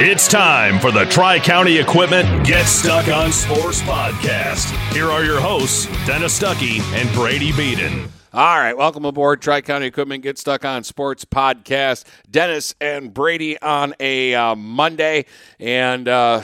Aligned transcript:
It's 0.00 0.28
time 0.28 0.78
for 0.78 0.92
the 0.92 1.06
Tri 1.06 1.40
County 1.40 1.76
Equipment 1.76 2.46
Get 2.46 2.66
Stuck 2.66 3.08
on 3.08 3.32
Sports 3.32 3.82
podcast. 3.82 4.70
Here 4.92 5.10
are 5.10 5.24
your 5.24 5.40
hosts, 5.40 5.86
Dennis 6.06 6.38
Stuckey 6.38 6.78
and 6.94 7.12
Brady 7.12 7.50
Beaton. 7.50 8.08
All 8.32 8.60
right, 8.60 8.76
welcome 8.76 9.04
aboard 9.04 9.42
Tri 9.42 9.60
County 9.60 9.86
Equipment 9.86 10.22
Get 10.22 10.38
Stuck 10.38 10.64
on 10.64 10.84
Sports 10.84 11.24
podcast. 11.24 12.04
Dennis 12.30 12.76
and 12.80 13.12
Brady 13.12 13.60
on 13.60 13.92
a 13.98 14.36
uh, 14.36 14.54
Monday, 14.54 15.24
and 15.58 16.06
uh, 16.06 16.42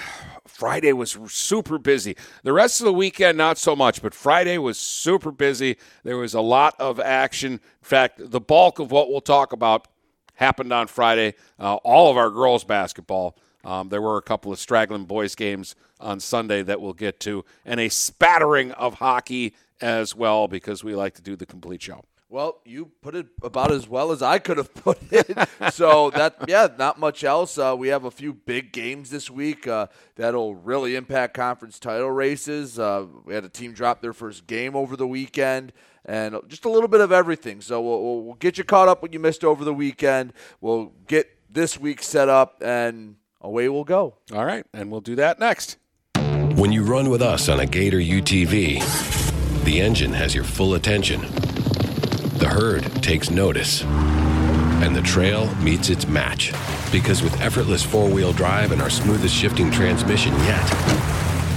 Friday 0.48 0.92
was 0.92 1.16
super 1.28 1.78
busy. 1.78 2.16
The 2.42 2.52
rest 2.52 2.80
of 2.80 2.86
the 2.86 2.92
weekend, 2.92 3.38
not 3.38 3.56
so 3.56 3.76
much, 3.76 4.02
but 4.02 4.14
Friday 4.14 4.58
was 4.58 4.78
super 4.78 5.30
busy. 5.30 5.76
There 6.02 6.16
was 6.16 6.34
a 6.34 6.40
lot 6.40 6.74
of 6.80 6.98
action. 6.98 7.52
In 7.52 7.60
fact, 7.82 8.18
the 8.18 8.40
bulk 8.40 8.80
of 8.80 8.90
what 8.90 9.10
we'll 9.10 9.20
talk 9.20 9.52
about 9.52 9.86
happened 10.34 10.72
on 10.72 10.88
Friday. 10.88 11.34
Uh, 11.56 11.76
all 11.76 12.10
of 12.10 12.16
our 12.16 12.30
girls' 12.30 12.64
basketball. 12.64 13.36
Um, 13.64 13.88
there 13.88 14.02
were 14.02 14.16
a 14.16 14.22
couple 14.22 14.52
of 14.52 14.58
straggling 14.58 15.04
boys' 15.04 15.34
games 15.34 15.74
on 16.00 16.20
Sunday 16.20 16.62
that 16.62 16.80
we'll 16.80 16.92
get 16.92 17.20
to, 17.20 17.44
and 17.64 17.80
a 17.80 17.88
spattering 17.88 18.72
of 18.72 18.94
hockey 18.94 19.54
as 19.80 20.14
well 20.14 20.48
because 20.48 20.84
we 20.84 20.94
like 20.94 21.14
to 21.14 21.22
do 21.22 21.36
the 21.36 21.46
complete 21.46 21.82
show. 21.82 22.04
Well, 22.34 22.60
you 22.64 22.90
put 23.00 23.14
it 23.14 23.26
about 23.42 23.70
as 23.70 23.88
well 23.88 24.10
as 24.10 24.20
I 24.20 24.40
could 24.40 24.56
have 24.56 24.74
put 24.74 24.98
it. 25.12 25.38
so 25.70 26.10
that, 26.10 26.34
yeah, 26.48 26.66
not 26.76 26.98
much 26.98 27.22
else. 27.22 27.58
Uh, 27.58 27.76
we 27.78 27.88
have 27.88 28.04
a 28.04 28.10
few 28.10 28.32
big 28.32 28.72
games 28.72 29.10
this 29.10 29.30
week 29.30 29.68
uh, 29.68 29.86
that'll 30.16 30.56
really 30.56 30.96
impact 30.96 31.34
conference 31.34 31.78
title 31.78 32.10
races. 32.10 32.76
Uh, 32.76 33.06
we 33.24 33.34
had 33.34 33.44
a 33.44 33.48
team 33.48 33.72
drop 33.72 34.00
their 34.00 34.12
first 34.12 34.48
game 34.48 34.74
over 34.74 34.96
the 34.96 35.06
weekend, 35.06 35.72
and 36.04 36.36
just 36.48 36.64
a 36.64 36.68
little 36.68 36.88
bit 36.88 37.00
of 37.00 37.12
everything. 37.12 37.60
So 37.60 37.80
we'll, 37.80 38.24
we'll 38.24 38.34
get 38.34 38.58
you 38.58 38.64
caught 38.64 38.88
up 38.88 39.00
what 39.00 39.12
you 39.12 39.20
missed 39.20 39.44
over 39.44 39.64
the 39.64 39.74
weekend. 39.74 40.32
We'll 40.60 40.92
get 41.06 41.28
this 41.48 41.78
week 41.78 42.02
set 42.02 42.28
up, 42.28 42.60
and 42.64 43.14
away 43.44 43.68
we'll 43.68 43.84
go. 43.84 44.16
All 44.32 44.44
right, 44.44 44.64
and 44.72 44.90
we'll 44.90 45.00
do 45.00 45.14
that 45.16 45.38
next. 45.38 45.76
When 46.56 46.72
you 46.72 46.82
run 46.82 47.10
with 47.10 47.22
us 47.22 47.48
on 47.48 47.60
a 47.60 47.66
Gator 47.66 47.98
UTV, 47.98 49.64
the 49.64 49.80
engine 49.80 50.12
has 50.12 50.34
your 50.34 50.44
full 50.44 50.74
attention. 50.74 51.20
The 52.38 52.48
herd 52.50 52.84
takes 53.02 53.30
notice. 53.30 53.82
And 53.82 54.94
the 54.94 55.02
trail 55.02 55.54
meets 55.56 55.90
its 55.90 56.06
match. 56.06 56.52
Because 56.90 57.22
with 57.22 57.40
effortless 57.40 57.82
four 57.82 58.08
wheel 58.08 58.32
drive 58.32 58.72
and 58.72 58.80
our 58.80 58.90
smoothest 58.90 59.34
shifting 59.34 59.70
transmission 59.70 60.32
yet, 60.40 60.64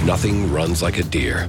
nothing 0.04 0.52
runs 0.52 0.82
like 0.82 0.98
a 0.98 1.02
Deere. 1.04 1.48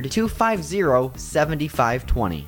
250 0.09 1.11
7520. 1.15 2.47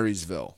Marysville. 0.01 0.57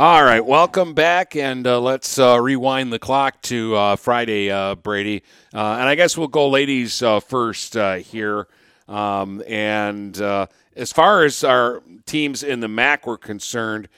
All 0.00 0.22
right, 0.22 0.46
welcome 0.46 0.94
back, 0.94 1.34
and 1.34 1.66
uh, 1.66 1.80
let's 1.80 2.20
uh, 2.20 2.40
rewind 2.40 2.92
the 2.92 3.00
clock 3.00 3.42
to 3.42 3.74
uh, 3.74 3.96
Friday, 3.96 4.48
uh, 4.48 4.76
Brady. 4.76 5.24
Uh, 5.52 5.72
and 5.72 5.88
I 5.88 5.96
guess 5.96 6.16
we'll 6.16 6.28
go 6.28 6.48
ladies 6.48 7.02
uh, 7.02 7.18
first 7.18 7.74
here. 7.74 8.46
Um, 8.86 9.42
and 9.48 10.16
as 10.76 10.92
far 10.92 11.24
as 11.24 11.42
our 11.42 11.82
teams 12.06 12.44
in 12.44 12.60
the 12.60 12.68
MAC 12.68 13.08
were 13.08 13.18
concerned, 13.18 13.88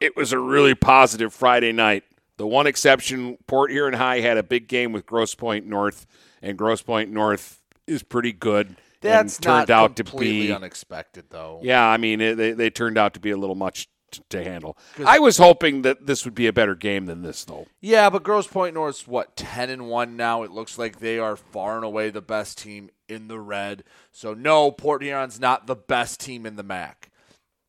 it 0.00 0.16
was 0.16 0.32
a 0.32 0.38
really 0.38 0.76
positive 0.76 1.34
Friday 1.34 1.72
night. 1.72 2.04
The 2.36 2.46
one 2.46 2.68
exception, 2.68 3.36
Port 3.48 3.72
Huron 3.72 3.94
High 3.94 4.20
had 4.20 4.36
a 4.36 4.44
big 4.44 4.68
game 4.68 4.92
with 4.92 5.04
Grosse 5.04 5.34
Pointe 5.34 5.66
North, 5.66 6.06
and 6.42 6.56
Grosse 6.56 6.82
Pointe 6.82 7.10
North 7.10 7.60
is 7.88 8.04
pretty 8.04 8.30
good. 8.30 8.76
That's 9.00 9.34
and 9.38 9.42
turned 9.42 9.68
not 9.68 9.70
out 9.70 9.96
to 9.96 10.04
completely 10.04 10.46
be 10.46 10.52
unexpected, 10.52 11.24
though. 11.30 11.58
yeah, 11.60 11.84
I 11.84 11.96
mean, 11.96 12.20
it, 12.20 12.36
they, 12.36 12.52
they 12.52 12.70
turned 12.70 12.96
out 12.96 13.14
to 13.14 13.20
be 13.20 13.32
a 13.32 13.36
little 13.36 13.56
much 13.56 13.88
to 14.28 14.44
handle. 14.44 14.76
I 15.04 15.18
was 15.18 15.38
hoping 15.38 15.82
that 15.82 16.06
this 16.06 16.24
would 16.24 16.34
be 16.34 16.46
a 16.46 16.52
better 16.52 16.74
game 16.74 17.06
than 17.06 17.22
this, 17.22 17.44
though. 17.44 17.66
Yeah, 17.80 18.10
but 18.10 18.22
Grosse 18.22 18.46
Pointe 18.46 18.74
North's 18.74 19.06
what 19.06 19.36
ten 19.36 19.70
and 19.70 19.88
one 19.88 20.16
now. 20.16 20.42
It 20.42 20.50
looks 20.50 20.78
like 20.78 20.98
they 20.98 21.18
are 21.18 21.36
far 21.36 21.76
and 21.76 21.84
away 21.84 22.10
the 22.10 22.20
best 22.20 22.58
team 22.58 22.90
in 23.08 23.28
the 23.28 23.40
red. 23.40 23.84
So 24.12 24.34
no, 24.34 24.70
Port 24.70 25.02
Huron's 25.02 25.40
not 25.40 25.66
the 25.66 25.76
best 25.76 26.20
team 26.20 26.46
in 26.46 26.56
the 26.56 26.62
MAC. 26.62 27.10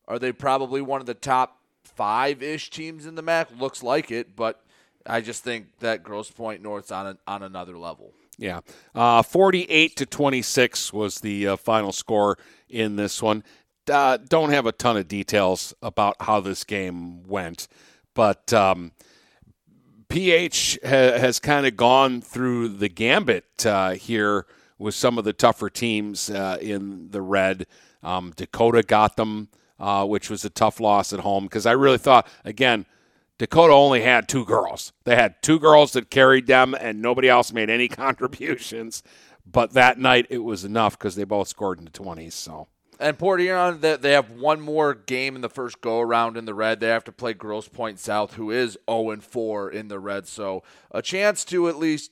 Are 0.08 0.18
they 0.18 0.32
probably 0.32 0.80
one 0.80 1.00
of 1.00 1.06
the 1.06 1.14
top 1.14 1.58
five 1.84 2.42
ish 2.42 2.70
teams 2.70 3.06
in 3.06 3.14
the 3.14 3.22
MAC? 3.22 3.48
Looks 3.58 3.82
like 3.82 4.10
it, 4.10 4.36
but 4.36 4.62
I 5.04 5.20
just 5.20 5.44
think 5.44 5.78
that 5.80 6.02
Grosse 6.02 6.30
Pointe 6.30 6.62
North's 6.62 6.90
on 6.90 7.06
a, 7.06 7.18
on 7.26 7.42
another 7.42 7.76
level. 7.76 8.12
Yeah, 8.38 8.60
uh, 8.94 9.22
forty-eight 9.22 9.96
to 9.96 10.04
twenty-six 10.04 10.92
was 10.92 11.20
the 11.20 11.48
uh, 11.48 11.56
final 11.56 11.90
score 11.90 12.36
in 12.68 12.96
this 12.96 13.22
one. 13.22 13.42
Uh, 13.88 14.16
don't 14.16 14.50
have 14.50 14.66
a 14.66 14.72
ton 14.72 14.96
of 14.96 15.08
details 15.08 15.74
about 15.82 16.16
how 16.20 16.40
this 16.40 16.64
game 16.64 17.22
went, 17.24 17.68
but 18.14 18.52
um, 18.52 18.92
PH 20.08 20.78
ha- 20.82 21.18
has 21.18 21.38
kind 21.38 21.66
of 21.66 21.76
gone 21.76 22.20
through 22.20 22.68
the 22.68 22.88
gambit 22.88 23.64
uh, 23.64 23.92
here 23.92 24.46
with 24.78 24.94
some 24.94 25.18
of 25.18 25.24
the 25.24 25.32
tougher 25.32 25.70
teams 25.70 26.30
uh, 26.30 26.58
in 26.60 27.10
the 27.10 27.22
red. 27.22 27.66
Um, 28.02 28.32
Dakota 28.36 28.82
got 28.82 29.16
them, 29.16 29.48
uh, 29.78 30.04
which 30.06 30.30
was 30.30 30.44
a 30.44 30.50
tough 30.50 30.80
loss 30.80 31.12
at 31.12 31.20
home 31.20 31.44
because 31.44 31.66
I 31.66 31.72
really 31.72 31.98
thought 31.98 32.28
again. 32.44 32.86
Dakota 33.38 33.74
only 33.74 34.00
had 34.00 34.30
two 34.30 34.46
girls. 34.46 34.94
They 35.04 35.14
had 35.14 35.42
two 35.42 35.58
girls 35.58 35.92
that 35.92 36.10
carried 36.10 36.46
them, 36.46 36.74
and 36.74 37.02
nobody 37.02 37.28
else 37.28 37.52
made 37.52 37.68
any 37.68 37.86
contributions. 38.04 39.02
But 39.44 39.74
that 39.74 39.98
night, 39.98 40.26
it 40.30 40.38
was 40.38 40.64
enough 40.64 40.98
because 40.98 41.16
they 41.16 41.24
both 41.24 41.48
scored 41.48 41.78
in 41.78 41.84
the 41.84 41.90
20s. 41.90 42.32
So 42.32 42.68
And 42.98 43.18
Port 43.18 43.40
Huron, 43.40 43.80
they, 43.80 44.12
have 44.12 44.30
one 44.30 44.60
more 44.60 44.94
game 44.94 45.36
in 45.36 45.42
the 45.42 45.50
first 45.50 45.80
go 45.80 46.00
around 46.00 46.36
in 46.36 46.46
the 46.46 46.54
red. 46.54 46.80
They 46.80 46.88
have 46.88 47.04
to 47.04 47.12
play 47.12 47.34
Grosse 47.34 47.68
Pointe 47.68 47.98
South, 47.98 48.34
who 48.34 48.50
is 48.50 48.78
0 48.90 49.10
and 49.10 49.22
4 49.22 49.70
in 49.70 49.88
the 49.88 49.98
red. 49.98 50.26
So 50.26 50.62
a 50.90 51.02
chance 51.02 51.44
to 51.46 51.68
at 51.68 51.76
least 51.76 52.10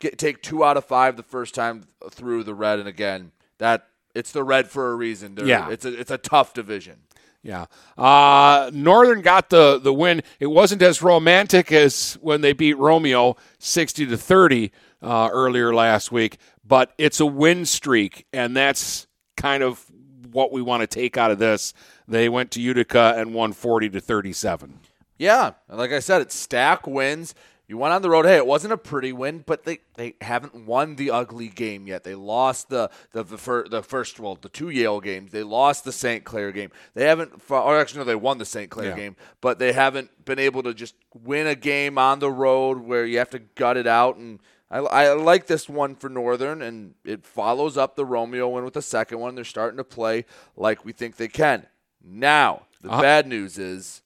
get 0.00 0.18
take 0.18 0.42
two 0.42 0.64
out 0.64 0.76
of 0.76 0.84
five 0.84 1.16
the 1.16 1.22
first 1.22 1.54
time 1.54 1.84
through 2.10 2.42
the 2.44 2.54
red. 2.54 2.78
And 2.80 2.88
again, 2.88 3.32
that 3.58 3.86
it's 4.14 4.32
the 4.32 4.42
red 4.42 4.68
for 4.68 4.90
a 4.90 4.94
reason. 4.96 5.34
They're- 5.36 5.46
Yeah. 5.46 5.70
it's 5.70 5.84
a 5.84 5.98
it's 5.98 6.10
a 6.10 6.18
tough 6.18 6.54
division. 6.54 7.02
Yeah. 7.42 7.66
Uh, 7.96 8.70
Northern 8.74 9.22
got 9.22 9.48
the, 9.48 9.78
the 9.78 9.94
win. 9.94 10.22
It 10.40 10.48
wasn't 10.48 10.82
as 10.82 11.00
romantic 11.00 11.72
as 11.72 12.18
when 12.20 12.42
they 12.42 12.52
beat 12.52 12.76
Romeo 12.76 13.36
60 13.58 14.06
to 14.06 14.16
30 14.18 14.72
uh, 15.02 15.30
earlier 15.32 15.74
last 15.74 16.12
week, 16.12 16.36
but 16.66 16.92
it's 16.98 17.18
a 17.18 17.24
win 17.24 17.64
streak, 17.64 18.26
and 18.34 18.54
that's 18.54 19.06
kind 19.38 19.62
of 19.62 19.86
what 20.32 20.52
we 20.52 20.62
want 20.62 20.82
to 20.82 20.86
take 20.86 21.16
out 21.16 21.30
of 21.30 21.38
this. 21.38 21.72
They 22.08 22.28
went 22.28 22.50
to 22.52 22.60
Utica 22.60 23.14
and 23.16 23.34
won 23.34 23.52
40 23.52 23.90
to 23.90 24.00
37. 24.00 24.80
Yeah, 25.18 25.52
like 25.68 25.92
I 25.92 26.00
said, 26.00 26.22
it's 26.22 26.34
stack 26.34 26.86
wins. 26.86 27.34
You 27.68 27.78
went 27.78 27.94
on 27.94 28.02
the 28.02 28.10
road. 28.10 28.24
Hey, 28.26 28.36
it 28.36 28.46
wasn't 28.48 28.72
a 28.72 28.76
pretty 28.76 29.12
win, 29.12 29.44
but 29.46 29.62
they, 29.64 29.78
they 29.94 30.14
haven't 30.20 30.66
won 30.66 30.96
the 30.96 31.12
ugly 31.12 31.46
game 31.46 31.86
yet. 31.86 32.02
They 32.02 32.16
lost 32.16 32.68
the 32.68 32.90
the 33.12 33.22
the, 33.22 33.38
fir- 33.38 33.68
the 33.68 33.80
first 33.82 34.18
well 34.18 34.34
the 34.34 34.48
two 34.48 34.70
Yale 34.70 35.00
games. 35.00 35.30
They 35.30 35.44
lost 35.44 35.84
the 35.84 35.92
St. 35.92 36.24
Clair 36.24 36.50
game. 36.50 36.72
They 36.94 37.04
haven't. 37.04 37.40
Or 37.48 37.78
actually, 37.78 37.98
no, 37.98 38.04
they 38.06 38.16
won 38.16 38.38
the 38.38 38.44
St. 38.44 38.68
Clair 38.70 38.88
Yeah. 38.90 38.96
game, 38.96 39.16
but 39.40 39.60
they 39.60 39.72
haven't 39.72 40.24
been 40.24 40.40
able 40.40 40.64
to 40.64 40.74
just 40.74 40.96
win 41.22 41.46
a 41.46 41.54
game 41.54 41.96
on 41.96 42.18
the 42.18 42.30
road 42.32 42.78
where 42.80 43.06
you 43.06 43.18
have 43.18 43.30
to 43.30 43.38
gut 43.38 43.76
it 43.76 43.86
out. 43.86 44.16
And 44.16 44.40
I, 44.70 44.78
I 44.78 45.12
like 45.14 45.46
this 45.46 45.68
one 45.68 45.96
for 45.96 46.08
Northern, 46.08 46.62
and 46.62 46.94
it 47.04 47.26
follows 47.26 47.76
up 47.76 47.96
the 47.96 48.04
Romeo 48.04 48.48
win 48.48 48.64
with 48.64 48.74
the 48.74 48.82
second 48.82 49.18
one. 49.18 49.34
They're 49.34 49.44
starting 49.44 49.78
to 49.78 49.84
play 49.84 50.26
like 50.56 50.84
we 50.84 50.92
think 50.92 51.16
they 51.16 51.28
can. 51.28 51.66
Now 52.02 52.62
the 52.80 52.88
bad 52.88 53.26
news 53.26 53.58
is 53.58 54.02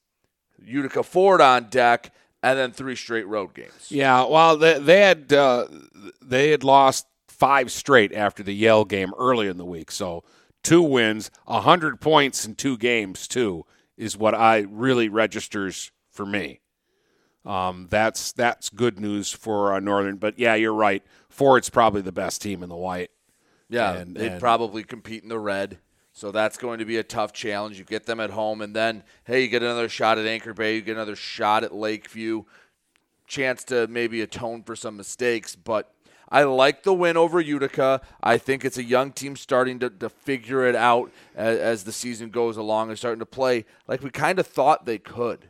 Utica 0.65 1.03
Ford 1.03 1.41
on 1.41 1.65
deck, 1.69 2.13
and 2.43 2.59
then 2.59 2.73
three 2.73 2.97
straight 2.97 3.27
road 3.27 3.55
games. 3.55 3.89
Yeah, 3.91 4.27
well, 4.27 4.57
they, 4.57 4.79
they 4.79 5.01
had 5.01 5.33
uh, 5.33 5.67
they 6.23 6.51
had 6.51 6.65
lost 6.65 7.07
five 7.29 7.71
straight 7.71 8.15
after 8.15 8.43
the 8.43 8.55
Yale 8.55 8.85
game 8.85 9.13
early 9.19 9.49
in 9.49 9.59
the 9.59 9.65
week. 9.65 9.91
So 9.91 10.25
two 10.63 10.83
wins, 10.83 11.31
hundred 11.47 12.01
points 12.01 12.47
in 12.47 12.55
two 12.55 12.77
games 12.79 13.29
too 13.29 13.65
is 13.97 14.17
what 14.17 14.35
I 14.35 14.67
really 14.69 15.09
registers 15.09 15.93
for 16.11 16.27
me. 16.27 16.61
Um, 17.45 17.89
that's 17.91 18.33
that's 18.33 18.71
good 18.71 18.99
news 18.99 19.33
for 19.33 19.75
uh, 19.75 19.81
Northern. 19.81 20.17
But 20.17 20.39
yeah, 20.39 20.55
you're 20.55 20.75
right. 20.75 21.03
Ford's 21.29 21.69
probably 21.71 22.01
the 22.01 22.13
best 22.13 22.41
team 22.41 22.63
in 22.63 22.69
the 22.69 22.77
white. 22.77 23.11
Yeah, 23.69 23.95
And- 23.95 24.17
they'd 24.17 24.33
and- 24.33 24.41
probably 24.41 24.85
compete 24.85 25.23
in 25.23 25.29
the 25.29 25.39
red. 25.39 25.79
So 26.17 26.31
that's 26.31 26.57
going 26.57 26.79
to 26.79 26.85
be 26.85 26.97
a 26.97 27.03
tough 27.03 27.33
challenge. 27.33 27.77
You 27.77 27.85
get 27.85 28.07
them 28.07 28.21
at 28.21 28.31
home, 28.31 28.61
and 28.63 28.75
then 28.75 29.03
hey, 29.25 29.43
you 29.43 29.49
get 29.49 29.63
another 29.65 29.89
shot 29.89 30.17
at 30.17 30.27
Anchor 30.27 30.55
Bay. 30.55 30.77
You 30.77 30.81
get 30.81 30.95
another 30.97 31.17
shot 31.17 31.65
at 31.65 31.75
Lakeview. 31.75 32.45
Chance 33.27 33.65
to 33.65 33.89
maybe 33.89 34.21
atone 34.21 34.63
for 34.63 34.77
some 34.77 34.97
mistakes, 34.97 35.57
but 35.57 35.93
I 36.29 36.45
like 36.45 36.83
the 36.83 36.93
win 36.95 37.17
over 37.17 37.41
Utica. 37.41 38.01
I 38.23 38.39
think 38.39 38.65
it's 38.65 38.79
a 38.79 38.85
young 38.85 39.13
team 39.13 39.35
starting 39.35 39.79
to, 39.81 39.91
to 39.91 40.09
figure 40.09 40.67
it 40.67 40.77
out 40.77 41.11
as, 41.35 41.59
as 41.59 41.85
the 41.85 41.93
season 41.93 42.31
goes 42.31 42.57
along 42.57 42.91
and 42.91 42.99
starting 42.99 43.21
to 43.21 43.27
play 43.27 43.65
like 43.89 44.03
we 44.03 44.11
kind 44.11 44.39
of 44.39 44.47
thought 44.47 44.85
they 44.85 44.99
could. 44.99 45.49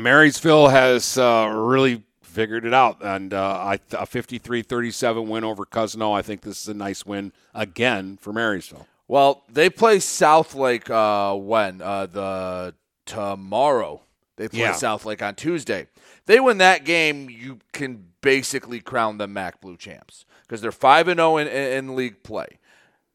Marysville 0.00 0.68
has 0.68 1.16
uh, 1.18 1.52
really 1.54 2.02
figured 2.22 2.64
it 2.64 2.74
out, 2.74 2.98
and 3.02 3.34
uh, 3.34 3.56
I, 3.58 3.74
a 3.92 4.06
53-37 4.06 5.26
win 5.26 5.44
over 5.44 5.66
Cousino. 5.66 6.16
I 6.16 6.22
think 6.22 6.42
this 6.42 6.62
is 6.62 6.68
a 6.68 6.74
nice 6.74 7.04
win 7.04 7.32
again 7.54 8.18
for 8.20 8.32
Marysville. 8.32 8.86
Well, 9.08 9.42
they 9.48 9.68
play 9.68 9.98
Southlake 9.98 10.88
uh, 10.88 11.36
when 11.36 11.82
uh, 11.82 12.06
the 12.06 12.74
tomorrow. 13.06 14.02
They 14.36 14.48
play 14.48 14.60
Yeah. 14.60 14.72
Southlake 14.72 15.20
on 15.20 15.34
Tuesday. 15.34 15.88
They 16.26 16.38
win 16.38 16.58
that 16.58 16.84
game, 16.84 17.28
you 17.28 17.58
can 17.72 18.06
basically 18.20 18.80
crown 18.80 19.18
them 19.18 19.32
MAC 19.32 19.60
Blue 19.60 19.76
champs 19.76 20.24
because 20.42 20.60
they're 20.60 20.72
five 20.72 21.08
and 21.08 21.18
zero 21.18 21.36
in, 21.38 21.48
in, 21.48 21.96
league 21.96 22.22
play. 22.22 22.58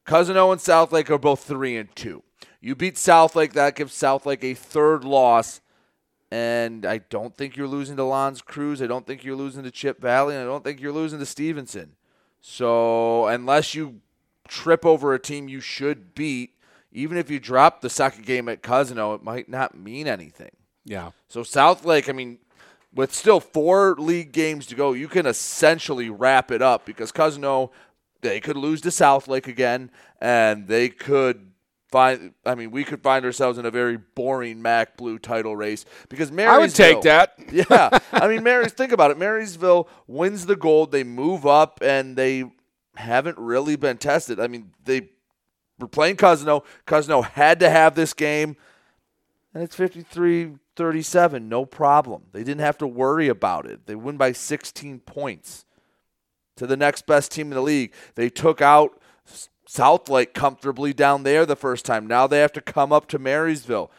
Cousino 0.05 0.51
and 0.51 0.59
Southlake 0.59 1.09
are 1.09 1.17
both 1.17 1.43
three 1.43 1.77
and 1.77 1.95
two. 1.95 2.23
You 2.59 2.75
beat 2.75 2.95
Southlake, 2.95 3.53
that 3.53 3.75
gives 3.75 3.93
Southlake 3.93 4.43
a 4.43 4.53
third 4.53 5.03
loss. 5.03 5.61
And 6.31 6.85
I 6.85 6.97
don't 6.97 7.35
think 7.35 7.55
you're 7.55 7.67
losing 7.67 7.95
to 7.97 8.03
L'Anse 8.03 8.41
Creuse. 8.41 8.81
I 8.81 8.87
don't 8.87 9.05
think 9.05 9.23
you're 9.23 9.35
losing 9.35 9.63
to 9.63 9.71
Chip 9.71 10.01
Valley. 10.01 10.35
And 10.35 10.43
I 10.43 10.45
don't 10.45 10.63
think 10.63 10.81
you're 10.81 10.91
losing 10.91 11.19
to 11.19 11.25
Stevenson. 11.25 11.95
So 12.41 13.27
unless 13.27 13.73
you 13.73 14.01
trip 14.47 14.85
over 14.85 15.13
a 15.13 15.19
team 15.19 15.47
you 15.47 15.59
should 15.59 16.13
beat, 16.13 16.51
even 16.91 17.17
if 17.17 17.29
you 17.29 17.39
drop 17.39 17.81
the 17.81 17.89
second 17.89 18.25
game 18.25 18.47
at 18.49 18.63
Cousino, 18.63 19.15
it 19.15 19.23
might 19.23 19.49
not 19.49 19.77
mean 19.77 20.07
anything. 20.07 20.51
Yeah. 20.83 21.11
So 21.27 21.41
Southlake, 21.41 22.09
I 22.09 22.13
mean, 22.13 22.39
with 22.93 23.13
still 23.13 23.39
four 23.39 23.95
league 23.97 24.31
games 24.31 24.65
to 24.67 24.75
go, 24.75 24.93
you 24.93 25.07
can 25.07 25.25
essentially 25.25 26.09
wrap 26.09 26.51
it 26.51 26.61
up 26.61 26.85
because 26.85 27.11
Cousino, 27.11 27.71
they 28.21 28.39
could 28.39 28.55
lose 28.55 28.81
to 28.81 28.89
Southlake 28.89 29.47
again, 29.47 29.91
and 30.21 30.67
they 30.67 30.89
could 30.89 31.51
find. 31.95 32.33
I 32.45 32.55
mean, 32.55 32.71
we 32.71 32.83
could 32.83 33.01
find 33.01 33.23
ourselves 33.23 33.57
in 33.57 33.65
a 33.65 33.71
very 33.71 33.95
boring 33.95 34.61
MAC 34.61 34.97
Blue 34.97 35.17
title 35.17 35.55
race 35.55 35.85
because 36.09 36.29
Marysville. 36.29 36.55
I 36.55 36.59
would 36.59 36.75
take 36.75 37.01
that. 37.03 37.39
yeah, 37.69 37.99
I 38.11 38.27
mean, 38.27 38.43
Marys. 38.43 38.73
Think 38.73 38.91
about 38.91 39.11
it. 39.11 39.17
Marysville 39.17 39.87
wins 40.05 40.45
the 40.45 40.57
gold. 40.57 40.91
They 40.91 41.05
move 41.05 41.45
up, 41.45 41.79
and 41.81 42.17
they 42.17 42.51
haven't 42.97 43.37
really 43.37 43.77
been 43.77 43.97
tested. 43.97 44.41
I 44.41 44.47
mean, 44.47 44.71
they 44.83 45.09
were 45.79 45.87
playing 45.87 46.17
Cousino. 46.17 46.65
Cousino 46.85 47.23
had 47.23 47.61
to 47.61 47.69
have 47.69 47.95
this 47.95 48.13
game, 48.13 48.57
and 49.53 49.63
it's 49.63 49.77
53-37, 49.77 51.43
no 51.43 51.65
problem. 51.65 52.23
They 52.33 52.43
didn't 52.43 52.59
have 52.59 52.77
to 52.79 52.87
worry 52.87 53.29
about 53.29 53.65
it. 53.65 53.85
They 53.85 53.95
win 53.95 54.17
by 54.17 54.33
16 54.33 54.99
points 54.99 55.65
to 56.57 56.67
the 56.67 56.75
next 56.75 57.05
best 57.05 57.31
team 57.31 57.47
in 57.47 57.55
the 57.55 57.61
league. 57.61 57.93
They 58.15 58.29
took 58.29 58.61
out 58.61 58.99
Southlake 59.67 60.33
comfortably 60.33 60.93
down 60.93 61.23
there 61.23 61.45
the 61.45 61.55
first 61.55 61.85
time. 61.85 62.07
Now 62.07 62.27
they 62.27 62.39
have 62.39 62.53
to 62.53 62.61
come 62.61 62.91
up 62.93 63.07
to 63.09 63.19
Marysville. 63.19 63.91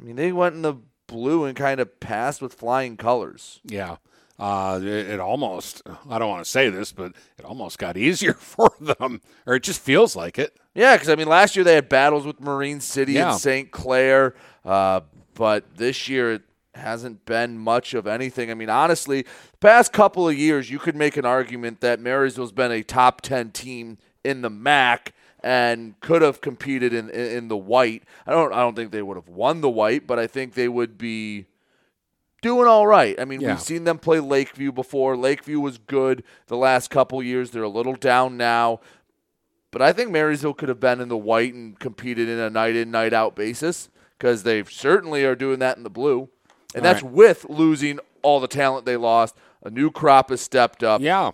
I 0.00 0.04
mean, 0.04 0.16
they 0.16 0.32
went 0.32 0.54
in 0.54 0.62
the 0.62 0.74
blue 1.06 1.44
and 1.44 1.56
kind 1.56 1.80
of 1.80 2.00
passed 2.00 2.40
with 2.40 2.54
flying 2.54 2.96
colors. 2.96 3.60
Yeah. 3.64 3.96
uh, 4.38 4.78
it, 4.82 4.86
it 5.10 5.20
almost, 5.20 5.82
I 6.08 6.18
don't 6.18 6.30
want 6.30 6.44
to 6.44 6.50
say 6.50 6.70
this, 6.70 6.92
but 6.92 7.12
it 7.38 7.44
almost 7.44 7.78
got 7.78 7.96
easier 7.98 8.32
for 8.38 8.70
them, 8.80 9.20
or 9.46 9.56
it 9.56 9.62
just 9.62 9.80
feels 9.82 10.16
like 10.16 10.38
it. 10.38 10.56
Yeah, 10.74 10.94
because 10.96 11.08
I 11.10 11.16
mean, 11.16 11.28
last 11.28 11.56
year 11.56 11.64
they 11.64 11.74
had 11.74 11.88
battles 11.88 12.24
with 12.24 12.40
Marine 12.40 12.80
City 12.80 13.14
Yeah. 13.14 13.32
and 13.32 13.40
St. 13.40 13.70
Clair, 13.70 14.34
uh, 14.64 15.00
but 15.34 15.76
this 15.76 16.08
year 16.08 16.32
it 16.34 16.42
hasn't 16.74 17.26
been 17.26 17.58
much 17.58 17.92
of 17.92 18.06
anything. 18.06 18.50
I 18.50 18.54
mean, 18.54 18.70
honestly, 18.70 19.26
past 19.58 19.92
couple 19.92 20.28
of 20.28 20.38
years, 20.38 20.70
you 20.70 20.78
could 20.78 20.94
make 20.96 21.16
an 21.16 21.26
argument 21.26 21.80
that 21.80 21.98
Marysville's 22.00 22.52
been 22.52 22.70
a 22.72 22.82
top 22.84 23.20
ten 23.20 23.50
team 23.50 23.98
in 24.24 24.42
the 24.42 24.50
MAC 24.50 25.12
and 25.42 25.98
could 26.00 26.20
have 26.22 26.40
competed 26.40 26.92
in, 26.92 27.08
in 27.10 27.26
in 27.38 27.48
the 27.48 27.56
white. 27.56 28.02
I 28.26 28.32
don't 28.32 28.52
I 28.52 28.58
don't 28.60 28.74
think 28.76 28.90
they 28.92 29.02
would 29.02 29.16
have 29.16 29.28
won 29.28 29.60
the 29.62 29.70
white, 29.70 30.06
but 30.06 30.18
I 30.18 30.26
think 30.26 30.54
they 30.54 30.68
would 30.68 30.98
be 30.98 31.46
doing 32.42 32.66
all 32.66 32.86
right. 32.86 33.18
I 33.20 33.24
mean, 33.24 33.40
Yeah. 33.40 33.50
we've 33.50 33.60
seen 33.60 33.84
them 33.84 33.98
play 33.98 34.20
Lakeview 34.20 34.72
before. 34.72 35.16
Lakeview 35.16 35.60
was 35.60 35.78
good 35.78 36.24
the 36.46 36.56
last 36.56 36.88
couple 36.90 37.22
years. 37.22 37.50
They're 37.50 37.62
a 37.62 37.68
little 37.68 37.94
down 37.96 38.36
now. 38.36 38.80
But 39.70 39.82
I 39.82 39.92
think 39.92 40.10
Marysville 40.10 40.54
could 40.54 40.68
have 40.68 40.80
been 40.80 41.00
in 41.00 41.08
the 41.08 41.16
white 41.16 41.54
and 41.54 41.78
competed 41.78 42.28
in 42.28 42.38
a 42.38 42.50
night 42.50 42.74
in, 42.76 42.90
night 42.90 43.12
out 43.12 43.36
basis 43.36 43.88
because 44.18 44.42
they 44.42 44.64
certainly 44.64 45.24
are 45.24 45.36
doing 45.36 45.58
that 45.60 45.76
in 45.76 45.84
the 45.84 45.90
blue. 45.90 46.28
And 46.74 46.84
All 46.84 46.92
that's 46.92 47.02
right. 47.02 47.12
with 47.12 47.46
losing 47.48 48.00
all 48.22 48.40
the 48.40 48.48
talent 48.48 48.84
they 48.84 48.96
lost. 48.96 49.36
A 49.62 49.70
new 49.70 49.90
crop 49.90 50.30
has 50.30 50.40
stepped 50.40 50.82
up. 50.82 51.00
Yeah. 51.02 51.30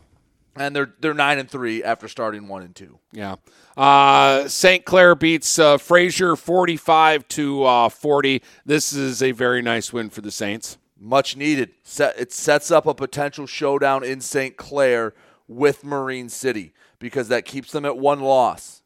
And 0.56 0.74
they're 0.74 0.94
they're 1.00 1.14
nine 1.14 1.38
and 1.38 1.50
three 1.50 1.84
after 1.84 2.08
starting 2.08 2.48
one 2.48 2.62
and 2.62 2.74
two. 2.74 2.98
Yeah. 3.12 3.36
Uh, 3.76 4.48
St. 4.48 4.84
Clair 4.84 5.14
beats 5.14 5.58
uh, 5.58 5.76
Fraser 5.76 6.34
45 6.34 7.28
to 7.28 7.64
uh, 7.64 7.88
40. 7.90 8.42
This 8.64 8.92
is 8.92 9.22
a 9.22 9.32
very 9.32 9.60
nice 9.60 9.92
win 9.92 10.08
for 10.08 10.22
the 10.22 10.30
Saints. 10.30 10.78
Much 10.98 11.36
needed. 11.36 11.72
Set, 11.82 12.18
it 12.18 12.32
sets 12.32 12.70
up 12.70 12.86
a 12.86 12.94
potential 12.94 13.46
showdown 13.46 14.02
in 14.02 14.22
St. 14.22 14.56
Clair 14.56 15.12
with 15.46 15.84
Marine 15.84 16.30
City 16.30 16.72
because 16.98 17.28
that 17.28 17.44
keeps 17.44 17.70
them 17.70 17.84
at 17.84 17.98
one 17.98 18.20
loss. 18.20 18.82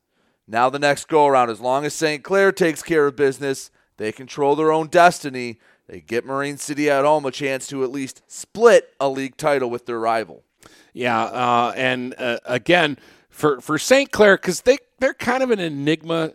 Now 0.49 0.69
the 0.69 0.81
next 0.81 1.07
go 1.07 1.27
around, 1.27 1.51
as 1.51 1.61
long 1.61 1.85
as 1.85 1.95
St. 1.95 2.25
Clair 2.25 2.51
takes 2.51 2.83
care 2.83 3.07
of 3.07 3.15
business, 3.15 3.71
they 3.97 4.11
control 4.11 4.57
their 4.57 4.73
own 4.73 4.89
destiny. 4.89 5.61
They 5.87 6.01
get 6.01 6.27
Marine 6.27 6.57
City 6.57 6.91
at 6.91 7.05
home 7.05 7.25
a 7.25 7.31
chance 7.31 7.69
to 7.69 7.85
at 7.85 7.93
least 7.93 8.23
split 8.27 8.95
a 8.99 9.09
league 9.09 9.37
title 9.37 9.71
with 9.71 9.87
their 9.87 10.01
rival. 10.01 10.43
Yeah, 10.93 11.23
uh, 11.23 11.73
and 11.77 12.15
uh, 12.19 12.39
again 12.45 12.99
for 13.29 13.61
for 13.61 13.79
St. 13.79 14.11
Clair 14.11 14.37
because 14.37 14.63
they 14.63 14.79
they're 14.99 15.15
kind 15.15 15.43
of 15.43 15.51
an 15.51 15.61
enigma 15.61 16.33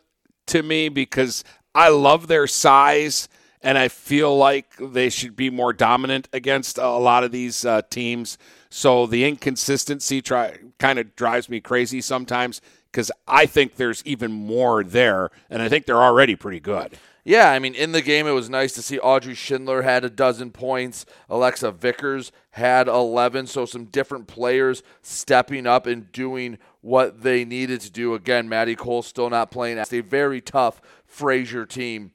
to 0.47 0.63
me 0.63 0.89
because 0.89 1.43
I 1.73 1.89
love 1.89 2.27
their 2.27 2.47
size 2.47 3.27
and 3.61 3.77
I 3.77 3.87
feel 3.87 4.37
like 4.37 4.75
they 4.77 5.09
should 5.09 5.35
be 5.35 5.49
more 5.49 5.73
dominant 5.73 6.29
against 6.31 6.77
a 6.77 6.87
lot 6.87 7.23
of 7.23 7.31
these 7.31 7.65
uh, 7.65 7.81
teams. 7.89 8.37
So 8.69 9.07
the 9.07 9.25
inconsistency 9.25 10.21
try 10.21 10.59
kind 10.77 10.99
of 10.99 11.15
drives 11.15 11.49
me 11.49 11.59
crazy 11.61 11.99
sometimes 12.01 12.61
because 12.91 13.11
I 13.27 13.45
think 13.47 13.75
there's 13.75 14.03
even 14.05 14.31
more 14.31 14.83
there, 14.83 15.31
and 15.49 15.61
I 15.61 15.67
think 15.67 15.85
they're 15.85 16.01
already 16.01 16.35
pretty 16.35 16.59
good. 16.59 16.97
Yeah, 17.27 17.49
I 17.49 17.57
mean, 17.57 17.73
in 17.73 17.91
the 17.91 18.03
game, 18.03 18.27
it 18.27 18.33
was 18.33 18.51
nice 18.51 18.73
to 18.73 18.83
see 18.83 18.99
Audrey 18.99 19.33
Schindler 19.33 19.81
had 19.81 20.05
a 20.05 20.11
dozen 20.11 20.51
points. 20.51 21.07
Alexa 21.27 21.71
Vickers 21.71 22.31
had 22.51 22.87
11. 22.87 23.47
So, 23.47 23.65
some 23.65 23.85
different 23.85 24.27
players 24.27 24.83
stepping 25.01 25.65
up 25.65 25.87
and 25.87 26.11
doing 26.11 26.59
what 26.81 27.23
they 27.23 27.43
needed 27.43 27.81
to 27.81 27.89
do. 27.89 28.13
Again, 28.13 28.47
Maddie 28.47 28.75
Cole 28.75 29.01
still 29.01 29.31
not 29.31 29.49
playing. 29.49 29.79
It's 29.79 29.91
a 29.91 30.01
very 30.01 30.39
tough 30.39 30.79
Fraser 31.03 31.65
team. 31.65 32.11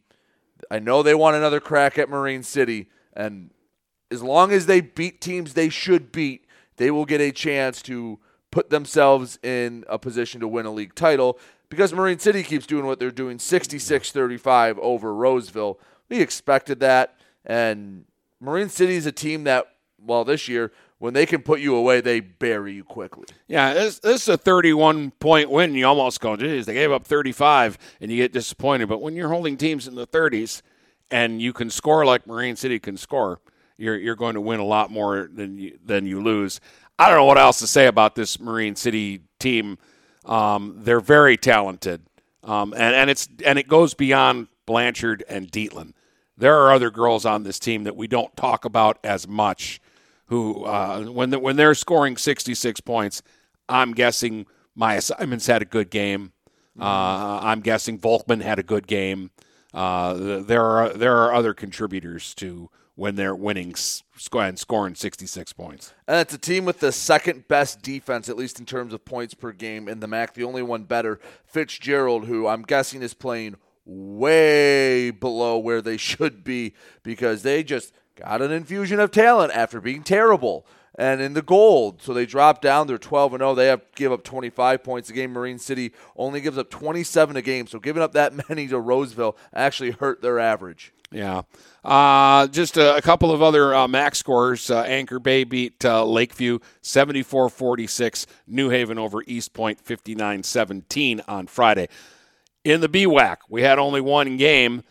I 0.71 0.79
know 0.79 1.03
they 1.03 1.17
want 1.17 1.35
another 1.35 1.59
crack 1.59 1.99
at 1.99 2.09
Marine 2.09 2.45
City. 2.45 2.89
And 3.13 3.51
as 4.13 4.23
long 4.23 4.53
as 4.53 4.67
they 4.67 4.81
beat 4.81 5.21
teams 5.21 5.55
they 5.55 5.71
should 5.71 6.13
beat, 6.13 6.47
they 6.77 6.93
will 6.93 7.05
get 7.05 7.21
a 7.21 7.33
chance 7.33 7.83
to 7.83 8.21
put 8.53 8.71
themselves 8.71 9.41
in 9.43 9.85
a 9.89 9.99
position 9.99 10.41
to 10.41 10.47
win 10.47 10.67
a 10.67 10.71
league 10.71 10.95
title 10.95 11.37
because 11.71 11.95
Marine 11.95 12.19
City 12.19 12.43
keeps 12.43 12.67
doing 12.67 12.85
what 12.85 12.99
they're 12.99 13.11
doing 13.11 13.39
66 13.39 14.13
35 14.13 14.79
over 14.81 15.15
Roseville. 15.15 15.79
We 16.09 16.21
expected 16.21 16.81
that. 16.81 17.17
And 17.47 18.05
Marine 18.41 18.69
City 18.69 18.97
is 18.97 19.07
a 19.07 19.13
team 19.13 19.45
that, 19.45 19.67
well, 19.99 20.25
this 20.25 20.49
year, 20.49 20.73
when 20.99 21.15
they 21.15 21.25
can 21.25 21.41
put 21.41 21.61
you 21.61 21.75
away, 21.75 22.03
they 22.03 22.21
bury 22.21 22.75
you 22.75 22.85
quickly. 22.85 23.25
Yeah, 23.49 23.73
this, 23.73 24.01
this 24.01 24.23
is 24.23 24.29
a 24.29 24.37
31 24.37 25.13
point 25.13 25.51
win. 25.51 25.75
You 25.75 25.87
almost 25.87 26.21
go, 26.21 26.37
geez, 26.37 26.67
they 26.67 26.75
gave 26.75 26.93
up 26.93 27.07
35, 27.07 27.79
and 28.03 28.11
you 28.11 28.19
get 28.19 28.33
disappointed. 28.33 28.89
But 28.89 29.01
when 29.01 29.15
you're 29.15 29.31
holding 29.31 29.57
teams 29.57 29.89
in 29.89 29.95
the 29.95 30.07
30s 30.07 30.61
and 31.11 31.41
you 31.41 31.55
can 31.55 31.71
score 31.71 32.05
like 32.05 32.27
Marine 32.27 32.57
City 32.57 32.79
can 32.79 32.99
score, 32.99 33.41
you're, 33.79 33.97
you're 33.97 34.17
going 34.17 34.35
to 34.35 34.43
win 34.43 34.61
a 34.61 34.65
lot 34.65 34.91
more 34.91 35.31
than 35.33 35.57
you, 35.57 35.79
than 35.83 36.05
you 36.05 36.21
lose. 36.21 36.61
I 36.99 37.09
don't 37.09 37.17
know 37.17 37.25
what 37.25 37.39
else 37.39 37.61
to 37.61 37.67
say 37.67 37.87
about 37.87 38.15
this 38.15 38.39
Marine 38.39 38.77
City 38.77 39.23
team. 39.39 39.79
Um, 40.25 40.77
they're 40.79 41.01
very 41.01 41.37
talented, 41.37 42.03
um, 42.45 42.73
and, 42.75 42.95
and, 42.95 43.11
it's, 43.11 43.29
and 43.45 43.59
it 43.59 43.69
goes 43.69 43.95
beyond 43.95 44.49
Blanchard 44.67 45.25
and 45.29 45.51
Dietland. 45.51 45.95
There 46.37 46.57
are 46.57 46.73
other 46.73 46.91
girls 46.91 47.25
on 47.25 47.43
this 47.43 47.59
team 47.59 47.85
that 47.85 47.97
we 47.97 48.07
don't 48.07 48.35
talk 48.37 48.65
about 48.65 48.99
as 49.05 49.27
much 49.27 49.81
who 50.31 50.65
uh, 50.65 51.05
when 51.05 51.31
the, 51.31 51.39
when 51.39 51.57
they're 51.57 51.75
scoring 51.75 52.17
66 52.17 52.81
points, 52.81 53.23
I'm 53.69 53.93
guessing 53.93 54.47
my 54.75 54.95
assignments 54.95 55.47
had 55.47 55.61
a 55.61 55.67
good 55.67 55.91
game. 55.91 56.33
Uh, 56.81 57.41
I'm 57.43 57.61
guessing 57.61 57.99
Volkman 57.99 58.41
had 58.41 58.59
a 58.59 58.63
good 58.63 58.87
game. 58.87 59.33
Uh, 59.75 60.15
there 60.41 60.65
are 60.65 60.89
there 60.91 61.17
are 61.19 61.35
other 61.35 61.53
contributors 61.53 62.35
to 62.37 62.71
when 62.95 63.17
they're 63.17 63.35
winning 63.35 63.75
and 64.33 64.59
scoring 64.59 64.95
66 64.95 65.53
points. 65.55 65.95
And 66.07 66.19
it's 66.19 66.35
a 66.35 66.39
team 66.39 66.65
with 66.65 66.81
the 66.81 66.93
second 66.93 67.49
best 67.49 67.83
defense, 67.83 68.29
at 68.29 68.37
least 68.37 68.59
in 68.59 68.67
terms 68.67 68.93
of 68.93 69.05
points 69.05 69.35
per 69.35 69.53
game 69.53 69.89
in 69.89 70.01
the 70.01 70.07
MAC. 70.07 70.35
The 70.35 70.45
only 70.45 70.63
one 70.63 70.85
better, 70.85 71.21
Fitzgerald, 71.45 72.27
who 72.27 72.47
I'm 72.47 72.63
guessing 72.63 73.03
is 73.03 73.15
playing 73.15 73.57
way 73.85 75.11
below 75.11 75.59
where 75.59 75.81
they 75.81 75.97
should 75.99 76.45
be 76.45 76.75
because 77.03 77.43
they 77.43 77.63
just 77.63 77.95
got 78.17 78.43
an 78.43 78.53
infusion 78.53 79.01
of 79.01 79.11
talent 79.11 79.53
after 79.55 79.81
being 79.81 80.03
terrible 80.03 80.67
and 80.97 81.21
in 81.21 81.33
the 81.33 81.43
gold. 81.43 82.03
So 82.03 82.13
they 82.13 82.27
drop 82.27 82.61
down. 82.61 82.87
They're 82.87 82.99
12 82.99 83.35
and 83.35 83.41
0. 83.41 83.55
They 83.55 83.69
have 83.69 83.83
give 83.95 84.13
up 84.13 84.23
25 84.23 84.83
points 84.83 85.09
a 85.11 85.13
game. 85.13 85.33
Marine 85.33 85.59
City 85.59 85.93
only 86.17 86.41
gives 86.41 86.59
up 86.59 86.71
27 86.71 87.37
a 87.37 87.43
game. 87.43 87.67
So 87.67 87.79
giving 87.79 88.03
up 88.03 88.13
that 88.13 88.49
many 88.49 88.69
to 88.69 88.79
Roseville 88.79 89.37
actually 89.55 89.93
hurt 89.93 90.21
their 90.23 90.39
average. 90.39 90.93
Yeah. 91.13 91.43
Uh, 91.85 92.47
just 92.49 92.77
a, 92.77 92.97
a 92.97 93.03
couple 93.03 93.33
of 93.33 93.43
other 93.43 93.75
uh, 93.75 93.89
max 93.89 94.19
scores. 94.19 94.71
Uh, 94.71 94.83
Anchor 94.83 95.19
Bay 95.19 95.45
beat 95.45 95.85
uh, 95.85 96.05
Lakeview 96.05 96.59
74 96.83 97.49
46. 97.49 98.27
New 98.47 98.71
Haven 98.71 98.99
over 98.99 99.23
Eastpointe 99.25 99.81
59 99.81 100.43
17 100.43 101.23
on 101.27 101.47
Friday. 101.47 101.89
In 102.63 102.81
the 102.81 102.89
BWAC, 102.89 103.39
we 103.49 103.63
had 103.63 103.79
only 103.79 104.01
one 104.01 104.37
game. 104.37 104.83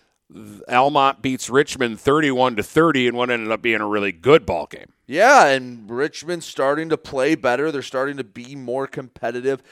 Almont 0.67 1.21
beats 1.21 1.49
Richmond 1.49 1.99
31 1.99 2.55
to 2.57 2.63
30 2.63 3.07
in 3.07 3.15
what 3.15 3.31
ended 3.31 3.51
up 3.51 3.61
being 3.61 3.81
a 3.81 3.87
really 3.87 4.11
good 4.11 4.45
ball 4.45 4.67
game. 4.67 4.93
Yeah, 5.07 5.47
and 5.47 5.89
Richmond's 5.89 6.45
starting 6.45 6.89
to 6.89 6.97
play 6.97 7.33
better. 7.33 7.71
They're 7.71 7.81
starting 7.81 8.17
to 8.17 8.23
be 8.23 8.55
more 8.55 8.85
competitive. 8.85 9.63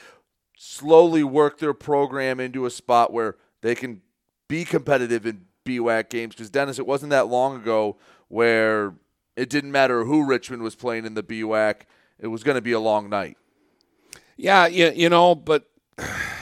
Slowly 0.56 1.22
work 1.22 1.58
their 1.58 1.74
program 1.74 2.40
into 2.40 2.66
a 2.66 2.70
spot 2.70 3.12
where 3.12 3.36
they 3.60 3.76
can 3.76 4.02
be 4.48 4.64
competitive 4.64 5.26
in 5.26 5.44
BWAC 5.68 6.08
games. 6.08 6.34
Because 6.34 6.50
Dennis, 6.50 6.78
it 6.78 6.86
wasn't 6.86 7.10
that 7.10 7.28
long 7.28 7.56
ago 7.56 7.96
where 8.28 8.94
it 9.36 9.48
didn't 9.50 9.72
matter 9.72 10.04
who 10.04 10.24
Richmond 10.24 10.62
was 10.62 10.74
playing 10.74 11.04
in 11.04 11.14
the 11.14 11.22
BWAC. 11.22 11.82
It 12.18 12.28
was 12.28 12.42
going 12.42 12.56
to 12.56 12.62
be 12.62 12.72
a 12.72 12.80
long 12.80 13.08
night. 13.08 13.36
Yeah, 14.36 14.66
you, 14.66 14.92
you 14.94 15.08
know, 15.08 15.34
but 15.34 15.68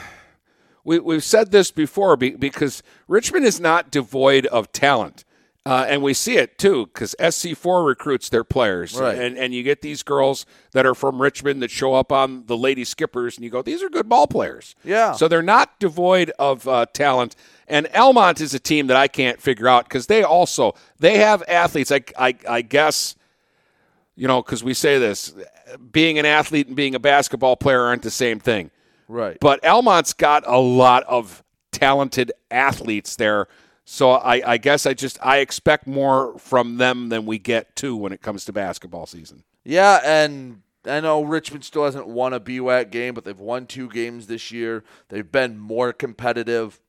we, 0.83 0.99
we've 0.99 1.23
said 1.23 1.51
this 1.51 1.71
before 1.71 2.15
be, 2.15 2.31
because 2.31 2.83
Richmond 3.07 3.45
is 3.45 3.59
not 3.59 3.91
devoid 3.91 4.45
of 4.47 4.71
talent. 4.71 5.25
Uh, 5.67 5.85
and 5.89 6.01
we 6.01 6.13
see 6.13 6.37
it 6.37 6.57
too 6.57 6.85
because 6.85 7.13
SC4 7.19 7.85
recruits 7.85 8.29
their 8.29 8.45
players. 8.45 8.97
Right. 8.97 9.17
And, 9.17 9.37
and 9.37 9.53
you 9.53 9.63
get 9.63 9.81
these 9.81 10.01
girls 10.01 10.45
that 10.71 10.85
are 10.85 10.95
from 10.95 11.21
Richmond 11.21 11.61
that 11.61 11.71
show 11.71 11.93
up 11.93 12.09
on 12.09 12.45
the 12.45 12.55
Lady 12.55 12.85
Skippers, 12.85 13.35
and 13.35 13.43
you 13.43 13.49
go, 13.49 13.61
these 13.61 13.83
are 13.83 13.89
good 13.89 14.07
ball 14.07 14.27
players. 14.27 14.75
Yeah. 14.85 15.11
So 15.11 15.27
they're 15.27 15.41
not 15.41 15.77
devoid 15.77 16.31
of 16.39 16.65
uh, 16.69 16.85
talent. 16.93 17.35
And 17.67 17.87
Almont 17.93 18.39
is 18.39 18.53
a 18.53 18.59
team 18.59 18.87
that 18.87 18.97
I 18.97 19.07
can't 19.07 19.41
figure 19.41 19.67
out 19.67 19.85
because 19.85 20.07
they 20.07 20.23
also 20.23 20.75
they 20.99 21.17
have 21.17 21.43
athletes. 21.47 21.91
I, 21.91 22.01
I, 22.17 22.35
I 22.47 22.61
guess 22.61 23.15
you 24.15 24.27
know 24.27 24.41
because 24.41 24.63
we 24.63 24.73
say 24.73 24.99
this, 24.99 25.33
being 25.91 26.17
an 26.17 26.25
athlete 26.25 26.67
and 26.67 26.75
being 26.75 26.95
a 26.95 26.99
basketball 26.99 27.55
player 27.55 27.81
aren't 27.81 28.03
the 28.03 28.11
same 28.11 28.39
thing. 28.39 28.71
Right. 29.07 29.37
But 29.39 29.65
Almont's 29.65 30.13
got 30.13 30.43
a 30.45 30.59
lot 30.59 31.03
of 31.03 31.43
talented 31.71 32.31
athletes 32.51 33.15
there. 33.15 33.47
So 33.85 34.11
I, 34.11 34.53
I 34.53 34.57
guess 34.57 34.85
I 34.85 34.93
just 34.93 35.17
I 35.23 35.37
expect 35.37 35.87
more 35.87 36.37
from 36.39 36.77
them 36.77 37.09
than 37.09 37.25
we 37.25 37.39
get 37.39 37.75
too 37.75 37.95
when 37.95 38.11
it 38.11 38.21
comes 38.21 38.43
to 38.45 38.53
basketball 38.53 39.05
season. 39.05 39.43
Yeah, 39.63 40.01
and 40.03 40.61
I 40.85 40.99
know 40.99 41.23
Richmond 41.23 41.63
still 41.63 41.85
hasn't 41.85 42.07
won 42.07 42.33
a 42.33 42.39
BWAC 42.39 42.91
game, 42.91 43.13
but 43.13 43.23
they've 43.23 43.39
won 43.39 43.65
two 43.65 43.89
games 43.89 44.27
this 44.27 44.51
year. 44.51 44.83
They've 45.09 45.29
been 45.29 45.57
more 45.57 45.93
competitive. 45.93 46.81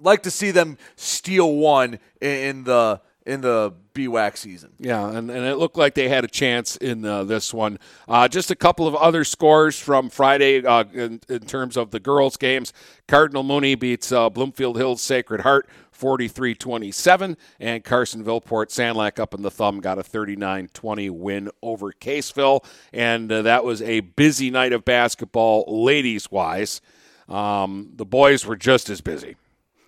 Like 0.00 0.22
to 0.24 0.30
see 0.30 0.50
them 0.50 0.78
steal 0.96 1.54
one 1.54 1.98
in, 2.20 2.64
the 2.64 3.00
in 3.26 3.40
the 3.40 3.74
BWAC 3.92 4.36
season. 4.36 4.70
Yeah, 4.78 5.08
and, 5.08 5.30
and 5.30 5.44
it 5.44 5.56
looked 5.56 5.76
like 5.76 5.94
they 5.94 6.08
had 6.08 6.24
a 6.24 6.28
chance 6.28 6.76
in 6.76 7.04
uh, 7.04 7.24
this 7.24 7.52
one. 7.52 7.78
Uh, 8.06 8.28
just 8.28 8.50
a 8.50 8.54
couple 8.54 8.86
of 8.86 8.94
other 8.94 9.24
scores 9.24 9.78
from 9.78 10.08
Friday 10.10 10.64
uh, 10.64 10.84
in, 10.92 11.20
in, 11.28 11.40
terms 11.40 11.76
of 11.76 11.90
the 11.90 11.98
girls' 11.98 12.36
games. 12.36 12.72
Cardinal 13.08 13.42
Mooney 13.42 13.74
beats 13.74 14.12
uh, 14.12 14.30
Bloomfield 14.30 14.76
Hills 14.76 15.02
Sacred 15.02 15.40
Heart 15.40 15.68
43 15.90 16.54
27, 16.54 17.36
and 17.58 17.84
Carsonville 17.84 18.44
Port 18.44 18.68
Sanilac 18.68 19.18
up 19.18 19.34
in 19.34 19.42
the 19.42 19.50
thumb 19.50 19.80
got 19.80 19.98
a 19.98 20.02
39 20.04 20.68
20 20.72 21.10
win 21.10 21.50
over 21.62 21.92
Caseville. 21.92 22.64
And 22.92 23.32
uh, 23.32 23.42
that 23.42 23.64
was 23.64 23.82
a 23.82 24.00
busy 24.00 24.50
night 24.50 24.72
of 24.72 24.84
basketball, 24.84 25.64
ladies 25.66 26.30
wise. 26.30 26.80
Um, 27.28 27.90
the 27.96 28.04
boys 28.04 28.46
were 28.46 28.56
just 28.56 28.88
as 28.88 29.00
busy. 29.00 29.36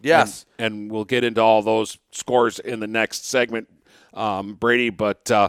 Yes. 0.02 0.46
And, 0.58 0.74
and, 0.74 0.92
we'll 0.92 1.04
get 1.04 1.24
into 1.24 1.40
all 1.40 1.62
those 1.62 1.98
scores 2.12 2.58
in 2.58 2.80
the 2.80 2.86
next 2.86 3.26
segment, 3.26 3.68
um, 4.14 4.54
Brady, 4.54 4.90
but 4.90 5.30
uh, 5.30 5.48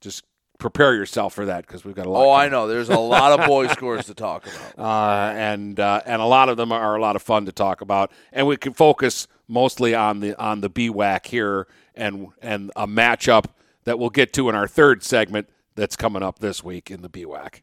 just 0.00 0.24
prepare 0.58 0.94
yourself 0.94 1.34
for 1.34 1.46
that 1.46 1.66
because 1.66 1.84
we've 1.84 1.94
got 1.94 2.06
a 2.06 2.10
lot. 2.10 2.20
Of. 2.20 2.26
Oh, 2.26 2.32
I 2.32 2.48
know. 2.48 2.68
There's 2.68 2.90
a 2.90 2.98
lot 2.98 3.38
of 3.38 3.46
boy 3.46 3.66
scores 3.68 4.06
to 4.06 4.14
talk 4.14 4.46
about, 4.46 4.78
uh, 4.78 5.32
and 5.34 5.80
uh, 5.80 6.02
and 6.06 6.22
a 6.22 6.26
lot 6.26 6.48
of 6.48 6.56
them 6.56 6.70
are 6.70 6.94
a 6.94 7.00
lot 7.00 7.16
of 7.16 7.22
fun 7.22 7.46
to 7.46 7.52
talk 7.52 7.80
about, 7.80 8.12
and 8.32 8.46
we 8.46 8.56
can 8.56 8.72
focus 8.72 9.26
mostly 9.48 9.94
on 9.94 10.20
the 10.20 10.38
on 10.38 10.60
the 10.60 10.70
BWAC 10.70 11.26
here 11.26 11.66
and 11.94 12.28
and 12.40 12.70
a 12.76 12.86
matchup 12.86 13.46
that 13.84 13.98
we'll 13.98 14.10
get 14.10 14.32
to 14.34 14.48
in 14.48 14.54
our 14.54 14.68
third 14.68 15.02
segment 15.02 15.48
that's 15.74 15.96
coming 15.96 16.22
up 16.22 16.38
this 16.38 16.62
week 16.62 16.90
in 16.90 17.02
the 17.02 17.10
BWAC. 17.10 17.62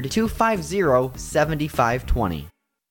250 0.00 1.12
7520. 1.16 2.48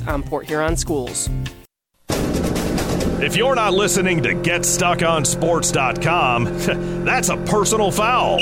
on 0.00 0.22
Port 0.22 0.46
Huron 0.46 0.76
schools. 0.76 1.28
If 3.22 3.36
you're 3.36 3.54
not 3.54 3.74
listening 3.74 4.20
to 4.24 4.30
GetStuckOnSports.com, 4.30 6.44
that's 7.04 7.28
a 7.28 7.36
personal 7.36 7.92
foul. 7.92 8.40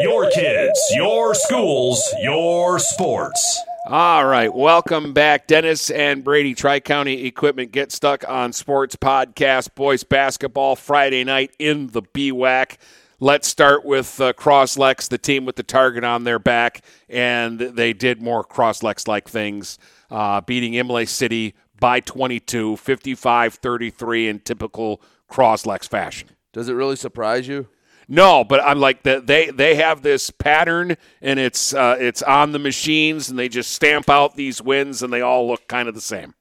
Your 0.00 0.30
kids, 0.30 0.80
your 0.94 1.34
schools, 1.34 2.02
your 2.20 2.78
sports. 2.78 3.60
All 3.86 4.26
right, 4.26 4.54
welcome 4.54 5.12
back, 5.12 5.46
Dennis 5.46 5.90
and 5.90 6.24
Brady, 6.24 6.54
Tri 6.54 6.80
County 6.80 7.26
Equipment 7.26 7.72
Get 7.72 7.92
Stuck 7.92 8.26
on 8.28 8.52
Sports 8.52 8.96
podcast, 8.96 9.74
boys 9.74 10.04
basketball 10.04 10.76
Friday 10.76 11.24
night 11.24 11.52
in 11.58 11.88
the 11.88 12.02
BWAC. 12.02 12.76
Let's 13.22 13.46
start 13.46 13.84
with 13.84 14.20
uh, 14.20 14.32
Croslex, 14.32 15.08
the 15.08 15.16
team 15.16 15.44
with 15.44 15.54
the 15.54 15.62
target 15.62 16.02
on 16.02 16.24
their 16.24 16.40
back, 16.40 16.84
and 17.08 17.56
they 17.56 17.92
did 17.92 18.20
more 18.20 18.42
Crosslex 18.42 19.06
like 19.06 19.28
things, 19.28 19.78
uh, 20.10 20.40
beating 20.40 20.74
Imlay 20.74 21.04
City 21.04 21.54
by 21.78 22.00
22, 22.00 22.78
55 22.78 23.54
33 23.54 24.28
in 24.28 24.40
typical 24.40 25.00
Crosslex 25.30 25.88
fashion. 25.88 26.30
Does 26.52 26.68
it 26.68 26.72
really 26.72 26.96
surprise 26.96 27.46
you? 27.46 27.68
No, 28.08 28.42
but 28.42 28.58
I'm 28.58 28.80
like 28.80 29.04
that. 29.04 29.28
They 29.28 29.50
they 29.50 29.76
have 29.76 30.02
this 30.02 30.30
pattern, 30.30 30.96
and 31.20 31.38
it's 31.38 31.72
uh, 31.72 31.96
it's 32.00 32.22
on 32.22 32.50
the 32.50 32.58
machines, 32.58 33.30
and 33.30 33.38
they 33.38 33.48
just 33.48 33.70
stamp 33.70 34.10
out 34.10 34.34
these 34.34 34.60
wins, 34.60 35.00
and 35.00 35.12
they 35.12 35.20
all 35.20 35.46
look 35.46 35.68
kind 35.68 35.88
of 35.88 35.94
the 35.94 36.00
same. 36.00 36.34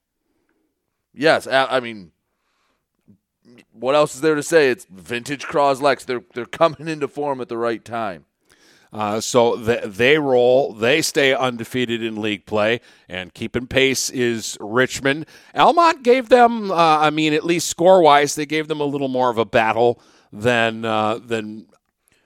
Yes, 1.13 1.46
I 1.46 1.80
mean, 1.80 2.12
what 3.82 3.96
else 3.96 4.15
is 4.15 4.22
there 4.22 4.36
to 4.36 4.44
say? 4.44 4.70
It's 4.70 4.86
vintage 4.86 5.46
Croslex. 5.46 6.06
They're 6.06 6.24
they're 6.34 6.46
coming 6.46 6.88
into 6.88 7.08
form 7.08 7.41
at 7.41 7.50
the 7.50 7.58
right 7.58 7.84
time. 7.84 8.26
Uh, 8.94 9.22
so 9.22 9.56
th- 9.56 9.84
they 9.86 10.17
roll, 10.17 10.74
they 10.74 11.02
stay 11.02 11.34
undefeated 11.34 12.04
in 12.04 12.22
league 12.22 12.46
play, 12.46 12.82
and 13.08 13.34
keeping 13.34 13.65
pace 13.65 14.10
is 14.10 14.58
Richmond. 14.60 15.26
Almont 15.56 16.04
gave 16.04 16.28
them, 16.28 16.70
uh, 16.72 16.76
I 16.76 17.10
mean, 17.10 17.34
at 17.34 17.46
least 17.46 17.70
score 17.70 18.02
wise, 18.02 18.36
they 18.36 18.46
gave 18.46 18.67
them 18.67 18.82
a 18.82 18.86
little 18.86 19.08
more 19.08 19.30
of 19.30 19.38
a 19.38 19.46
battle 19.46 20.02
than 20.34 20.84
uh, 20.84 21.20
than 21.20 21.67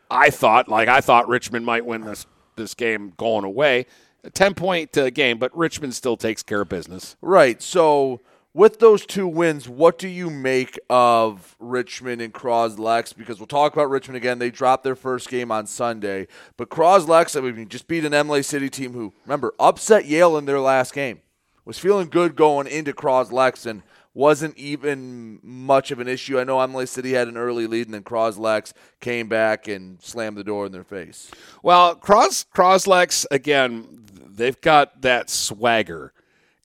I 0.09 0.31
thought. 0.31 0.67
Like 0.67 0.87
I 0.87 1.01
thought 1.01 1.27
Richmond 1.27 1.65
might 1.65 1.85
win 1.85 2.01
this 2.01 2.25
this 2.55 2.73
game 2.73 3.13
going 3.15 3.43
away, 3.45 3.85
a 4.23 4.31
ten 4.31 4.55
point 4.55 4.97
uh, 4.97 5.11
game, 5.11 5.37
but 5.37 5.55
Richmond 5.55 5.93
still 5.93 6.17
takes 6.17 6.41
care 6.41 6.61
of 6.61 6.69
business. 6.69 7.15
Right. 7.21 7.61
So 7.61 8.21
with 8.55 8.79
those 8.79 9.05
two 9.05 9.27
wins, 9.27 9.67
what 9.67 9.97
do 9.99 10.07
you 10.07 10.29
make 10.29 10.79
of 10.89 11.57
Richmond 11.59 12.21
and 12.21 12.33
Croslex? 12.33 13.13
Because 13.13 13.37
we'll 13.37 13.47
talk 13.47 13.73
about 13.73 13.89
Richmond 13.89 14.15
again. 14.15 14.39
They 14.39 14.49
dropped 14.49 14.85
their 14.85 14.95
first 14.95 15.27
game 15.29 15.51
on 15.51 15.67
Sunday, 15.67 16.27
but 16.55 16.69
Croslex, 16.69 17.37
I 17.37 17.51
mean, 17.51 17.67
just 17.67 17.89
beat 17.89 18.05
an 18.05 18.13
Imlay 18.13 18.41
City 18.41 18.69
team 18.69 18.93
who, 18.93 19.13
remember, 19.25 19.53
upset 19.59 20.05
Yale 20.05 20.37
in 20.37 20.45
their 20.45 20.61
last 20.61 20.93
game. 20.93 21.19
Was 21.65 21.77
feeling 21.77 22.07
good 22.07 22.37
going 22.37 22.65
into 22.67 22.93
Croslex 22.93 23.65
and 23.65 23.83
wasn't 24.13 24.57
even 24.57 25.39
much 25.43 25.91
of 25.91 25.99
an 25.99 26.07
issue. 26.07 26.39
I 26.39 26.45
know 26.45 26.61
Imlay 26.61 26.85
City 26.85 27.11
had 27.11 27.27
an 27.27 27.35
early 27.35 27.67
lead, 27.67 27.87
and 27.87 27.93
then 27.93 28.03
Croslex 28.03 28.71
came 29.01 29.27
back 29.27 29.67
and 29.67 30.01
slammed 30.01 30.37
the 30.37 30.45
door 30.45 30.65
in 30.65 30.71
their 30.71 30.85
face. 30.85 31.29
Well, 31.61 31.95
Cros 31.95 32.45
Croslex 32.55 33.25
again, 33.29 34.05
they've 34.25 34.61
got 34.61 35.01
that 35.01 35.29
swagger, 35.29 36.13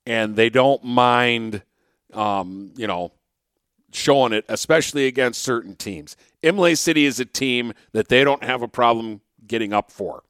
and 0.06 0.36
they 0.36 0.50
don't 0.50 0.84
mind 0.84 1.62
um, 2.14 2.72
you 2.76 2.86
know, 2.86 3.12
showing 3.92 4.32
it, 4.32 4.44
especially 4.48 5.06
against 5.06 5.42
certain 5.42 5.76
teams. 5.76 6.16
Imlay 6.42 6.74
City 6.74 7.04
is 7.04 7.20
a 7.20 7.24
team 7.24 7.72
that 7.92 8.08
they 8.08 8.24
don't 8.24 8.42
have 8.44 8.62
a 8.62 8.68
problem 8.68 9.20
getting 9.46 9.72
up 9.72 9.90
for. 9.90 10.22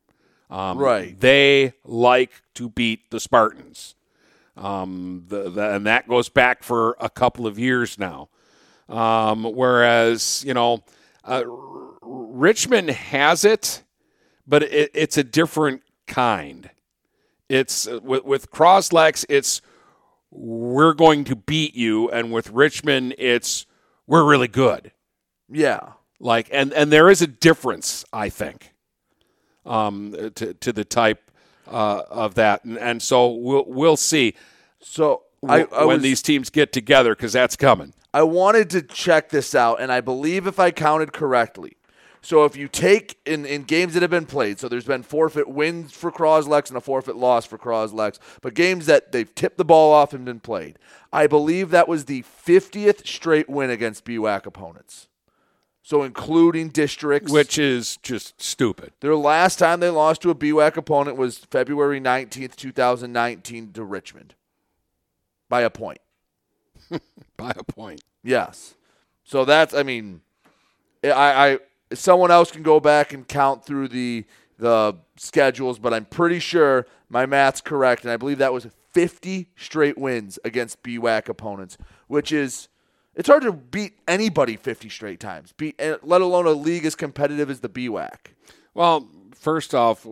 Um, 0.50 0.78
right. 0.78 1.18
They 1.18 1.74
like 1.84 2.32
to 2.54 2.68
beat 2.68 3.10
the 3.10 3.20
Spartans. 3.20 3.94
Um, 4.56 5.24
the, 5.28 5.48
the, 5.48 5.74
and 5.74 5.86
that 5.86 6.08
goes 6.08 6.28
back 6.28 6.62
for 6.62 6.96
a 7.00 7.08
couple 7.08 7.46
of 7.46 7.58
years 7.58 7.98
now. 7.98 8.28
Um, 8.88 9.44
whereas, 9.44 10.42
you 10.44 10.52
know, 10.52 10.82
uh, 11.24 11.44
Richmond 12.02 12.90
has 12.90 13.44
it, 13.44 13.84
but 14.46 14.64
it, 14.64 14.90
it's 14.94 15.16
a 15.16 15.22
different 15.22 15.82
kind. 16.06 16.70
It's 17.48 17.86
uh, 17.86 18.00
with, 18.02 18.24
with 18.24 18.50
Croslex, 18.50 19.24
it's 19.28 19.62
we're 20.30 20.94
going 20.94 21.24
to 21.24 21.36
beat 21.36 21.74
you, 21.74 22.08
and 22.10 22.32
with 22.32 22.50
Richmond, 22.50 23.14
it's 23.18 23.66
we're 24.06 24.24
really 24.24 24.48
good. 24.48 24.92
Yeah, 25.48 25.92
like 26.20 26.48
and 26.52 26.72
and 26.72 26.92
there 26.92 27.10
is 27.10 27.22
a 27.22 27.26
difference, 27.26 28.04
I 28.12 28.28
think, 28.28 28.72
um, 29.66 30.30
to 30.34 30.54
to 30.54 30.72
the 30.72 30.84
type 30.84 31.30
uh, 31.66 32.02
of 32.08 32.34
that, 32.34 32.64
and, 32.64 32.78
and 32.78 33.02
so 33.02 33.28
we'll 33.28 33.64
we'll 33.66 33.96
see. 33.96 34.34
So 34.80 35.22
I, 35.46 35.64
I 35.64 35.84
when 35.84 35.96
was, 35.96 36.02
these 36.02 36.22
teams 36.22 36.50
get 36.50 36.72
together, 36.72 37.14
because 37.14 37.32
that's 37.32 37.56
coming. 37.56 37.92
I 38.12 38.22
wanted 38.22 38.70
to 38.70 38.82
check 38.82 39.30
this 39.30 39.54
out, 39.54 39.80
and 39.80 39.92
I 39.92 40.00
believe 40.00 40.46
if 40.46 40.58
I 40.58 40.70
counted 40.70 41.12
correctly, 41.12 41.76
so 42.22 42.44
if 42.44 42.56
you 42.56 42.68
take 42.68 43.18
in, 43.24 43.46
in 43.46 43.62
games 43.62 43.94
that 43.94 44.02
have 44.02 44.10
been 44.10 44.26
played, 44.26 44.58
so 44.58 44.68
there's 44.68 44.84
been 44.84 45.02
forfeit 45.02 45.48
wins 45.48 45.92
for 45.92 46.12
Croslex 46.12 46.68
and 46.68 46.76
a 46.76 46.80
forfeit 46.80 47.16
loss 47.16 47.46
for 47.46 47.56
Croslex, 47.56 48.18
but 48.42 48.54
games 48.54 48.86
that 48.86 49.12
they've 49.12 49.34
tipped 49.34 49.56
the 49.56 49.64
ball 49.64 49.92
off 49.92 50.12
and 50.12 50.24
been 50.24 50.40
played, 50.40 50.78
I 51.12 51.26
believe 51.26 51.70
that 51.70 51.88
was 51.88 52.04
the 52.04 52.22
50th 52.22 53.06
straight 53.06 53.48
win 53.48 53.70
against 53.70 54.04
BWAC 54.04 54.46
opponents. 54.46 55.08
So 55.82 56.02
including 56.02 56.68
districts, 56.68 57.32
which 57.32 57.58
is 57.58 57.96
just 58.02 58.40
stupid. 58.40 58.92
Their 59.00 59.16
last 59.16 59.58
time 59.58 59.80
they 59.80 59.88
lost 59.88 60.20
to 60.22 60.30
a 60.30 60.34
BWAC 60.34 60.76
opponent 60.76 61.16
was 61.16 61.38
February 61.38 62.00
19th, 62.00 62.54
2019 62.54 63.72
to 63.72 63.82
Richmond 63.82 64.34
by 65.48 65.62
a 65.62 65.70
point. 65.70 66.00
by 67.36 67.52
a 67.56 67.64
point. 67.64 68.02
Yes. 68.22 68.74
So 69.24 69.44
that's 69.44 69.74
I 69.74 69.82
mean 69.82 70.20
I 71.02 71.08
I 71.10 71.58
someone 71.94 72.30
else 72.30 72.50
can 72.50 72.62
go 72.62 72.80
back 72.80 73.12
and 73.12 73.26
count 73.26 73.64
through 73.64 73.88
the 73.88 74.24
the 74.58 74.94
schedules, 75.16 75.78
but 75.78 75.94
I'm 75.94 76.04
pretty 76.04 76.38
sure 76.38 76.86
my 77.08 77.24
math's 77.24 77.62
correct, 77.62 78.04
and 78.04 78.12
I 78.12 78.18
believe 78.18 78.38
that 78.38 78.52
was 78.52 78.66
50 78.92 79.48
straight 79.56 79.96
wins 79.96 80.38
against 80.44 80.82
BWAC 80.82 81.28
opponents, 81.28 81.78
which 82.08 82.30
is 82.30 82.68
it's 83.14 83.28
hard 83.28 83.42
to 83.42 83.52
beat 83.52 83.94
anybody 84.06 84.56
50 84.56 84.88
straight 84.88 85.18
times, 85.18 85.52
beat 85.56 85.76
eh, 85.78 85.96
let 86.02 86.20
alone 86.20 86.46
a 86.46 86.50
league 86.50 86.84
as 86.84 86.94
competitive 86.94 87.50
as 87.50 87.60
the 87.60 87.68
BWAC. 87.68 88.34
Well, 88.74 89.08
first 89.34 89.74
off, 89.74 90.06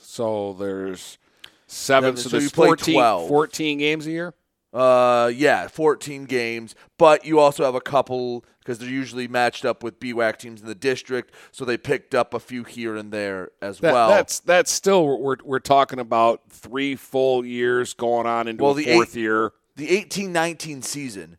so 0.00 0.52
there's 0.52 1.18
seven, 1.66 2.16
so, 2.16 2.28
so 2.28 2.38
there's 2.38 2.52
14, 2.52 3.28
14 3.28 3.78
games 3.78 4.06
a 4.06 4.10
year. 4.10 4.34
Uh, 4.72 5.30
yeah, 5.34 5.68
14 5.68 6.24
games, 6.24 6.74
but 6.96 7.26
you 7.26 7.38
also 7.38 7.62
have 7.64 7.74
a 7.74 7.80
couple 7.80 8.42
because 8.60 8.78
they're 8.78 8.88
usually 8.88 9.28
matched 9.28 9.66
up 9.66 9.82
with 9.82 10.00
BWAC 10.00 10.38
teams 10.38 10.62
in 10.62 10.66
the 10.66 10.74
district, 10.74 11.34
so 11.50 11.64
they 11.66 11.76
picked 11.76 12.14
up 12.14 12.32
a 12.32 12.40
few 12.40 12.64
here 12.64 12.96
and 12.96 13.12
there 13.12 13.50
as 13.60 13.80
that, 13.80 13.92
well. 13.92 14.08
That's 14.08 14.40
that's 14.40 14.70
still 14.70 15.18
we're 15.18 15.36
we're 15.44 15.58
talking 15.58 15.98
about 15.98 16.42
three 16.48 16.96
full 16.96 17.44
years 17.44 17.92
going 17.92 18.26
on 18.26 18.48
into 18.48 18.64
well, 18.64 18.72
the 18.72 18.84
fourth 18.84 19.14
eight, 19.14 19.20
year. 19.20 19.52
The 19.76 19.88
18-19 19.88 20.84
season 20.84 21.38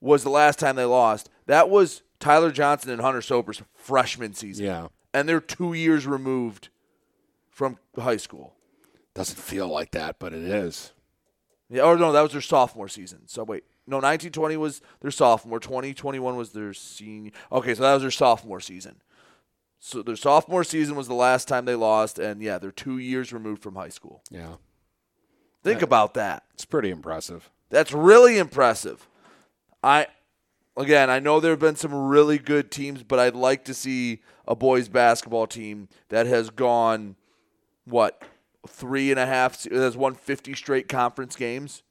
was 0.00 0.22
the 0.22 0.30
last 0.30 0.58
time 0.58 0.76
they 0.76 0.84
lost. 0.84 1.28
That 1.46 1.70
was 1.70 2.02
Tyler 2.18 2.50
Johnson 2.50 2.90
and 2.90 3.00
Hunter 3.00 3.22
Soper's 3.22 3.62
freshman 3.74 4.34
season. 4.34 4.64
Yeah, 4.64 4.88
and 5.12 5.28
they're 5.28 5.40
two 5.40 5.74
years 5.74 6.08
removed 6.08 6.70
from 7.50 7.78
high 7.96 8.16
school. 8.16 8.54
Doesn't 9.14 9.38
feel 9.38 9.68
like 9.68 9.92
that, 9.92 10.18
but 10.18 10.32
it 10.32 10.42
is. 10.42 10.92
Yeah, 11.70 11.82
or 11.82 11.96
no, 11.96 12.12
that 12.12 12.22
was 12.22 12.32
their 12.32 12.40
sophomore 12.40 12.88
season. 12.88 13.22
So 13.26 13.42
wait, 13.42 13.64
no, 13.86 13.96
1920 13.96 14.56
was 14.56 14.82
their 15.00 15.10
sophomore. 15.10 15.60
2021 15.60 16.36
was 16.36 16.50
their 16.50 16.74
senior. 16.74 17.32
Okay, 17.50 17.74
so 17.74 17.82
that 17.82 17.94
was 17.94 18.02
their 18.02 18.10
sophomore 18.10 18.60
season. 18.60 18.96
So 19.80 20.02
their 20.02 20.16
sophomore 20.16 20.64
season 20.64 20.96
was 20.96 21.08
the 21.08 21.14
last 21.14 21.48
time 21.48 21.64
they 21.64 21.74
lost, 21.74 22.18
and 22.18 22.42
yeah, 22.42 22.58
they're 22.58 22.70
two 22.70 22.98
years 22.98 23.32
removed 23.32 23.62
from 23.62 23.74
high 23.74 23.90
school. 23.90 24.22
Yeah. 24.30 24.54
Think 25.62 25.80
that, 25.80 25.84
about 25.86 26.14
that. 26.14 26.44
It's 26.54 26.64
pretty 26.64 26.90
impressive. 26.90 27.50
That's 27.70 27.92
really 27.92 28.38
impressive. 28.38 29.08
I 29.82 30.06
again, 30.76 31.10
I 31.10 31.18
know 31.20 31.40
there 31.40 31.52
have 31.52 31.60
been 31.60 31.76
some 31.76 31.94
really 31.94 32.38
good 32.38 32.70
teams, 32.70 33.02
but 33.02 33.18
I'd 33.18 33.34
like 33.34 33.64
to 33.64 33.74
see 33.74 34.22
a 34.46 34.54
boys 34.54 34.88
basketball 34.88 35.46
team 35.46 35.88
that 36.08 36.26
has 36.26 36.50
gone 36.50 37.16
what 37.84 38.22
three 38.68 39.10
and 39.10 39.20
a 39.20 39.26
half 39.26 39.64
has 39.70 39.96
won 39.96 40.14
50 40.14 40.54
straight 40.54 40.88
conference 40.88 41.36
games. 41.36 41.82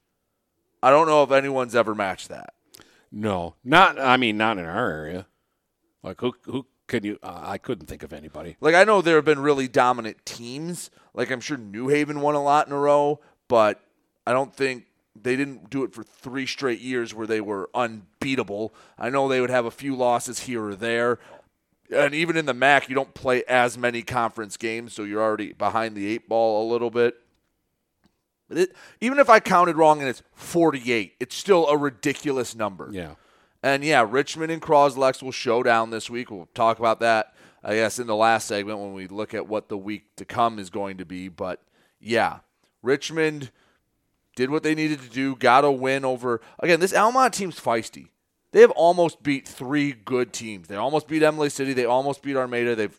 I 0.82 0.90
don't 0.90 1.08
know 1.08 1.24
if 1.24 1.32
anyone's 1.32 1.76
ever 1.76 1.96
matched 1.96 2.30
that. 2.30 2.54
No, 3.12 3.56
not. 3.64 4.00
I 4.00 4.18
mean, 4.18 4.38
not 4.38 4.58
in 4.58 4.66
our 4.66 4.92
area. 4.92 5.28
Like 6.02 6.20
who? 6.20 6.34
Who 6.46 6.66
can 6.88 7.04
you? 7.04 7.20
Uh, 7.24 7.42
I 7.44 7.58
couldn't 7.58 7.88
think 7.88 8.04
of 8.04 8.12
anybody. 8.12 8.58
Like 8.60 8.76
I 8.76 8.84
know 8.84 9.02
there 9.02 9.16
have 9.16 9.26
been 9.26 9.40
really 9.40 9.68
dominant 9.68 10.26
teams. 10.26 10.90
Like 11.14 11.32
I'm 11.32 11.40
sure 11.40 11.58
New 11.58 11.88
Haven 11.88 12.22
won 12.22 12.36
a 12.36 12.44
lot 12.44 12.68
in 12.68 12.74
a 12.74 12.78
row, 12.78 13.22
but 13.48 13.80
I 14.26 14.34
don't 14.34 14.54
think 14.54 14.88
they 15.16 15.36
didn't 15.36 15.70
do 15.70 15.84
it 15.84 15.94
for 15.94 16.04
three 16.04 16.48
straight 16.48 16.80
years 16.80 17.14
where 17.14 17.28
they 17.28 17.40
were 17.40 17.70
unbeatable. 17.74 18.74
I 18.98 19.10
know 19.10 19.28
they 19.28 19.42
would 19.42 19.52
have 19.52 19.66
a 19.66 19.72
few 19.72 19.96
losses 19.96 20.42
here 20.42 20.64
or 20.64 20.76
there, 20.76 21.20
and 21.94 22.14
even 22.14 22.38
in 22.38 22.46
the 22.46 22.54
MAC, 22.54 22.90
you 22.90 22.96
don't 22.96 23.14
play 23.14 23.44
as 23.46 23.78
many 23.78 24.02
conference 24.02 24.58
games, 24.58 24.94
so 24.94 25.04
you're 25.04 25.22
already 25.22 25.54
behind 25.54 25.96
the 25.96 26.08
eight 26.08 26.28
ball 26.28 26.68
a 26.68 26.72
little 26.72 26.90
bit. 26.90 27.16
It, 28.50 28.76
even 29.02 29.20
if 29.20 29.30
I 29.30 29.40
counted 29.40 29.78
wrong 29.78 30.00
and 30.00 30.10
it's 30.10 30.22
48, 30.34 31.14
it's 31.20 31.36
still 31.36 31.68
a 31.68 31.78
ridiculous 31.78 32.56
number. 32.56 32.90
Yeah. 32.92 33.16
And 33.62 33.84
yeah, 33.84 34.06
Richmond 34.08 34.52
and 34.52 34.62
Croslex 34.62 35.24
will 35.24 35.32
show 35.32 35.64
down 35.64 35.90
this 35.90 36.10
week. 36.10 36.30
We'll 36.30 36.50
talk 36.54 36.80
about 36.80 37.00
that, 37.00 37.34
I 37.64 37.76
guess, 37.76 37.98
in 37.98 38.08
the 38.08 38.16
last 38.16 38.48
segment 38.48 38.80
when 38.80 38.94
we 38.94 39.08
look 39.08 39.34
at 39.34 39.48
what 39.48 39.70
the 39.70 39.78
week 39.78 40.16
to 40.18 40.26
come 40.26 40.60
is 40.60 40.70
going 40.70 40.98
to 40.98 41.06
be. 41.06 41.30
But 41.30 41.62
yeah, 42.00 42.40
Richmond 42.82 43.52
did 44.36 44.50
what 44.50 44.64
they 44.64 44.76
needed 44.76 45.00
to 45.02 45.10
do, 45.10 45.36
got 45.36 45.64
a 45.64 45.72
win 45.72 46.04
over. 46.04 46.42
Again, 46.60 46.80
this 46.80 46.94
Almont 46.94 47.34
team's 47.34 47.60
feisty. 47.60 48.10
They 48.54 48.62
have 48.62 48.72
almost 48.72 49.22
beat 49.22 49.48
three 49.48 49.92
good 49.92 50.32
teams. 50.32 50.68
They 50.70 50.76
almost 50.78 51.08
beat 51.08 51.22
Imlay 51.22 51.50
City. 51.50 51.74
They 51.74 51.86
almost 51.86 52.22
beat 52.22 52.38
Armada. 52.38 52.76
They've 52.76 52.98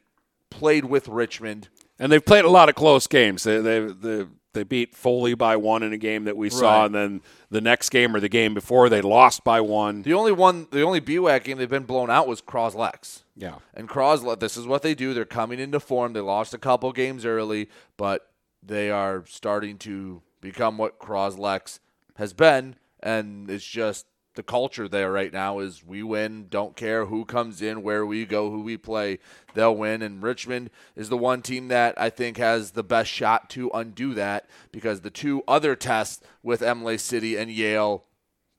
played 0.51 0.85
with 0.85 1.09
Richmond. 1.09 1.69
And 1.99 2.13
they've 2.13 2.25
played 2.25 2.45
a 2.45 2.51
lot 2.51 2.69
of 2.69 2.75
close 2.75 3.07
games. 3.07 3.45
They, 3.45 3.61
they, 3.61 3.81
they 3.81 4.27
they 4.53 4.63
beat 4.63 4.95
Foley 4.95 5.35
by 5.35 5.57
one 5.57 5.83
in 5.83 5.93
a 5.93 5.97
game 5.99 6.25
that 6.25 6.37
we 6.37 6.49
saw, 6.49 6.79
Right. 6.81 6.87
and 6.87 6.95
then 6.95 7.21
the 7.51 7.61
next 7.61 7.91
game 7.91 8.15
or 8.15 8.21
the 8.21 8.29
game 8.29 8.55
before 8.55 8.89
they 8.89 9.01
lost 9.03 9.43
by 9.43 9.61
one. 9.61 10.03
The 10.03 10.13
only 10.15 10.31
one, 10.31 10.69
the 10.71 10.83
only 10.83 11.01
BWAC 11.01 11.43
game 11.43 11.59
they've 11.59 11.69
been 11.69 11.83
blown 11.83 12.09
out 12.09 12.29
was 12.29 12.41
Croslex. 12.41 13.25
Yeah. 13.37 13.57
And 13.75 13.89
Croslex, 13.89 14.39
this 14.39 14.57
is 14.57 14.65
what 14.65 14.83
they 14.83 14.95
do. 14.95 15.13
They're 15.13 15.25
coming 15.25 15.59
into 15.59 15.81
form. 15.81 16.13
They 16.13 16.21
lost 16.21 16.55
a 16.55 16.59
couple 16.59 16.93
games 16.93 17.25
early, 17.25 17.69
but 17.97 18.31
they 18.63 18.91
are 18.93 19.25
starting 19.27 19.77
to 19.79 20.23
become 20.41 20.79
what 20.79 21.01
Croslex 21.01 21.81
has 22.15 22.33
been, 22.33 22.77
and 23.01 23.51
it's 23.51 23.65
just 23.67 24.07
the 24.35 24.43
culture 24.43 24.89
there 24.89 25.13
right 25.13 25.33
now 25.33 25.61
is 25.61 25.85
we 25.85 26.03
win, 26.03 26.47
don't 26.49 26.77
care 26.77 27.07
who 27.07 27.25
comes 27.25 27.63
in, 27.63 27.83
where 27.83 28.05
we 28.05 28.25
go, 28.25 28.51
who 28.51 28.61
we 28.63 28.77
play, 28.77 29.19
they'll 29.55 29.75
win. 29.75 30.03
And 30.03 30.23
Richmond 30.23 30.71
is 30.97 31.09
the 31.09 31.17
one 31.17 31.41
team 31.43 31.69
that 31.69 31.95
I 31.97 32.11
think 32.11 32.37
has 32.39 32.73
the 32.73 32.83
best 32.83 33.11
shot 33.11 33.49
to 33.51 33.71
undo 33.73 34.15
that 34.15 34.49
because 34.73 35.01
the 35.01 35.11
two 35.11 35.43
other 35.47 35.77
tests 35.77 36.23
with 36.43 36.63
Imlay 36.63 36.97
City 36.99 37.37
and 37.37 37.51
Yale 37.51 38.05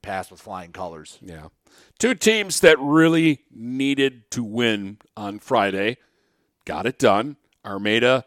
passed 0.01 0.31
with 0.31 0.41
flying 0.41 0.71
colors. 0.71 1.19
Yeah. 1.21 1.47
Two 1.99 2.15
teams 2.15 2.61
that 2.61 2.79
really 2.79 3.41
needed 3.51 4.31
to 4.31 4.43
win 4.43 4.99
on 5.17 5.39
Friday 5.39 5.97
got 6.63 6.85
it 6.85 6.97
done. 6.97 7.35
Armada 7.65 8.25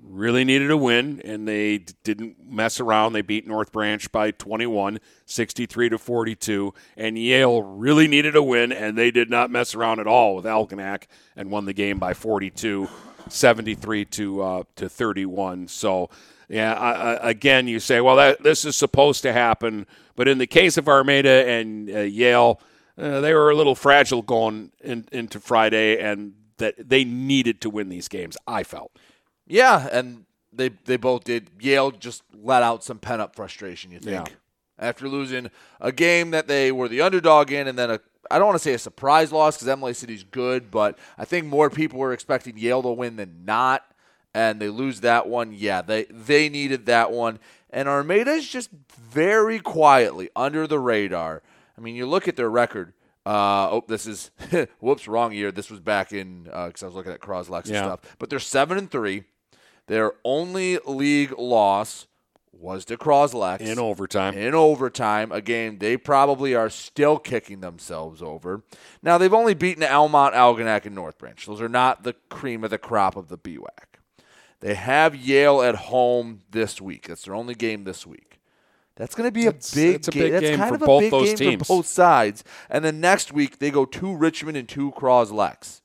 really 0.00 0.44
needed 0.44 0.70
a 0.70 0.76
win, 0.76 1.20
and 1.24 1.46
they 1.46 1.78
didn't 2.02 2.36
mess 2.44 2.80
around. 2.80 3.12
They 3.12 3.22
beat 3.22 3.46
North 3.46 3.72
Branch 3.72 4.10
by 4.10 4.30
21, 4.30 5.00
63 5.26 5.88
to 5.90 5.98
42. 5.98 6.74
And 6.96 7.18
Yale 7.18 7.62
really 7.62 8.08
needed 8.08 8.34
a 8.34 8.42
win, 8.42 8.72
and 8.72 8.96
they 8.96 9.10
did 9.10 9.28
not 9.28 9.50
mess 9.50 9.74
around 9.74 10.00
at 10.00 10.06
all 10.06 10.36
with 10.36 10.44
Algonac 10.44 11.04
and 11.36 11.50
won 11.50 11.66
the 11.66 11.72
game 11.72 11.98
by 11.98 12.14
42, 12.14 12.88
73 13.28 14.04
to 14.06 14.42
uh, 14.42 14.62
to 14.76 14.88
31. 14.88 15.68
So. 15.68 16.10
Yeah, 16.48 16.74
I, 16.74 16.90
I, 16.92 17.30
again, 17.30 17.66
you 17.66 17.80
say, 17.80 18.02
well, 18.02 18.16
that 18.16 18.42
this 18.42 18.66
is 18.66 18.76
supposed 18.76 19.22
to 19.22 19.32
happen, 19.32 19.86
but 20.16 20.28
in 20.28 20.36
the 20.36 20.46
case 20.46 20.76
of 20.76 20.86
Armada 20.86 21.48
and 21.48 21.88
uh, 21.88 22.00
Yale, 22.00 22.60
uh, 22.98 23.20
they 23.20 23.32
were 23.32 23.48
a 23.48 23.54
little 23.54 23.74
fragile 23.74 24.20
going 24.20 24.70
in, 24.82 25.08
into 25.12 25.40
Friday, 25.40 25.98
and 25.98 26.34
that 26.58 26.74
they 26.76 27.04
needed 27.04 27.62
to 27.62 27.70
win 27.70 27.88
these 27.88 28.06
games. 28.06 28.36
I 28.46 28.64
felt. 28.64 28.92
Yeah, 29.52 29.86
and 29.92 30.24
they 30.52 30.70
they 30.86 30.96
both 30.96 31.24
did. 31.24 31.50
Yale 31.60 31.90
just 31.90 32.22
let 32.34 32.62
out 32.62 32.82
some 32.82 32.98
pent 32.98 33.20
up 33.20 33.36
frustration. 33.36 33.90
You 33.92 33.98
think 33.98 34.28
Yeah. 34.28 34.34
after 34.78 35.08
losing 35.08 35.50
a 35.80 35.92
game 35.92 36.30
that 36.30 36.48
they 36.48 36.72
were 36.72 36.88
the 36.88 37.02
underdog 37.02 37.52
in, 37.52 37.68
and 37.68 37.78
then 37.78 37.90
a 37.90 38.00
I 38.30 38.38
don't 38.38 38.46
want 38.46 38.56
to 38.56 38.62
say 38.64 38.72
a 38.72 38.78
surprise 38.78 39.30
loss 39.32 39.56
because 39.56 39.68
Imlay 39.68 39.92
City's 39.94 40.24
good, 40.24 40.70
but 40.70 40.98
I 41.18 41.24
think 41.26 41.46
more 41.46 41.68
people 41.68 41.98
were 41.98 42.12
expecting 42.14 42.56
Yale 42.56 42.82
to 42.82 42.88
win 42.90 43.16
than 43.16 43.44
not, 43.44 43.84
and 44.32 44.58
they 44.60 44.68
lose 44.70 45.00
that 45.00 45.28
one. 45.28 45.52
Yeah, 45.52 45.82
they 45.82 46.04
they 46.04 46.48
needed 46.48 46.86
that 46.86 47.12
one, 47.12 47.38
and 47.70 47.88
Armada's 47.88 48.48
just 48.48 48.70
very 48.96 49.58
quietly 49.58 50.30
under 50.34 50.66
the 50.66 50.78
radar. 50.78 51.42
I 51.76 51.80
mean, 51.82 51.94
you 51.94 52.06
look 52.06 52.26
at 52.26 52.36
their 52.36 52.50
record. 52.50 52.94
Uh, 53.24 53.68
oh, 53.70 53.84
this 53.86 54.06
is 54.06 54.30
whoops, 54.80 55.06
wrong 55.06 55.32
year. 55.32 55.52
This 55.52 55.70
was 55.70 55.78
back 55.80 56.12
in 56.12 56.44
because 56.44 56.82
I 56.82 56.86
was 56.86 56.94
looking 56.94 57.12
at 57.12 57.20
Croslex 57.20 57.64
and 57.66 57.74
Yeah. 57.74 57.84
stuff. 57.84 58.00
But 58.18 58.30
they're 58.30 58.38
seven 58.40 58.78
and 58.78 58.90
three. 58.90 59.24
Their 59.88 60.12
only 60.24 60.78
league 60.86 61.36
loss 61.38 62.06
was 62.52 62.84
to 62.84 62.96
Croslex 62.96 63.60
In 63.60 63.78
overtime. 63.78 64.34
In 64.34 64.54
overtime, 64.54 65.32
a 65.32 65.40
game 65.40 65.78
they 65.78 65.96
probably 65.96 66.54
are 66.54 66.70
still 66.70 67.18
kicking 67.18 67.60
themselves 67.60 68.22
over. 68.22 68.62
Now 69.02 69.18
they've 69.18 69.34
only 69.34 69.54
beaten 69.54 69.82
Almont, 69.82 70.34
Algonac, 70.34 70.86
and 70.86 70.94
North 70.94 71.18
Branch. 71.18 71.44
Those 71.44 71.60
are 71.60 71.68
not 71.68 72.04
the 72.04 72.14
cream 72.30 72.62
of 72.62 72.70
the 72.70 72.78
crop 72.78 73.16
of 73.16 73.28
the 73.28 73.36
BWAC. 73.38 73.66
They 74.60 74.74
have 74.74 75.16
Yale 75.16 75.60
at 75.62 75.74
home 75.74 76.42
this 76.50 76.80
week. 76.80 77.08
That's 77.08 77.24
their 77.24 77.34
only 77.34 77.54
game 77.56 77.82
this 77.82 78.06
week. 78.06 78.38
That's 78.94 79.14
going 79.16 79.26
to 79.26 79.32
be 79.32 79.46
a 79.46 79.48
It's- 79.48 79.74
big 79.74 79.94
it's 79.96 80.08
a 80.08 80.10
game. 80.12 80.22
big 80.22 80.32
That's 80.32 80.42
game 80.44 80.58
kind 80.58 80.68
for 80.68 80.74
of 80.76 80.82
a 80.82 80.86
both 80.86 81.00
big 81.00 81.10
those 81.10 81.28
game 81.30 81.36
teams. 81.36 81.66
for 81.66 81.78
both 81.78 81.86
sides. 81.86 82.44
And 82.70 82.84
then 82.84 83.00
next 83.00 83.32
week 83.32 83.58
they 83.58 83.72
go 83.72 83.84
to 83.86 84.14
Richmond 84.14 84.56
and 84.56 84.68
to 84.68 84.92
Croslex. 84.92 85.80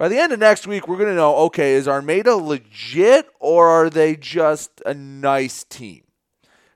By 0.00 0.08
the 0.08 0.16
end 0.16 0.32
of 0.32 0.40
next 0.40 0.66
week, 0.66 0.88
we're 0.88 0.96
going 0.96 1.10
to 1.10 1.14
know 1.14 1.36
okay, 1.36 1.74
is 1.74 1.86
Armada 1.86 2.34
legit 2.34 3.28
or 3.38 3.68
are 3.68 3.90
they 3.90 4.16
just 4.16 4.80
a 4.86 4.94
nice 4.94 5.62
team? 5.62 6.04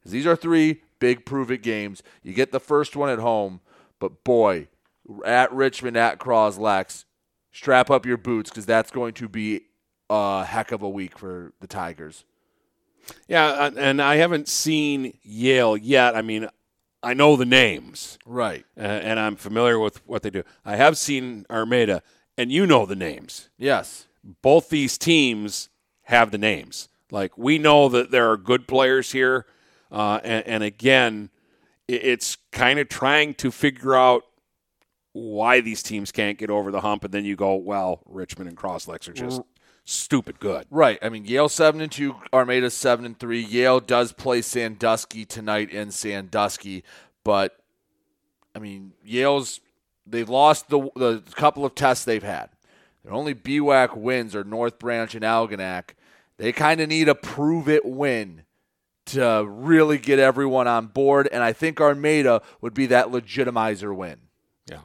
These 0.04 0.26
are 0.26 0.36
three 0.36 0.82
big 0.98 1.24
prove 1.24 1.50
it 1.50 1.62
games. 1.62 2.02
You 2.22 2.34
get 2.34 2.52
the 2.52 2.60
first 2.60 2.96
one 2.96 3.08
at 3.08 3.18
home, 3.18 3.60
but 3.98 4.24
boy, 4.24 4.68
at 5.24 5.50
Richmond, 5.54 5.96
at 5.96 6.18
Croslex, 6.18 7.06
strap 7.50 7.90
up 7.90 8.04
your 8.04 8.18
boots 8.18 8.50
because 8.50 8.66
that's 8.66 8.90
going 8.90 9.14
to 9.14 9.26
be 9.26 9.62
a 10.10 10.44
heck 10.44 10.70
of 10.70 10.82
a 10.82 10.88
week 10.90 11.16
for 11.16 11.54
the 11.60 11.66
Tigers. 11.66 12.26
Yeah, 13.26 13.46
uh, 13.46 13.70
and 13.78 14.02
I 14.02 14.16
haven't 14.16 14.48
seen 14.48 15.16
Yale 15.22 15.78
yet. 15.78 16.14
I 16.14 16.20
mean, 16.20 16.50
I 17.02 17.14
know 17.14 17.36
the 17.36 17.46
names, 17.46 18.18
Right. 18.26 18.66
uh, 18.76 18.82
and 18.82 19.18
I'm 19.18 19.36
familiar 19.36 19.78
with 19.78 20.06
what 20.06 20.22
they 20.22 20.28
do. 20.28 20.42
I 20.62 20.76
have 20.76 20.98
seen 20.98 21.46
Armada, 21.48 22.02
and 22.36 22.50
you 22.50 22.66
know 22.66 22.86
the 22.86 22.96
names. 22.96 23.48
Yes. 23.58 24.06
Both 24.42 24.68
these 24.68 24.98
teams 24.98 25.68
have 26.04 26.30
the 26.30 26.38
names. 26.38 26.88
Like 27.10 27.36
we 27.36 27.58
know 27.58 27.88
that 27.88 28.10
there 28.10 28.30
are 28.30 28.36
good 28.36 28.66
players 28.66 29.12
here, 29.12 29.46
uh, 29.92 30.20
and, 30.24 30.46
and 30.46 30.62
again, 30.62 31.30
it's 31.86 32.36
kind 32.50 32.78
of 32.78 32.88
trying 32.88 33.34
to 33.34 33.50
figure 33.50 33.94
out 33.94 34.24
why 35.12 35.60
these 35.60 35.82
teams 35.82 36.10
can't 36.10 36.38
get 36.38 36.50
over 36.50 36.72
the 36.72 36.80
hump, 36.80 37.04
and 37.04 37.12
then 37.12 37.24
you 37.24 37.36
go, 37.36 37.54
well, 37.54 38.00
Richmond 38.06 38.48
and 38.48 38.58
Crosslex 38.58 39.08
are 39.08 39.12
just 39.12 39.42
stupid 39.84 40.40
good. 40.40 40.66
Right. 40.70 40.98
I 41.02 41.08
mean, 41.08 41.24
Yale 41.24 41.48
seven 41.48 41.80
and 41.80 41.92
two, 41.92 42.16
Armada 42.32 42.70
seven 42.70 43.04
and 43.04 43.18
three. 43.18 43.40
Yale 43.40 43.80
does 43.80 44.12
play 44.12 44.42
Sandusky 44.42 45.24
tonight 45.24 45.70
in 45.70 45.90
Sandusky, 45.90 46.82
but 47.22 47.56
I 48.56 48.58
mean, 48.58 48.92
Yale's 49.04 49.60
they've 50.06 50.28
lost 50.28 50.68
the 50.68 50.88
the 50.96 51.22
couple 51.34 51.64
of 51.64 51.74
tests 51.74 52.04
they've 52.04 52.22
had. 52.22 52.50
Their 53.04 53.12
only 53.12 53.34
BWAC 53.34 53.96
wins 53.96 54.34
are 54.34 54.44
North 54.44 54.78
Branch 54.78 55.14
and 55.14 55.24
Algonac. 55.24 55.90
They 56.38 56.52
kind 56.52 56.80
of 56.80 56.88
need 56.88 57.08
a 57.08 57.14
prove 57.14 57.68
it 57.68 57.84
win 57.84 58.42
to 59.06 59.44
really 59.46 59.98
get 59.98 60.18
everyone 60.18 60.66
on 60.66 60.86
board, 60.86 61.28
and 61.30 61.42
I 61.42 61.52
think 61.52 61.80
Armada 61.80 62.42
would 62.60 62.74
be 62.74 62.86
that 62.86 63.08
legitimizer 63.08 63.94
win. 63.94 64.16
Yeah. 64.70 64.80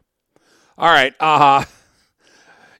All 0.77 0.91
right. 0.91 1.13
Uh, 1.19 1.63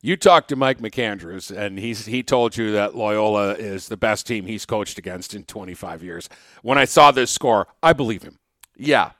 you 0.01 0.17
talked 0.17 0.49
to 0.49 0.55
Mike 0.55 0.79
McAndrews, 0.79 1.55
and 1.55 1.79
he's 1.79 2.05
he 2.05 2.23
told 2.23 2.57
you 2.57 2.71
that 2.73 2.95
Loyola 2.95 3.53
is 3.53 3.87
the 3.87 3.97
best 3.97 4.27
team 4.27 4.45
he's 4.45 4.65
coached 4.65 4.97
against 4.97 5.33
in 5.33 5.43
25 5.43 6.03
years. 6.03 6.29
When 6.61 6.77
I 6.77 6.85
saw 6.85 7.11
this 7.11 7.31
score, 7.31 7.67
I 7.81 7.93
believe 7.93 8.23
him. 8.23 8.39
Yeah. 8.75 9.11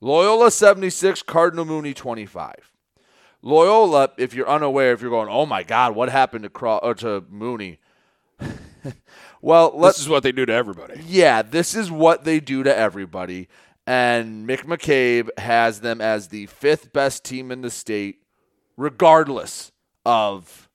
Loyola 0.00 0.50
76, 0.50 1.22
Cardinal 1.22 1.64
Mooney 1.64 1.94
25. 1.94 2.72
Loyola, 3.42 4.10
if 4.18 4.34
you're 4.34 4.48
unaware, 4.48 4.92
if 4.92 5.00
you're 5.00 5.10
going, 5.10 5.28
oh 5.28 5.46
my 5.46 5.62
God, 5.62 5.94
what 5.94 6.08
happened 6.08 6.42
to, 6.42 6.50
Cro- 6.50 6.78
or 6.78 6.94
to 6.96 7.24
Mooney? 7.30 7.78
well, 9.40 9.72
let's. 9.74 9.98
This 9.98 10.04
is 10.04 10.08
what 10.08 10.22
they 10.22 10.32
do 10.32 10.44
to 10.44 10.52
everybody. 10.52 11.00
Yeah, 11.06 11.42
this 11.42 11.74
is 11.74 11.90
what 11.90 12.24
they 12.24 12.40
do 12.40 12.62
to 12.62 12.76
everybody. 12.76 13.48
And 13.86 14.48
Mick 14.48 14.64
McCabe 14.64 15.28
has 15.38 15.80
them 15.80 16.00
as 16.00 16.28
the 16.28 16.46
fifth 16.46 16.92
best 16.92 17.24
team 17.24 17.52
in 17.52 17.62
the 17.62 17.70
state, 17.70 18.22
regardless 18.76 19.70
of 20.04 20.68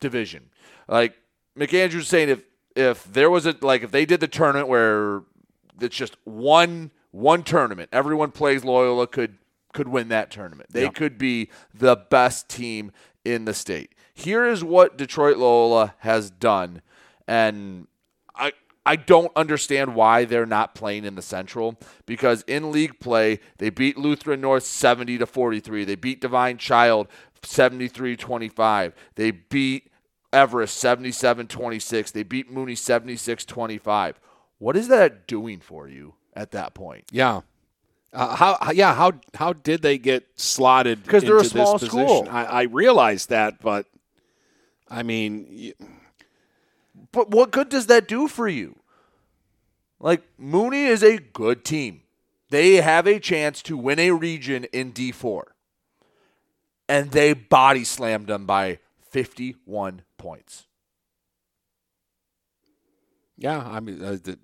division. 0.00 0.50
Like 0.88 1.14
McAndrew's 1.56 2.08
saying, 2.08 2.28
if 2.28 2.42
if 2.74 3.04
there 3.04 3.30
was 3.30 3.46
a 3.46 3.54
like 3.60 3.82
if 3.82 3.92
they 3.92 4.04
did 4.04 4.20
the 4.20 4.28
tournament 4.28 4.66
where 4.68 5.22
it's 5.80 5.96
just 5.96 6.16
one 6.24 6.90
one 7.14 7.44
tournament, 7.44 7.88
everyone 7.92 8.32
plays 8.32 8.64
Loyola 8.64 9.06
could 9.06 9.38
could 9.72 9.88
win 9.88 10.08
that 10.08 10.30
tournament. 10.30 10.68
They 10.72 10.84
Yeah. 10.84 10.90
could 10.90 11.16
be 11.18 11.48
the 11.72 11.96
best 11.96 12.48
team 12.48 12.92
in 13.24 13.44
the 13.44 13.54
state. 13.54 13.92
Here 14.12 14.46
is 14.46 14.62
what 14.62 14.96
Detroit 14.96 15.36
Loyola 15.36 15.94
has 15.98 16.30
done, 16.30 16.82
and 17.26 17.86
I 18.34 18.52
I 18.86 18.96
don't 18.96 19.32
understand 19.36 19.94
why 19.94 20.24
they're 20.24 20.44
not 20.44 20.74
playing 20.74 21.04
in 21.04 21.14
the 21.14 21.22
Central 21.22 21.78
because 22.04 22.42
in 22.48 22.70
league 22.72 22.98
play 23.00 23.38
they 23.58 23.70
beat 23.70 23.96
Lutheran 23.96 24.40
North 24.40 24.64
70 24.64 25.16
to 25.18 25.26
43. 25.26 25.84
They 25.84 25.94
beat 25.94 26.20
Divine 26.20 26.58
Child 26.58 27.08
73-25. 27.42 28.92
They 29.14 29.30
beat 29.30 29.90
Everest 30.32 30.82
77-26. 30.82 32.12
They 32.12 32.22
beat 32.24 32.50
Mooney 32.50 32.74
76-25. 32.74 34.16
What 34.58 34.76
is 34.76 34.88
that 34.88 35.26
doing 35.26 35.60
for 35.60 35.88
you 35.88 36.14
at 36.34 36.52
that 36.52 36.74
point? 36.74 37.04
Yeah. 37.10 37.40
Uh, 38.12 38.36
how, 38.36 38.70
yeah 38.72 38.94
how 38.94 39.12
how 39.34 39.52
did 39.52 39.82
they 39.82 39.98
get 39.98 40.24
slotted 40.36 41.02
Because 41.02 41.24
they're 41.24 41.38
a 41.38 41.44
small 41.44 41.78
school. 41.80 42.28
I, 42.30 42.44
I 42.44 42.62
realize 42.62 43.26
that, 43.26 43.60
but 43.60 43.86
I 44.88 45.02
mean, 45.02 45.72
But 47.10 47.30
what 47.30 47.50
good 47.50 47.68
does 47.68 47.86
that 47.86 48.06
do 48.06 48.28
for 48.28 48.46
you? 48.46 48.76
Like 49.98 50.22
Mooney 50.38 50.84
is 50.84 51.02
a 51.02 51.18
good 51.18 51.64
team. 51.64 52.02
They 52.50 52.76
have 52.76 53.06
a 53.08 53.18
chance 53.18 53.62
to 53.62 53.76
win 53.76 53.98
a 53.98 54.12
region 54.12 54.64
in 54.64 54.92
D4. 54.92 55.42
And 56.88 57.10
they 57.10 57.32
body 57.32 57.82
slammed 57.82 58.28
them 58.28 58.46
by 58.46 58.78
51 59.10 60.02
points. 60.18 60.66
yeah, 63.36 63.58
I 63.66 63.80
mean, 63.80 64.02
uh, 64.02 64.18
the, 64.22 64.38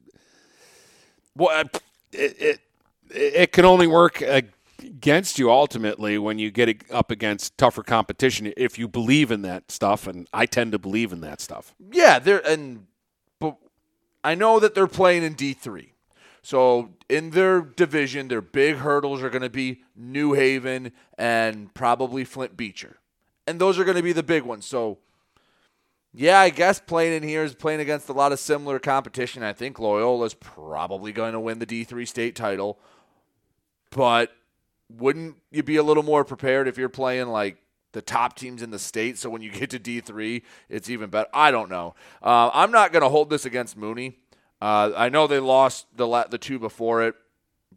Well, 1.37 1.49
uh, 1.51 1.79
it, 2.13 2.43
it 2.43 2.61
it 3.11 3.53
can 3.53 3.65
only 3.65 3.87
work 3.87 4.21
against 4.21 5.39
you 5.39 5.51
ultimately 5.51 6.19
when 6.19 6.39
you 6.39 6.51
get 6.51 6.83
up 6.91 7.11
against 7.11 7.59
tougher 7.59 7.83
competition 7.83 8.53
if 8.57 8.79
you 8.79 8.89
believe 8.89 9.31
in 9.31 9.43
that 9.43 9.71
stuff, 9.71 10.07
and 10.07 10.29
I 10.33 10.47
tend 10.47 10.73
to 10.73 10.79
believe 10.79 11.13
in 11.13 11.21
that 11.21 11.41
stuff. 11.41 11.75
Yeah, 11.93 12.19
they're 12.19 12.47
and 12.47 12.87
but 13.39 13.57
I 14.23 14.35
know 14.35 14.61
that 14.61 14.75
they're 14.75 14.87
playing 14.87 15.23
in 15.23 15.35
D 15.35 15.53
three. 15.53 15.93
So 16.43 16.95
in 17.09 17.31
their 17.31 17.61
division, 17.61 18.29
their 18.29 18.41
big 18.41 18.77
hurdles 18.77 19.23
are 19.23 19.29
going 19.29 19.43
to 19.43 19.51
be 19.51 19.83
New 19.95 20.33
Haven 20.33 20.93
and 21.19 21.73
probably 21.75 22.25
Flint 22.25 22.57
Beecher. 22.57 22.97
And 23.47 23.61
those 23.61 23.79
are 23.79 23.85
going 23.85 23.99
to 23.99 24.03
be 24.03 24.15
the 24.15 24.23
big 24.23 24.45
ones. 24.45 24.65
So 24.65 24.99
yeah, 26.13 26.41
I 26.41 26.51
guess 26.51 26.81
playing 26.81 27.15
in 27.15 27.23
here 27.23 27.45
is 27.45 27.55
playing 27.55 27.81
against 27.81 28.09
a 28.09 28.13
lot 28.13 28.33
of 28.33 28.41
similar 28.41 28.79
competition. 28.79 29.43
I 29.43 29.53
think 29.53 29.79
Loyola's 29.79 30.35
probably 30.35 31.13
going 31.13 31.35
to 31.35 31.41
win 31.41 31.61
the 31.61 31.67
D3 31.67 32.07
state 32.07 32.35
title. 32.35 32.79
But 33.91 34.33
wouldn't 34.89 35.37
you 35.53 35.63
be 35.63 35.77
a 35.77 35.83
little 35.83 36.03
more 36.03 36.25
prepared 36.25 36.67
if 36.67 36.77
you're 36.77 36.89
playing 36.89 37.29
like 37.29 37.59
the 37.93 38.03
top 38.03 38.37
teams 38.37 38.61
in 38.61 38.71
the 38.71 38.79
state? 38.79 39.19
So 39.19 39.31
when 39.31 39.43
you 39.43 39.53
get 39.53 39.71
to 39.71 39.79
D3, 39.79 40.43
it's 40.69 40.91
even 40.91 41.11
better. 41.11 41.29
I 41.33 41.53
don't 41.53 41.71
know. 41.71 41.95
Uh, 42.23 42.51
I'm 42.53 42.73
not 42.73 42.93
going 42.93 43.03
to 43.03 43.09
hold 43.09 43.31
this 43.31 43.45
against 43.45 43.77
Mooney. 43.77 44.19
Uh, 44.61 44.91
I 44.97 45.09
know 45.09 45.27
they 45.27 45.39
lost 45.39 45.87
the 45.97 46.07
la- 46.07 46.27
the 46.27 46.39
two 46.39 46.59
before 46.59 47.03
it. 47.03 47.15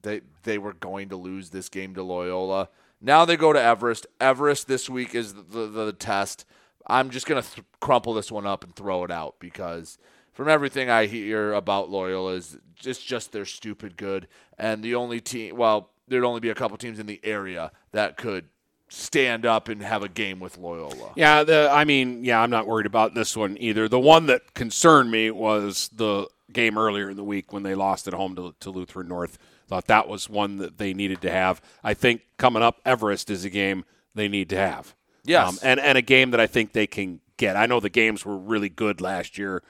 They 0.02 0.22
they 0.44 0.58
were 0.58 0.74
going 0.74 1.10
to 1.10 1.16
lose 1.16 1.52
this 1.52 1.70
game 1.70 1.94
to 1.96 2.04
Loyola. 2.04 2.70
Now 3.00 3.26
they 3.26 3.38
go 3.38 3.54
to 3.54 3.62
Everest. 3.62 4.06
Everest 4.20 4.68
this 4.68 4.90
week 4.90 5.16
is 5.16 5.34
the, 5.34 5.44
the, 5.44 5.68
the 5.68 5.94
test. 5.94 6.46
I'm 6.88 7.10
just 7.10 7.26
going 7.26 7.42
to 7.42 7.50
th- 7.50 7.66
crumple 7.80 8.14
this 8.14 8.32
one 8.32 8.46
up 8.46 8.64
and 8.64 8.76
throw 8.76 9.04
it 9.04 9.12
out 9.12 9.36
because 9.40 9.98
from 10.34 10.50
everything 10.50 10.90
I 10.90 11.06
hear 11.06 11.54
about 11.54 11.90
Loyola 11.90 12.34
is 12.34 12.58
just 12.76 13.06
just 13.06 13.32
they're 13.32 13.46
stupid 13.46 13.98
good 13.98 14.28
and 14.58 14.84
the 14.84 14.96
only 14.96 15.22
team 15.22 15.56
well 15.56 15.92
there'd 16.08 16.24
only 16.24 16.40
be 16.40 16.50
a 16.50 16.56
couple 16.56 16.76
teams 16.78 17.00
in 17.00 17.06
the 17.06 17.20
area 17.24 17.72
that 17.92 18.18
could 18.18 18.46
stand 18.90 19.46
up 19.46 19.70
and 19.70 19.82
have 19.82 20.04
a 20.04 20.10
game 20.10 20.40
with 20.40 20.58
Loyola. 20.58 21.14
Yeah, 21.16 21.44
the 21.44 21.70
I 21.72 21.84
mean, 21.84 22.24
yeah, 22.24 22.40
I'm 22.40 22.52
not 22.52 22.68
worried 22.68 22.86
about 22.86 23.16
this 23.16 23.36
one 23.36 23.58
either. 23.60 23.88
The 23.88 24.00
one 24.00 24.28
that 24.28 24.54
concerned 24.54 25.10
me 25.10 25.32
was 25.32 25.90
the 25.94 26.28
game 26.52 26.78
earlier 26.78 27.10
in 27.10 27.18
the 27.18 27.24
week 27.24 27.52
when 27.52 27.64
they 27.64 27.74
lost 27.74 28.08
at 28.08 28.14
home 28.14 28.36
to, 28.36 28.54
to 28.60 28.70
Lutheran 28.70 29.08
North. 29.08 29.40
Thought 29.68 29.88
that 29.88 30.08
was 30.08 30.30
one 30.30 30.58
that 30.58 30.78
they 30.78 30.94
needed 30.94 31.22
to 31.22 31.32
have. 31.32 31.62
I 31.84 31.94
think 31.96 32.22
coming 32.38 32.62
up 32.62 32.80
Everest 32.86 33.30
is 33.30 33.44
a 33.46 33.50
game 33.50 33.86
they 34.14 34.28
need 34.28 34.50
to 34.50 34.58
have. 34.58 34.94
Yes. 35.24 35.50
Um, 35.50 35.60
and, 35.64 35.80
and 35.80 35.98
a 35.98 36.02
game 36.02 36.32
that 36.32 36.40
I 36.40 36.48
think 36.48 36.74
they 36.74 36.88
can 36.88 37.20
get. 37.38 37.56
I 37.56 37.66
know 37.66 37.80
the 37.80 37.90
games 37.90 38.26
were 38.26 38.38
really 38.38 38.70
good 38.70 39.02
last 39.02 39.38
year 39.38 39.64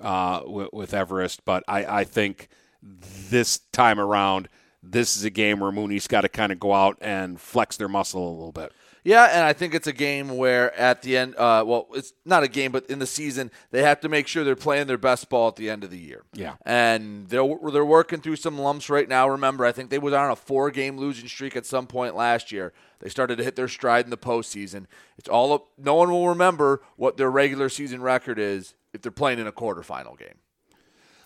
uh, 0.00 0.42
with, 0.44 0.72
with, 0.72 0.94
Everest, 0.94 1.44
but 1.44 1.64
I, 1.68 1.84
I 1.84 2.04
think 2.04 2.48
this 2.82 3.58
time 3.72 3.98
around, 4.00 4.48
this 4.82 5.16
is 5.16 5.24
a 5.24 5.30
game 5.30 5.60
where 5.60 5.72
Mooney's 5.72 6.06
got 6.06 6.22
to 6.22 6.28
kind 6.28 6.52
of 6.52 6.58
go 6.58 6.72
out 6.72 6.98
and 7.00 7.40
flex 7.40 7.76
their 7.76 7.88
muscle 7.88 8.28
a 8.28 8.34
little 8.34 8.52
bit. 8.52 8.72
Yeah, 9.04 9.24
and 9.24 9.44
I 9.44 9.52
think 9.52 9.74
it's 9.74 9.88
a 9.88 9.92
game 9.92 10.36
where 10.36 10.72
at 10.78 11.02
the 11.02 11.16
end, 11.16 11.34
uh, 11.36 11.64
well, 11.66 11.88
it's 11.92 12.12
not 12.24 12.44
a 12.44 12.48
game, 12.48 12.70
but 12.70 12.86
in 12.86 13.00
the 13.00 13.06
season, 13.06 13.50
they 13.72 13.82
have 13.82 14.00
to 14.00 14.08
make 14.08 14.28
sure 14.28 14.44
they're 14.44 14.54
playing 14.54 14.86
their 14.86 14.98
best 14.98 15.28
ball 15.28 15.48
at 15.48 15.56
the 15.56 15.68
end 15.68 15.82
of 15.82 15.90
the 15.90 15.98
year. 15.98 16.22
Yeah, 16.32 16.54
and 16.64 17.26
they're 17.28 17.56
they're 17.72 17.84
working 17.84 18.20
through 18.20 18.36
some 18.36 18.58
lumps 18.58 18.88
right 18.88 19.08
now. 19.08 19.28
Remember, 19.28 19.64
I 19.64 19.72
think 19.72 19.90
they 19.90 19.98
were 19.98 20.16
on 20.16 20.30
a 20.30 20.36
four 20.36 20.70
game 20.70 20.98
losing 20.98 21.26
streak 21.26 21.56
at 21.56 21.66
some 21.66 21.88
point 21.88 22.14
last 22.14 22.52
year. 22.52 22.72
They 23.00 23.08
started 23.08 23.38
to 23.38 23.44
hit 23.44 23.56
their 23.56 23.66
stride 23.66 24.04
in 24.04 24.10
the 24.10 24.16
postseason. 24.16 24.86
It's 25.18 25.28
all 25.28 25.52
up, 25.52 25.66
no 25.76 25.94
one 25.94 26.10
will 26.10 26.28
remember 26.28 26.82
what 26.94 27.16
their 27.16 27.30
regular 27.30 27.68
season 27.68 28.02
record 28.02 28.38
is 28.38 28.74
if 28.92 29.02
they're 29.02 29.10
playing 29.10 29.40
in 29.40 29.48
a 29.48 29.52
quarterfinal 29.52 30.16
game. 30.16 30.38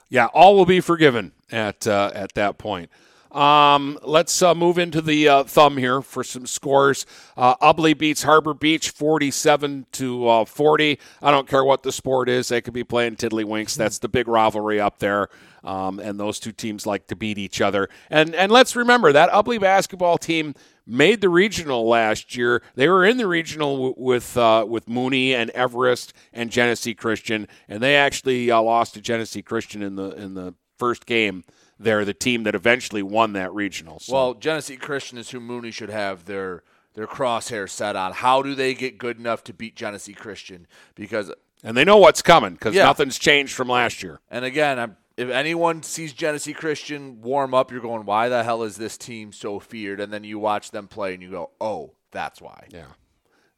Yeah, 0.08 0.26
all 0.26 0.56
will 0.56 0.66
be 0.66 0.80
forgiven 0.80 1.32
at 1.50 1.86
uh, 1.86 2.10
at 2.14 2.32
that 2.34 2.56
point. 2.56 2.90
Um, 3.36 3.98
let's 4.02 4.40
uh, 4.40 4.54
move 4.54 4.78
into 4.78 5.02
the 5.02 5.28
uh, 5.28 5.44
thumb 5.44 5.76
here 5.76 6.00
for 6.00 6.24
some 6.24 6.46
scores. 6.46 7.04
Uh, 7.36 7.54
Ubly 7.56 7.96
beats 7.96 8.22
Harbor 8.22 8.54
Beach 8.54 8.88
47 8.88 9.84
to 9.92 10.26
uh, 10.26 10.44
40. 10.46 10.98
I 11.20 11.30
don't 11.30 11.46
care 11.46 11.62
what 11.62 11.82
the 11.82 11.92
sport 11.92 12.30
is; 12.30 12.48
they 12.48 12.62
could 12.62 12.72
be 12.72 12.82
playing 12.82 13.16
tiddlywinks. 13.16 13.76
That's 13.76 13.98
the 13.98 14.08
big 14.08 14.26
rivalry 14.26 14.80
up 14.80 15.00
there, 15.00 15.28
um, 15.64 16.00
and 16.00 16.18
those 16.18 16.40
two 16.40 16.50
teams 16.50 16.86
like 16.86 17.08
to 17.08 17.16
beat 17.16 17.36
each 17.36 17.60
other. 17.60 17.90
And 18.08 18.34
and 18.34 18.50
let's 18.50 18.74
remember 18.74 19.12
that 19.12 19.28
Ubly 19.28 19.60
basketball 19.60 20.16
team 20.16 20.54
made 20.86 21.20
the 21.20 21.28
regional 21.28 21.86
last 21.86 22.38
year. 22.38 22.62
They 22.74 22.88
were 22.88 23.04
in 23.04 23.18
the 23.18 23.26
regional 23.26 23.74
w- 23.74 23.94
with 23.98 24.34
uh, 24.38 24.64
with 24.66 24.88
Mooney 24.88 25.34
and 25.34 25.50
Everest 25.50 26.14
and 26.32 26.50
Genesee 26.50 26.94
Christian, 26.94 27.48
and 27.68 27.82
they 27.82 27.96
actually 27.96 28.50
uh, 28.50 28.62
lost 28.62 28.94
to 28.94 29.02
Genesee 29.02 29.42
Christian 29.42 29.82
in 29.82 29.96
the 29.96 30.12
in 30.12 30.32
the 30.32 30.54
first 30.78 31.04
game 31.04 31.44
they're 31.78 32.04
the 32.04 32.14
team 32.14 32.44
that 32.44 32.54
eventually 32.54 33.02
won 33.02 33.32
that 33.34 33.52
regional. 33.52 33.98
So. 34.00 34.12
Well, 34.14 34.34
Genesee 34.34 34.76
Christian 34.76 35.18
is 35.18 35.30
who 35.30 35.40
Mooney 35.40 35.70
should 35.70 35.90
have 35.90 36.24
their 36.24 36.62
their 36.94 37.06
crosshair 37.06 37.68
set 37.68 37.94
on. 37.94 38.12
How 38.12 38.42
do 38.42 38.54
they 38.54 38.74
get 38.74 38.98
good 38.98 39.18
enough 39.18 39.44
to 39.44 39.52
beat 39.52 39.76
Genesee 39.76 40.14
Christian? 40.14 40.66
Because 40.94 41.30
and 41.62 41.76
they 41.76 41.84
know 41.84 41.98
what's 41.98 42.22
coming 42.22 42.54
because 42.54 42.74
yeah. 42.74 42.84
nothing's 42.84 43.18
changed 43.18 43.54
from 43.54 43.68
last 43.68 44.02
year. 44.02 44.20
And 44.30 44.44
again, 44.44 44.78
I'm, 44.78 44.96
if 45.16 45.28
anyone 45.28 45.82
sees 45.82 46.12
Genesee 46.12 46.52
Christian 46.52 47.22
warm 47.22 47.54
up, 47.54 47.70
you're 47.70 47.80
going, 47.80 48.04
"Why 48.04 48.28
the 48.28 48.44
hell 48.44 48.62
is 48.62 48.76
this 48.76 48.96
team 48.98 49.32
so 49.32 49.58
feared?" 49.58 50.00
And 50.00 50.12
then 50.12 50.24
you 50.24 50.38
watch 50.38 50.70
them 50.70 50.88
play, 50.88 51.14
and 51.14 51.22
you 51.22 51.30
go, 51.30 51.50
"Oh, 51.60 51.92
that's 52.10 52.40
why." 52.40 52.66
Yeah. 52.70 52.86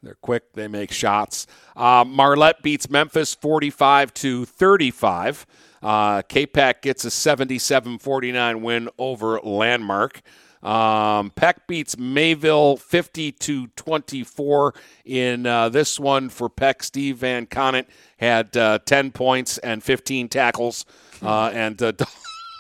They're 0.03 0.17
quick. 0.23 0.53
They 0.53 0.69
make 0.69 0.93
shots. 0.93 1.47
Uh, 1.75 2.05
Marlette 2.07 2.63
beats 2.63 2.89
Memphis 2.89 3.35
45 3.35 4.15
to 4.15 4.45
35. 4.45 5.47
Uh, 5.83 6.23
K-Pac 6.23 6.83
gets 6.83 7.05
a 7.05 7.09
77-49 7.09 8.61
win 8.61 8.89
over 8.99 9.41
Landmark. 9.41 10.23
Um, 10.63 11.31
Peck 11.31 11.67
beats 11.67 11.97
Mayville 11.97 12.77
50 12.77 13.33
to 13.33 13.67
24 13.69 14.75
in 15.05 15.47
uh, 15.47 15.69
this 15.69 16.01
one 16.01 16.29
for 16.29 16.49
Peck. 16.49 16.83
Steve 16.83 17.19
Van 17.19 17.47
Conant 17.47 17.89
had 18.17 18.57
uh, 18.57 18.81
10 18.85 19.13
points 19.13 19.59
and 19.59 19.83
15 19.83 20.29
tackles, 20.29 20.85
uh, 21.23 21.51
and 21.55 21.81
uh, 21.81 21.93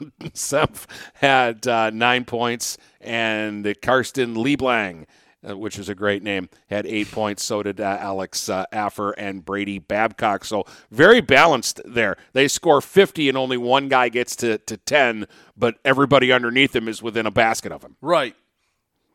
had 1.14 1.66
uh, 1.66 1.90
nine 1.90 2.24
points, 2.24 2.78
and 3.00 3.76
Karsten 3.82 4.36
Lieblang 4.36 5.06
which 5.56 5.78
is 5.78 5.88
a 5.88 5.94
great 5.94 6.22
name, 6.22 6.48
had 6.68 6.86
eight 6.86 7.10
points. 7.10 7.42
So 7.42 7.62
did 7.62 7.80
uh, 7.80 7.98
Alex 8.00 8.48
uh, 8.48 8.66
Affer 8.72 9.12
and 9.16 9.44
Brady 9.44 9.78
Babcock. 9.78 10.44
So 10.44 10.64
very 10.90 11.20
balanced 11.20 11.80
there. 11.84 12.16
They 12.32 12.48
score 12.48 12.80
50 12.80 13.28
and 13.28 13.38
only 13.38 13.56
one 13.56 13.88
guy 13.88 14.08
gets 14.08 14.36
to, 14.36 14.58
to 14.58 14.76
10, 14.76 15.26
but 15.56 15.76
everybody 15.84 16.32
underneath 16.32 16.74
him 16.74 16.88
is 16.88 17.02
within 17.02 17.26
a 17.26 17.30
basket 17.30 17.72
of 17.72 17.82
him. 17.82 17.96
Right. 18.00 18.34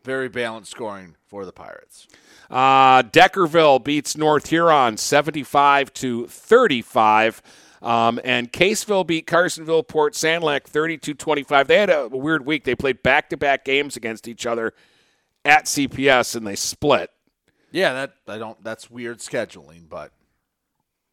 Very 0.03 0.27
balanced 0.27 0.71
scoring 0.71 1.15
for 1.27 1.45
the 1.45 1.53
Pirates. 1.53 2.07
Uh, 2.49 3.03
Deckerville 3.03 3.83
beats 3.83 4.17
North 4.17 4.49
Huron 4.49 4.97
75 4.97 5.93
to 5.93 6.27
35. 6.27 7.41
Um, 7.81 8.19
and 8.23 8.51
Caseville 8.51 9.05
beat 9.05 9.27
Carsonville 9.27 9.85
Port 9.85 10.13
Sanilac 10.13 10.63
32 10.63 11.13
25. 11.13 11.67
They 11.67 11.77
had 11.77 11.89
a 11.89 12.07
weird 12.07 12.45
week. 12.45 12.63
They 12.63 12.75
played 12.75 13.03
back 13.03 13.29
to 13.29 13.37
back 13.37 13.65
games 13.65 13.97
against 13.97 14.27
each 14.27 14.45
other 14.45 14.73
at 15.45 15.65
CPS 15.65 16.35
and 16.35 16.45
they 16.45 16.55
split. 16.55 17.09
Yeah, 17.71 17.93
that 17.93 18.13
I 18.27 18.37
don't. 18.37 18.63
That's 18.63 18.89
weird 18.89 19.19
scheduling, 19.19 19.89
but 19.89 20.11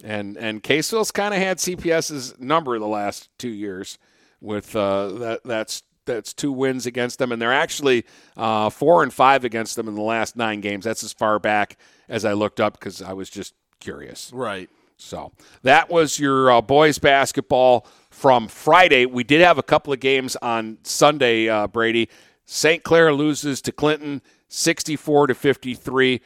and 0.05 0.37
and 0.37 0.63
Caseville's 0.63 1.11
kind 1.11 1.33
of 1.33 1.41
had 1.41 1.59
CPS's 1.59 2.39
number 2.39 2.79
the 2.79 2.87
last 2.87 3.31
two 3.39 3.49
years 3.49 3.99
with 4.41 4.77
uh, 4.77 5.09
that. 5.09 5.41
That's 5.45 5.83
that's 6.05 6.33
two 6.33 6.53
wins 6.53 6.87
against 6.87 7.19
them, 7.19 7.33
and 7.33 7.41
they're 7.41 7.53
actually 7.53 8.05
uh, 8.37 8.69
four 8.69 9.03
and 9.03 9.13
five 9.13 9.45
against 9.45 9.77
them 9.77 9.89
in 9.89 9.95
the 9.95 10.03
last 10.03 10.37
nine 10.37 10.61
games. 10.61 10.85
That's 10.85 11.05
as 11.05 11.13
far 11.13 11.39
back 11.39 11.79
as 12.09 12.25
I 12.25 12.33
looked 12.33 12.61
up 12.61 12.79
because 12.79 13.01
I 13.01 13.13
was 13.13 13.31
just 13.31 13.55
curious. 13.79 14.31
Right. 14.33 14.69
So 14.97 15.33
that 15.63 15.89
was 15.89 16.19
your 16.19 16.51
uh, 16.51 16.61
boys 16.61 16.99
basketball 16.99 17.87
from 18.11 18.49
Friday. 18.49 19.07
We 19.07 19.25
did 19.25 19.41
have 19.41 19.57
a 19.57 19.63
couple 19.63 19.93
of 19.93 20.01
games 20.01 20.37
on 20.37 20.79
Sunday, 20.83 21.49
uh, 21.49 21.69
Brady. 21.69 22.11
St. 22.53 22.83
Clair 22.83 23.15
loses 23.15 23.63
to 23.63 23.71
Clinton 23.71 24.23
64 24.49 25.29
to 25.29 25.35
53. 25.37 26.21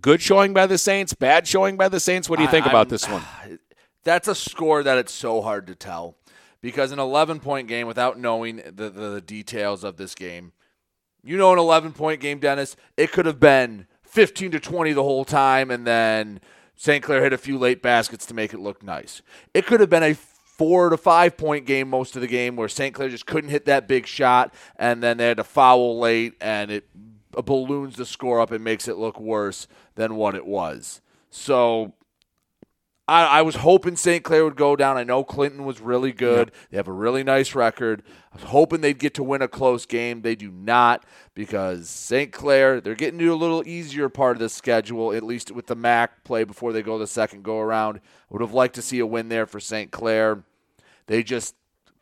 Good 0.00 0.20
showing 0.20 0.52
by 0.52 0.66
the 0.66 0.76
Saints, 0.76 1.14
bad 1.14 1.46
showing 1.46 1.76
by 1.76 1.88
the 1.88 2.00
Saints. 2.00 2.28
What 2.28 2.38
do 2.38 2.42
you 2.42 2.50
think 2.50 2.66
I, 2.66 2.70
about 2.70 2.88
this 2.88 3.08
one? 3.08 3.22
That's 4.02 4.26
a 4.26 4.34
score 4.34 4.82
that 4.82 4.98
it's 4.98 5.12
so 5.12 5.40
hard 5.42 5.68
to 5.68 5.76
tell 5.76 6.16
because 6.60 6.90
an 6.90 6.98
11 6.98 7.38
point 7.38 7.68
game 7.68 7.86
without 7.86 8.18
knowing 8.18 8.56
the, 8.56 8.90
the, 8.90 9.10
the 9.10 9.20
details 9.20 9.84
of 9.84 9.96
this 9.96 10.16
game, 10.16 10.50
you 11.22 11.36
know, 11.36 11.52
an 11.52 11.58
11 11.60 11.92
point 11.92 12.20
game, 12.20 12.40
Dennis, 12.40 12.74
it 12.96 13.12
could 13.12 13.26
have 13.26 13.38
been 13.38 13.86
15 14.02 14.50
to 14.50 14.58
20 14.58 14.92
the 14.92 15.04
whole 15.04 15.24
time, 15.24 15.70
and 15.70 15.86
then 15.86 16.40
St. 16.74 17.04
Clair 17.04 17.22
hit 17.22 17.32
a 17.32 17.38
few 17.38 17.56
late 17.56 17.80
baskets 17.80 18.26
to 18.26 18.34
make 18.34 18.52
it 18.52 18.58
look 18.58 18.82
nice. 18.82 19.22
It 19.54 19.66
could 19.66 19.78
have 19.78 19.90
been 19.90 20.02
a 20.02 20.14
four 20.60 20.90
to 20.90 20.96
five 20.98 21.38
point 21.38 21.64
game 21.64 21.88
most 21.88 22.16
of 22.16 22.20
the 22.20 22.28
game 22.28 22.54
where 22.54 22.68
St. 22.68 22.94
Clair 22.94 23.08
just 23.08 23.24
couldn't 23.24 23.48
hit 23.48 23.64
that 23.64 23.88
big 23.88 24.06
shot, 24.06 24.52
and 24.76 25.02
then 25.02 25.16
they 25.16 25.28
had 25.28 25.38
to 25.38 25.44
foul 25.44 25.98
late, 25.98 26.34
and 26.38 26.70
it 26.70 26.86
balloons 27.30 27.96
the 27.96 28.04
score 28.04 28.42
up 28.42 28.50
and 28.50 28.62
makes 28.62 28.86
it 28.86 28.98
look 28.98 29.18
worse 29.18 29.66
than 29.94 30.16
what 30.16 30.34
it 30.34 30.44
was. 30.44 31.00
So 31.30 31.94
I, 33.08 33.38
I 33.38 33.42
was 33.42 33.56
hoping 33.56 33.96
St. 33.96 34.22
Clair 34.22 34.44
would 34.44 34.56
go 34.56 34.76
down. 34.76 34.98
I 34.98 35.02
know 35.02 35.24
Clinton 35.24 35.64
was 35.64 35.80
really 35.80 36.12
good. 36.12 36.52
They 36.70 36.76
have 36.76 36.88
a 36.88 36.92
really 36.92 37.24
nice 37.24 37.54
record. 37.54 38.02
I 38.30 38.36
was 38.36 38.44
hoping 38.44 38.82
they'd 38.82 38.98
get 38.98 39.14
to 39.14 39.22
win 39.22 39.40
a 39.40 39.48
close 39.48 39.86
game. 39.86 40.20
They 40.20 40.34
do 40.34 40.50
not 40.50 41.06
because 41.32 41.88
St. 41.88 42.32
Clair, 42.32 42.82
they're 42.82 42.94
getting 42.94 43.18
to 43.18 43.32
a 43.32 43.34
little 43.34 43.66
easier 43.66 44.10
part 44.10 44.36
of 44.36 44.40
the 44.40 44.50
schedule, 44.50 45.14
at 45.14 45.22
least 45.22 45.50
with 45.50 45.68
the 45.68 45.74
MAC 45.74 46.22
play 46.22 46.44
before 46.44 46.74
they 46.74 46.82
go 46.82 46.98
the 46.98 47.06
second 47.06 47.44
go 47.44 47.60
around. 47.60 48.00
Would 48.28 48.42
have 48.42 48.52
liked 48.52 48.74
to 48.74 48.82
see 48.82 48.98
a 48.98 49.06
win 49.06 49.30
there 49.30 49.46
for 49.46 49.58
St. 49.58 49.90
Clair. 49.90 50.44
They 51.10 51.24
just, 51.24 51.56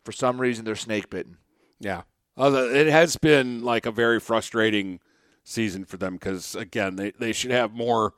for 0.04 0.12
some 0.12 0.38
reason, 0.38 0.66
they're 0.66 0.76
snake 0.76 1.09
bitten. 1.09 1.38
Yeah. 1.80 2.02
It 2.36 2.88
has 2.88 3.16
been 3.16 3.64
like 3.64 3.86
a 3.86 3.90
very 3.90 4.20
frustrating 4.20 5.00
season 5.44 5.86
for 5.86 5.96
them 5.96 6.12
because, 6.12 6.54
again, 6.54 6.96
they, 6.96 7.12
they 7.12 7.32
should 7.32 7.50
have 7.50 7.72
more 7.72 8.12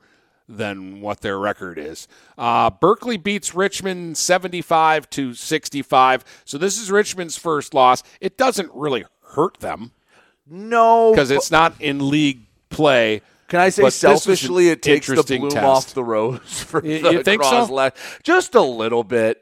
than 0.49 0.99
what 0.99 1.21
their 1.21 1.39
record 1.39 1.77
is. 1.77 2.09
Uh, 2.37 2.69
Berkeley 2.69 3.15
beats 3.15 3.55
Richmond 3.55 4.17
75 4.17 5.09
to 5.11 5.33
65. 5.33 6.25
So 6.43 6.57
this 6.57 6.77
is 6.77 6.91
Richmond's 6.91 7.37
first 7.37 7.73
loss. 7.73 8.03
It 8.19 8.37
doesn't 8.37 8.69
really 8.73 9.05
hurt 9.29 9.61
them. 9.61 9.93
No. 10.45 11.11
Because 11.11 11.31
it's 11.31 11.51
not 11.51 11.73
in 11.79 12.09
league 12.09 12.41
play. 12.69 13.21
Can 13.47 13.61
I 13.61 13.69
say 13.69 13.89
selfishly, 13.89 14.67
it 14.67 14.81
takes 14.81 15.07
the 15.07 15.23
bloom 15.23 15.51
test. 15.51 15.65
off 15.65 15.93
the 15.93 16.03
rose 16.03 16.39
for 16.67 16.85
You- 16.85 17.01
the 17.01 17.11
you 17.13 17.23
think 17.23 17.43
so? 17.45 17.91
Just 18.23 18.55
a 18.55 18.61
little 18.61 19.05
bit. 19.05 19.41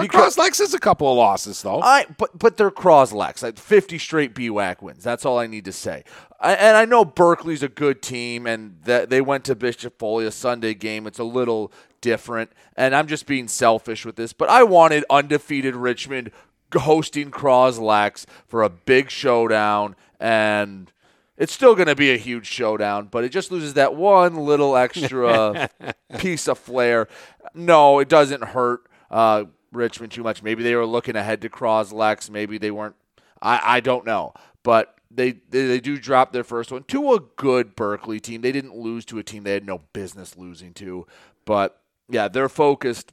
Because 0.00 0.36
Croslex 0.36 0.60
is 0.60 0.74
a 0.74 0.78
couple 0.78 1.10
of 1.10 1.16
losses, 1.16 1.62
though. 1.62 1.80
I 1.80 2.06
but 2.18 2.38
but 2.38 2.56
they're 2.56 2.70
Croslex, 2.70 3.42
like 3.42 3.58
fifty 3.58 3.98
straight 3.98 4.34
BWAC 4.34 4.82
wins. 4.82 5.04
That's 5.04 5.24
all 5.24 5.38
I 5.38 5.46
need 5.46 5.64
to 5.66 5.72
say. 5.72 6.04
I, 6.40 6.54
and 6.54 6.76
I 6.76 6.84
know 6.84 7.04
Berkeley's 7.04 7.62
a 7.62 7.68
good 7.68 8.02
team, 8.02 8.46
and 8.46 8.78
that 8.84 9.10
they 9.10 9.20
went 9.20 9.44
to 9.44 9.54
Bishop 9.54 9.98
Foley 9.98 10.26
a 10.26 10.30
Sunday 10.30 10.74
game. 10.74 11.06
It's 11.06 11.18
a 11.18 11.24
little 11.24 11.72
different, 12.00 12.50
and 12.76 12.94
I'm 12.94 13.06
just 13.06 13.26
being 13.26 13.48
selfish 13.48 14.06
with 14.06 14.16
this. 14.16 14.32
But 14.32 14.48
I 14.48 14.62
wanted 14.62 15.04
undefeated 15.10 15.76
Richmond 15.76 16.30
hosting 16.74 17.30
Croslex 17.30 18.26
for 18.46 18.62
a 18.62 18.70
big 18.70 19.10
showdown, 19.10 19.96
and 20.18 20.92
it's 21.36 21.52
still 21.52 21.74
going 21.74 21.88
to 21.88 21.96
be 21.96 22.12
a 22.12 22.16
huge 22.16 22.46
showdown. 22.46 23.08
But 23.10 23.24
it 23.24 23.30
just 23.30 23.50
loses 23.50 23.74
that 23.74 23.94
one 23.94 24.36
little 24.36 24.76
extra 24.76 25.68
piece 26.18 26.48
of 26.48 26.58
flair. 26.58 27.08
No, 27.54 27.98
it 27.98 28.08
doesn't 28.08 28.44
hurt. 28.44 28.82
Uh, 29.10 29.44
Richmond 29.72 30.12
too 30.12 30.22
much. 30.22 30.42
Maybe 30.42 30.62
they 30.62 30.74
were 30.74 30.86
looking 30.86 31.16
ahead 31.16 31.40
to 31.42 31.48
Croslex. 31.48 32.30
Maybe 32.30 32.58
they 32.58 32.70
weren't. 32.70 32.96
I, 33.42 33.60
I 33.76 33.80
don't 33.80 34.04
know. 34.04 34.32
But 34.62 34.94
they, 35.10 35.32
they 35.48 35.66
they 35.66 35.80
do 35.80 35.98
drop 35.98 36.32
their 36.32 36.44
first 36.44 36.70
one 36.70 36.84
to 36.84 37.14
a 37.14 37.20
good 37.36 37.74
Berkeley 37.76 38.20
team. 38.20 38.42
They 38.42 38.52
didn't 38.52 38.76
lose 38.76 39.04
to 39.06 39.18
a 39.18 39.22
team 39.22 39.42
they 39.44 39.54
had 39.54 39.64
no 39.66 39.82
business 39.92 40.36
losing 40.36 40.72
to. 40.74 41.06
But 41.44 41.80
yeah, 42.08 42.28
they're 42.28 42.48
focused 42.48 43.12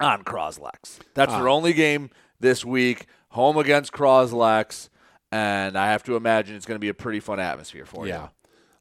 on 0.00 0.24
Croslex. 0.24 0.98
That's 1.14 1.32
their 1.32 1.48
Ah. 1.48 1.52
only 1.52 1.72
game 1.72 2.10
this 2.40 2.64
week, 2.64 3.06
home 3.30 3.56
against 3.56 3.92
Croslex, 3.92 4.88
and 5.30 5.78
I 5.78 5.86
have 5.90 6.02
to 6.04 6.16
imagine 6.16 6.56
it's 6.56 6.66
going 6.66 6.76
to 6.76 6.80
be 6.80 6.88
a 6.88 6.94
pretty 6.94 7.20
fun 7.20 7.40
atmosphere 7.40 7.86
for 7.86 8.06
you. 8.06 8.12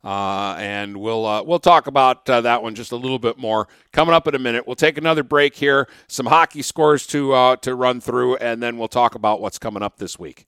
Uh, 0.04 0.56
and 0.58 0.98
we'll 0.98 1.26
uh, 1.26 1.44
we'll 1.44 1.60
talk 1.60 1.88
about 1.88 2.28
uh, 2.30 2.42
that 2.42 2.64
one 2.64 2.74
just 2.74 2.92
a 2.92 2.96
little 2.96 3.20
bit 3.20 3.38
more 3.38 3.68
coming 3.94 4.16
up 4.16 4.28
in 4.28 4.34
a 4.34 4.40
minute. 4.40 4.66
We'll 4.66 4.76
take 4.76 4.98
another 4.98 5.24
break 5.24 5.56
here, 5.56 5.88
some 6.08 6.26
hockey 6.26 6.64
scores 6.64 7.06
to 7.08 7.34
uh, 7.34 7.56
to 7.58 7.76
run 7.76 8.02
through, 8.02 8.38
and 8.38 8.64
then 8.64 8.78
we'll 8.78 8.88
talk 8.88 9.14
about 9.16 9.42
what's 9.42 9.60
coming 9.60 9.84
up 9.84 9.98
this 9.98 10.18
week. 10.18 10.48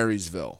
Marysville. 0.00 0.59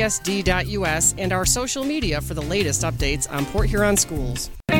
www.phasd.us 0.01 1.15
and 1.17 1.33
our 1.33 1.45
social 1.45 1.83
media 1.83 2.21
for 2.21 2.33
the 2.33 2.41
latest 2.41 2.81
updates 2.81 3.31
on 3.31 3.45
Port 3.45 3.69
Huron 3.69 3.97
schools. 3.97 4.49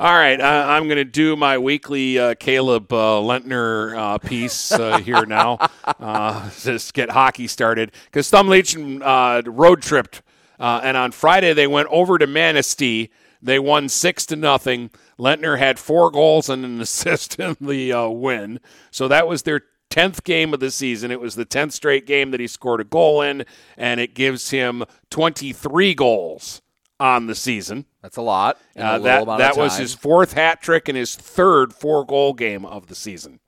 All 0.00 0.14
right, 0.14 0.40
I, 0.40 0.78
I'm 0.78 0.84
going 0.84 0.96
to 0.96 1.04
do 1.04 1.36
my 1.36 1.58
weekly 1.58 2.18
uh, 2.18 2.34
Caleb 2.36 2.90
uh, 2.90 3.20
Lentner 3.20 3.94
uh, 3.94 4.16
piece 4.16 4.72
uh, 4.72 4.96
here 4.96 5.26
now. 5.26 5.58
Uh, 6.00 6.48
just 6.60 6.94
get 6.94 7.10
hockey 7.10 7.46
started 7.46 7.92
because 8.06 8.30
Thumb 8.30 8.48
Legion 8.48 9.02
uh, 9.02 9.42
road 9.44 9.82
tripped, 9.82 10.22
uh, 10.58 10.80
and 10.82 10.96
on 10.96 11.12
Friday 11.12 11.52
they 11.52 11.66
went 11.66 11.88
over 11.90 12.16
to 12.16 12.26
Manistee. 12.26 13.10
They 13.42 13.58
won 13.58 13.90
six 13.90 14.24
to 14.26 14.36
nothing. 14.36 14.90
Lentner 15.18 15.58
had 15.58 15.78
four 15.78 16.10
goals 16.10 16.48
and 16.48 16.64
an 16.64 16.80
assist 16.80 17.38
in 17.38 17.56
the 17.60 17.92
uh, 17.92 18.08
win, 18.08 18.60
so 18.90 19.08
that 19.08 19.28
was 19.28 19.42
their 19.42 19.62
tenth 19.90 20.24
game 20.24 20.54
of 20.54 20.60
the 20.60 20.70
season. 20.70 21.10
It 21.10 21.20
was 21.20 21.34
the 21.34 21.44
tenth 21.44 21.74
straight 21.74 22.06
game 22.06 22.30
that 22.30 22.40
he 22.40 22.46
scored 22.46 22.80
a 22.80 22.84
goal 22.84 23.20
in, 23.20 23.44
and 23.76 24.00
it 24.00 24.14
gives 24.14 24.50
him 24.50 24.84
23 25.10 25.94
goals 25.94 26.62
on 26.98 27.26
the 27.26 27.34
season. 27.34 27.84
That's 28.02 28.16
a 28.16 28.22
lot. 28.22 28.58
Uh, 28.76 28.98
that 28.98 29.26
that 29.26 29.56
was 29.56 29.76
his 29.76 29.94
fourth 29.94 30.32
hat 30.32 30.62
trick 30.62 30.88
and 30.88 30.96
his 30.96 31.14
third 31.14 31.74
four 31.74 32.04
goal 32.04 32.32
game 32.32 32.64
of 32.64 32.86
the 32.86 32.94
season. 32.94 33.40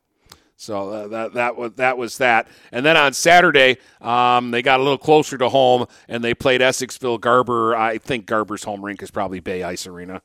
So 0.56 0.90
uh, 0.90 1.08
that 1.08 1.34
that 1.34 1.56
was 1.56 1.72
that 1.74 1.98
was 1.98 2.18
that. 2.18 2.46
And 2.70 2.84
then 2.86 2.96
on 2.96 3.14
Saturday, 3.14 3.78
um, 4.00 4.50
they 4.50 4.62
got 4.62 4.78
a 4.78 4.82
little 4.82 4.98
closer 4.98 5.36
to 5.38 5.48
home 5.48 5.86
and 6.06 6.22
they 6.22 6.34
played 6.34 6.60
Essexville 6.60 7.20
Garber. 7.20 7.74
I 7.74 7.98
think 7.98 8.26
Garber's 8.26 8.62
home 8.62 8.84
rink 8.84 9.02
is 9.02 9.10
probably 9.10 9.40
Bay 9.40 9.62
Ice 9.64 9.86
Arena. 9.86 10.22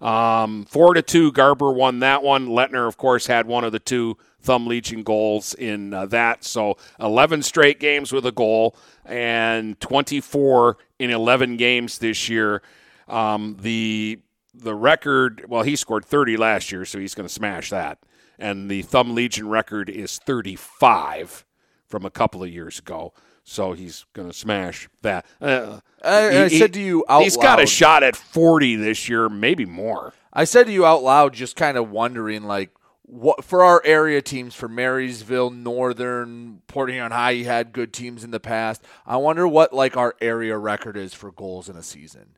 Um, 0.00 0.64
four 0.64 0.94
to 0.94 1.02
two, 1.02 1.32
Garber 1.32 1.72
won 1.72 2.00
that 2.00 2.22
one. 2.22 2.48
Lentner, 2.48 2.88
of 2.88 2.96
course, 2.96 3.26
had 3.26 3.46
one 3.46 3.64
of 3.64 3.72
the 3.72 3.78
two 3.78 4.16
Thumb 4.40 4.66
Legion 4.66 5.02
goals 5.02 5.54
in 5.54 5.94
uh, 5.94 6.06
that. 6.06 6.44
So 6.44 6.76
11 7.00 7.42
straight 7.42 7.80
games 7.80 8.12
with 8.12 8.26
a 8.26 8.32
goal 8.32 8.76
and 9.04 9.78
24 9.80 10.78
in 10.98 11.10
11 11.10 11.56
games 11.56 11.98
this 11.98 12.28
year. 12.28 12.62
Um, 13.08 13.56
the 13.60 14.18
the 14.54 14.74
record, 14.74 15.44
well, 15.48 15.62
he 15.62 15.76
scored 15.76 16.04
30 16.04 16.36
last 16.38 16.72
year, 16.72 16.84
so 16.86 16.98
he's 16.98 17.14
going 17.14 17.28
to 17.28 17.32
smash 17.32 17.68
that. 17.70 17.98
And 18.38 18.70
the 18.70 18.82
Thumb 18.82 19.14
Legion 19.14 19.48
record 19.48 19.90
is 19.90 20.18
35 20.18 21.44
from 21.86 22.04
a 22.04 22.10
couple 22.10 22.42
of 22.42 22.48
years 22.50 22.78
ago. 22.78 23.12
So 23.44 23.74
he's 23.74 24.06
going 24.14 24.28
to 24.28 24.34
smash 24.34 24.88
that. 25.02 25.24
Uh, 25.40 25.80
I- 26.02 26.44
I 26.44 26.48
said 26.48 26.72
to 26.72 26.80
you 26.80 27.04
out 27.08 27.22
he's 27.22 27.36
got 27.36 27.60
a 27.60 27.66
shot 27.66 28.02
at 28.02 28.16
40 28.16 28.76
this 28.76 29.08
year, 29.08 29.28
maybe 29.28 29.64
more. 29.66 30.12
I 30.32 30.44
said 30.44 30.66
to 30.66 30.72
you 30.72 30.84
out 30.84 31.02
loud, 31.02 31.32
just 31.34 31.54
kind 31.54 31.76
of 31.78 31.90
wondering, 31.90 32.42
like, 32.44 32.70
what 33.02 33.44
for 33.44 33.62
our 33.62 33.80
area 33.84 34.20
teams 34.20 34.54
for 34.56 34.68
Marysville, 34.68 35.50
Northern, 35.50 36.62
Port 36.66 36.90
Huron 36.90 37.12
High, 37.12 37.30
you 37.32 37.44
had 37.44 37.72
good 37.72 37.92
teams 37.92 38.24
in 38.24 38.32
the 38.32 38.40
past. 38.40 38.82
I 39.06 39.16
wonder 39.18 39.46
what 39.46 39.72
like 39.72 39.96
our 39.96 40.16
area 40.20 40.58
record 40.58 40.96
is 40.96 41.14
for 41.14 41.30
goals 41.30 41.68
in 41.68 41.76
a 41.76 41.84
season. 41.84 42.30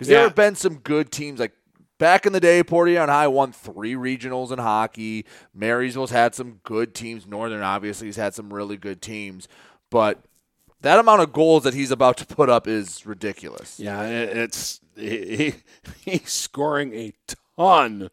Because 0.00 0.08
there 0.08 0.22
have 0.24 0.34
been 0.34 0.54
some 0.54 0.76
good 0.76 1.10
teams 1.12 1.38
like 1.40 1.52
back 1.98 2.24
in 2.26 2.32
the 2.32 2.40
day. 2.40 2.62
Port 2.62 2.88
Huron 2.88 3.08
High 3.10 3.28
won 3.28 3.52
three 3.52 3.94
regionals 3.94 4.50
in 4.50 4.58
hockey. 4.58 5.26
Marysville's 5.54 6.10
had 6.10 6.34
some 6.34 6.60
good 6.64 6.94
teams. 6.94 7.26
Northern 7.26 7.60
obviously 7.62 8.08
has 8.08 8.16
had 8.16 8.34
some 8.34 8.52
really 8.52 8.76
good 8.78 9.02
teams, 9.02 9.46
but 9.90 10.22
that 10.80 10.98
amount 10.98 11.20
of 11.20 11.32
goals 11.34 11.64
that 11.64 11.74
he's 11.74 11.90
about 11.90 12.16
to 12.16 12.26
put 12.26 12.48
up 12.48 12.66
is 12.66 13.04
ridiculous. 13.04 13.78
Yeah, 13.78 14.02
it- 14.04 14.36
it's 14.36 14.80
he, 14.96 15.36
he- 15.36 15.54
he's 16.12 16.30
scoring 16.32 16.94
a 16.94 17.12
ton, 17.58 18.08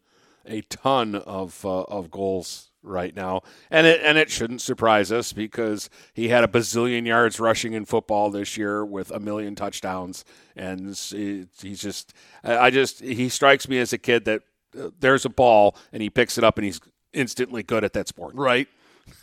a 0.45 0.61
ton 0.63 1.15
of 1.15 1.63
uh, 1.65 1.83
of 1.83 2.11
goals 2.11 2.71
right 2.87 3.15
now, 3.15 3.41
and 3.69 3.85
it 3.85 4.01
and 4.03 4.17
it 4.17 4.29
shouldn't 4.29 4.61
surprise 4.61 5.11
us 5.11 5.33
because 5.33 5.89
he 6.13 6.29
had 6.29 6.43
a 6.43 6.47
bazillion 6.47 7.05
yards 7.05 7.39
rushing 7.39 7.73
in 7.73 7.85
football 7.85 8.29
this 8.31 8.57
year 8.57 8.85
with 8.85 9.11
a 9.11 9.19
million 9.19 9.55
touchdowns, 9.55 10.25
and 10.55 10.89
he's 10.89 11.81
just 11.81 12.13
I 12.43 12.57
I 12.57 12.69
just 12.69 13.01
he 13.01 13.29
strikes 13.29 13.67
me 13.67 13.79
as 13.79 13.93
a 13.93 13.97
kid 13.97 14.25
that 14.25 14.41
uh, 14.79 14.89
there's 14.99 15.25
a 15.25 15.29
ball 15.29 15.75
and 15.91 16.01
he 16.01 16.09
picks 16.09 16.37
it 16.37 16.43
up 16.43 16.57
and 16.57 16.65
he's 16.65 16.79
instantly 17.13 17.63
good 17.63 17.83
at 17.83 17.93
that 17.93 18.07
sport. 18.07 18.35
Right. 18.35 18.67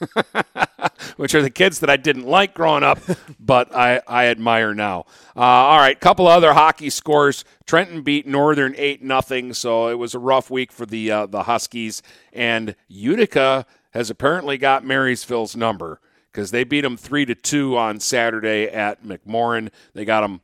which 1.17 1.35
are 1.35 1.43
the 1.43 1.51
kids 1.51 1.81
that 1.81 1.91
I 1.91 1.97
didn't 1.97 2.27
like 2.27 2.55
growing 2.55 2.83
up, 2.83 2.99
but 3.41 3.75
I, 3.75 4.01
I 4.07 4.27
admire 4.27 4.75
now. 4.75 5.07
Uh, 5.37 5.41
all 5.41 5.79
right, 5.79 5.99
couple 5.99 6.27
other 6.27 6.53
hockey 6.55 6.91
scores. 6.91 7.45
Trenton 7.67 8.03
beat 8.03 8.27
Northern 8.27 8.75
eight 8.77 9.03
nothing, 9.03 9.53
so 9.55 9.89
it 9.89 9.99
was 9.99 10.15
a 10.15 10.19
rough 10.19 10.51
week 10.51 10.73
for 10.73 10.87
the 10.87 11.11
uh, 11.11 11.27
the 11.27 11.45
Huskies. 11.45 12.03
And 12.33 12.75
Utica 12.89 13.67
has 13.91 14.11
apparently 14.11 14.59
got 14.59 14.85
Marysville's 14.85 15.57
number 15.57 16.01
because 16.33 16.51
they 16.51 16.65
beat 16.65 16.81
them 16.81 16.97
three 16.97 17.25
to 17.25 17.35
two 17.35 17.77
on 17.77 18.01
Saturday 18.01 18.65
at 18.65 19.05
McMorran. 19.05 19.71
They 19.95 20.05
got 20.05 20.23
them 20.23 20.41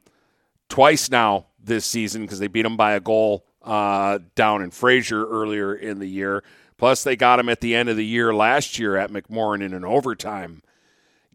twice 0.68 1.11
now 1.11 1.47
this 1.62 1.84
season 1.84 2.22
because 2.22 2.38
they 2.38 2.47
beat 2.47 2.62
them 2.62 2.76
by 2.76 2.93
a 2.93 3.01
goal 3.01 3.45
uh, 3.62 4.20
down 4.34 4.62
in 4.62 4.70
Fraser 4.70 5.26
earlier 5.26 5.74
in 5.74 5.99
the 5.99 6.07
year. 6.07 6.43
Plus, 6.80 7.04
they 7.04 7.14
got 7.14 7.38
him 7.38 7.50
at 7.50 7.60
the 7.60 7.74
end 7.74 7.90
of 7.90 7.98
the 7.98 8.06
year 8.06 8.32
last 8.32 8.78
year 8.78 8.96
at 8.96 9.10
McMorran 9.10 9.62
in 9.62 9.74
an 9.74 9.84
overtime 9.84 10.62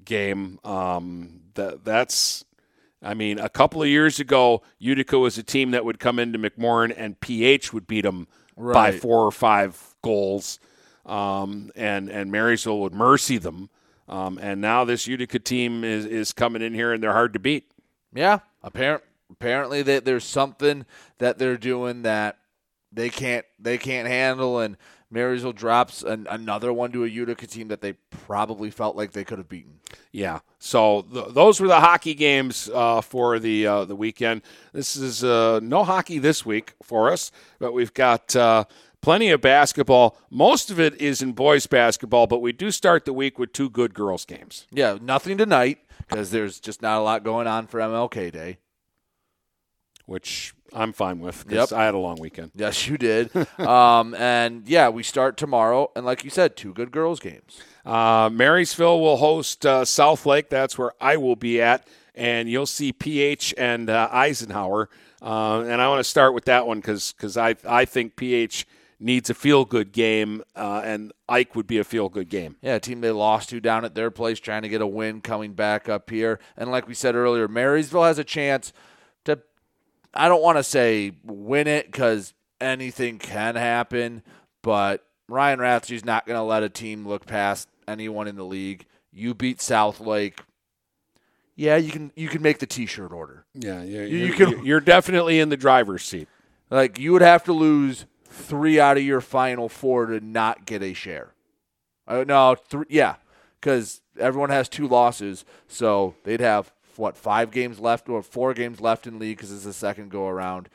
game. 0.03 0.59
Um, 0.63 1.41
that 1.53 1.85
that's, 1.85 2.43
I 2.99 3.13
mean, 3.13 3.37
a 3.37 3.47
couple 3.47 3.83
of 3.83 3.87
years 3.87 4.19
ago, 4.19 4.63
Utica 4.79 5.19
was 5.19 5.37
a 5.37 5.43
team 5.43 5.69
that 5.69 5.85
would 5.85 5.99
come 5.99 6.17
into 6.17 6.39
McMorran 6.39 6.91
and 6.97 7.19
PH 7.19 7.73
would 7.73 7.85
beat 7.85 8.01
them 8.01 8.27
by 8.57 8.91
four 8.93 9.23
or 9.23 9.31
five 9.31 9.95
goals, 10.01 10.59
um, 11.05 11.69
and 11.75 12.09
and 12.09 12.31
Marysville 12.31 12.79
would 12.79 12.95
mercy 12.95 13.37
them. 13.37 13.69
Um, 14.09 14.39
and 14.41 14.61
now 14.61 14.83
this 14.83 15.05
Utica 15.05 15.37
team 15.37 15.83
is 15.83 16.07
is 16.07 16.33
coming 16.33 16.63
in 16.63 16.73
here 16.73 16.91
and 16.91 17.03
they're 17.03 17.13
hard 17.13 17.33
to 17.33 17.39
beat. 17.39 17.71
Yeah, 18.15 18.39
apparent, 18.63 19.03
apparently 19.29 19.83
that 19.83 20.05
there's 20.05 20.23
something 20.23 20.87
that 21.19 21.37
they're 21.37 21.55
doing 21.55 22.01
that 22.01 22.39
they 22.91 23.09
can't 23.09 23.45
they 23.59 23.77
can't 23.77 24.07
handle, 24.07 24.59
and 24.59 24.77
Marysville 25.12 25.53
drops 25.53 26.01
an, 26.01 26.26
another 26.30 26.74
one 26.74 26.91
to 26.91 27.03
a 27.03 27.08
Utica 27.08 27.45
team 27.47 27.68
that 27.68 27.82
they 27.82 27.93
probably 28.10 28.70
felt 28.72 28.95
like 28.95 29.12
they 29.12 29.24
could 29.24 29.38
have 29.38 29.47
beaten. 29.47 29.80
Yeah. 30.12 30.39
So 30.58 31.03
th- 31.03 31.28
those 31.30 31.62
were 31.62 31.68
the 31.68 31.80
hockey 31.80 32.16
games 32.16 32.70
uh, 32.74 33.01
for 33.01 33.38
the 33.38 33.68
uh, 33.68 33.86
the 33.86 33.95
weekend. 33.95 34.41
This 34.74 34.95
is 34.95 35.24
uh, 35.24 35.60
no 35.62 35.84
hockey 35.84 36.18
this 36.18 36.43
week 36.45 36.74
for 36.82 37.12
us, 37.12 37.32
but 37.60 37.72
we've 37.72 37.93
got 37.93 38.36
uh, 38.36 38.66
plenty 39.01 39.30
of 39.30 39.41
basketball. 39.41 40.18
Most 40.32 40.72
of 40.72 40.80
it 40.80 40.99
is 40.99 41.22
in 41.22 41.34
boys 41.34 41.68
basketball, 41.68 42.26
but 42.26 42.39
we 42.41 42.51
do 42.51 42.72
start 42.72 43.06
the 43.06 43.14
week 43.14 43.38
with 43.38 43.53
two 43.53 43.70
good 43.70 43.93
girls 43.93 44.26
games. 44.26 44.66
Yeah, 44.72 44.97
nothing 44.99 45.38
tonight 45.38 45.78
because 46.10 46.32
there's 46.32 46.60
just 46.60 46.82
not 46.82 46.97
a 46.99 47.03
lot 47.03 47.24
going 47.24 47.45
on 47.45 47.68
for 47.68 47.80
MLK 47.80 48.32
Day. 48.32 48.58
which 50.08 50.55
I'm 50.74 50.93
fine 50.93 51.20
with 51.20 51.45
because 51.47 51.72
Yep. 51.72 51.80
I 51.80 51.86
had 51.86 51.93
a 51.93 51.97
long 51.97 52.18
weekend. 52.20 52.51
Yes, 52.55 52.88
you 52.88 52.97
did. 52.97 53.30
um, 53.59 54.13
and 54.16 54.68
yeah, 54.68 54.89
we 54.89 55.03
start 55.03 55.38
tomorrow, 55.38 55.91
and 55.95 56.05
like 56.05 56.24
you 56.24 56.30
said, 56.30 56.55
two 56.57 56.74
good 56.74 56.91
girls 56.91 57.20
games. 57.20 57.59
Uh, 57.86 58.30
Marysville 58.32 58.99
will 58.99 59.18
host 59.18 59.66
uh, 59.66 59.86
South 59.86 60.26
Lake. 60.26 60.49
That's 60.49 60.78
where 60.78 60.91
I 60.99 61.18
will 61.18 61.36
be 61.36 61.61
at, 61.61 61.88
and 62.16 62.49
you'll 62.49 62.66
see 62.66 62.91
PH 62.91 63.53
and 63.57 63.89
uh, 63.89 64.09
Eisenhower. 64.11 64.89
Uh, 65.22 65.61
and 65.61 65.82
I 65.82 65.88
want 65.88 65.99
to 65.99 66.03
start 66.03 66.34
with 66.34 66.45
that 66.45 66.68
one 66.68 66.80
because 66.82 67.38
I 67.38 67.55
I 67.68 67.86
think 67.86 68.16
PH 68.16 68.68
needs 68.99 69.30
a 69.30 69.34
feel 69.34 69.66
good 69.66 69.91
game, 69.91 70.41
uh, 70.55 70.82
and 70.84 71.11
Ike 71.28 71.55
would 71.55 71.68
be 71.68 71.78
a 71.78 71.84
feel 71.84 72.09
good 72.09 72.30
game. 72.30 72.55
Yeah, 72.61 72.76
a 72.76 72.80
team 72.80 73.01
they 73.01 73.11
lost 73.11 73.49
to 73.49 73.59
down 73.59 73.86
at 73.86 73.93
their 73.95 74.09
place, 74.11 74.39
trying 74.39 74.61
to 74.63 74.70
get 74.70 74.82
a 74.82 74.88
win 74.88 75.22
coming 75.22 75.53
back 75.53 75.89
up 75.89 76.09
here. 76.09 76.39
And 76.57 76.72
like 76.72 76.88
we 76.88 76.93
said 76.93 77.13
earlier, 77.16 77.47
Marysville 77.47 78.03
has 78.03 78.18
a 78.18 78.24
chance 78.24 78.72
I 80.16 80.28
don't 80.28 80.41
want 80.41 80.57
to 80.57 80.63
say 80.63 81.11
win 81.24 81.68
it 81.68 81.86
because 81.88 82.34
anything 82.61 83.18
can 83.18 83.55
happen, 83.55 84.24
but 84.63 85.05
Ryan 85.28 85.59
Rathje's 85.59 86.05
not 86.05 86.26
going 86.26 86.38
to 86.38 86.43
let 86.43 86.63
a 86.63 86.70
team 86.70 87.07
look 87.07 87.26
past 87.26 87.68
anyone 87.88 88.28
in 88.28 88.36
the 88.36 88.45
league. 88.45 88.86
You 89.11 89.34
beat 89.34 89.61
South 89.61 89.99
Lake. 89.99 90.39
Yeah, 91.55 91.78
you 91.78 91.91
can 91.91 92.11
you 92.16 92.28
can 92.28 92.41
make 92.41 92.59
the 92.59 92.66
T-shirt 92.66 93.11
order. 93.13 93.45
Yeah, 93.53 93.82
yeah, 93.84 94.01
You- 94.01 94.18
you're, 94.18 94.28
you 94.28 94.34
can- 94.34 94.66
you're 94.66 94.80
definitely 94.82 95.39
in 95.39 95.49
the 95.49 95.57
driver's 95.57 96.03
seat. 96.03 96.28
Like 96.70 96.99
you 96.99 97.13
would 97.13 97.22
have 97.22 97.43
to 97.45 97.53
lose 97.53 98.05
three 98.26 98.80
out 98.80 98.97
of 98.97 99.03
your 99.03 99.22
final 99.22 99.70
four 99.70 100.07
to 100.07 100.20
not 100.20 100.66
get 100.66 100.82
a 100.84 100.93
share. 100.93 101.34
Uh, 102.07 102.26
no, 102.28 102.55
three. 102.55 102.86
Yeah, 102.89 103.16
because 103.61 104.01
everyone 104.20 104.49
has 104.49 104.68
two 104.68 104.88
losses, 104.88 105.45
so 105.68 106.16
they'd 106.24 106.41
have 106.41 106.74
what 106.97 107.17
five 107.17 107.51
games 107.51 107.79
left 107.79 108.09
or 108.09 108.21
four 108.21 108.53
games 108.53 108.79
left 108.81 109.07
in 109.07 109.19
league 109.19 109.37
because 109.37 109.51
it's 109.51 109.63
the 109.63 109.73
second 109.73 110.09
go 110.09 110.27
around. 110.27 110.69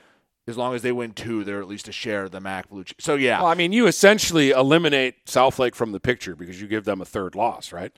As 0.46 0.56
long 0.56 0.74
as 0.74 0.82
they 0.82 0.90
win 0.90 1.12
two, 1.12 1.44
they're 1.44 1.60
at 1.60 1.68
least 1.68 1.86
a 1.86 1.92
share 1.92 2.24
of 2.24 2.32
the 2.32 2.40
MAC 2.40 2.68
blue. 2.68 2.84
So 2.98 3.14
yeah, 3.14 3.40
Well, 3.40 3.50
I 3.50 3.54
mean, 3.54 3.72
you 3.72 3.86
essentially 3.86 4.50
eliminate 4.50 5.28
South 5.28 5.58
Lake 5.58 5.76
from 5.76 5.92
the 5.92 6.00
picture 6.00 6.34
because 6.34 6.60
you 6.60 6.66
give 6.66 6.84
them 6.84 7.00
a 7.00 7.04
third 7.04 7.34
loss, 7.34 7.72
right? 7.72 7.92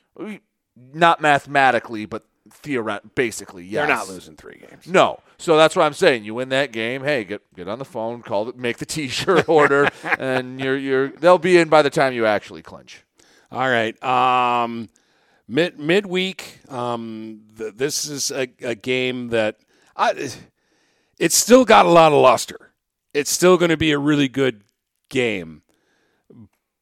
not 0.94 1.20
mathematically, 1.20 2.06
but 2.06 2.24
theoret 2.48 3.14
basically, 3.14 3.64
yes. 3.64 3.86
They're 3.86 3.96
not 3.96 4.08
losing 4.08 4.36
three 4.36 4.58
games. 4.68 4.86
No. 4.86 5.20
So 5.38 5.56
that's 5.56 5.76
what 5.76 5.84
I'm 5.84 5.92
saying. 5.92 6.24
You 6.24 6.34
win 6.34 6.48
that 6.50 6.72
game, 6.72 7.04
hey, 7.04 7.24
get 7.24 7.42
get 7.54 7.68
on 7.68 7.78
the 7.78 7.84
phone, 7.84 8.22
call 8.22 8.48
it, 8.48 8.56
make 8.56 8.78
the 8.78 8.86
t-shirt 8.86 9.48
order, 9.48 9.88
and 10.18 10.60
you're 10.60 10.76
you're 10.76 11.08
they'll 11.08 11.38
be 11.38 11.58
in 11.58 11.68
by 11.68 11.82
the 11.82 11.90
time 11.90 12.12
you 12.12 12.26
actually 12.26 12.62
clinch. 12.62 13.04
All 13.50 13.68
right. 13.68 14.02
Um, 14.02 14.88
mid 15.53 15.78
midweek. 15.78 16.61
Um, 16.68 17.42
th- 17.57 17.74
this 17.74 18.07
is 18.09 18.30
a, 18.30 18.48
a 18.62 18.74
game 18.74 19.28
that 19.28 19.59
I, 19.94 20.30
it's 21.18 21.36
still 21.36 21.64
got 21.64 21.86
a 21.86 21.90
lot 21.90 22.12
of 22.12 22.20
luster. 22.20 22.72
It's 23.14 23.30
still 23.30 23.59
going 23.59 23.70
to 23.70 23.76
be 23.76 23.92
a 23.92 23.98
really 23.98 24.28
good 24.28 24.64
game, 25.11 25.62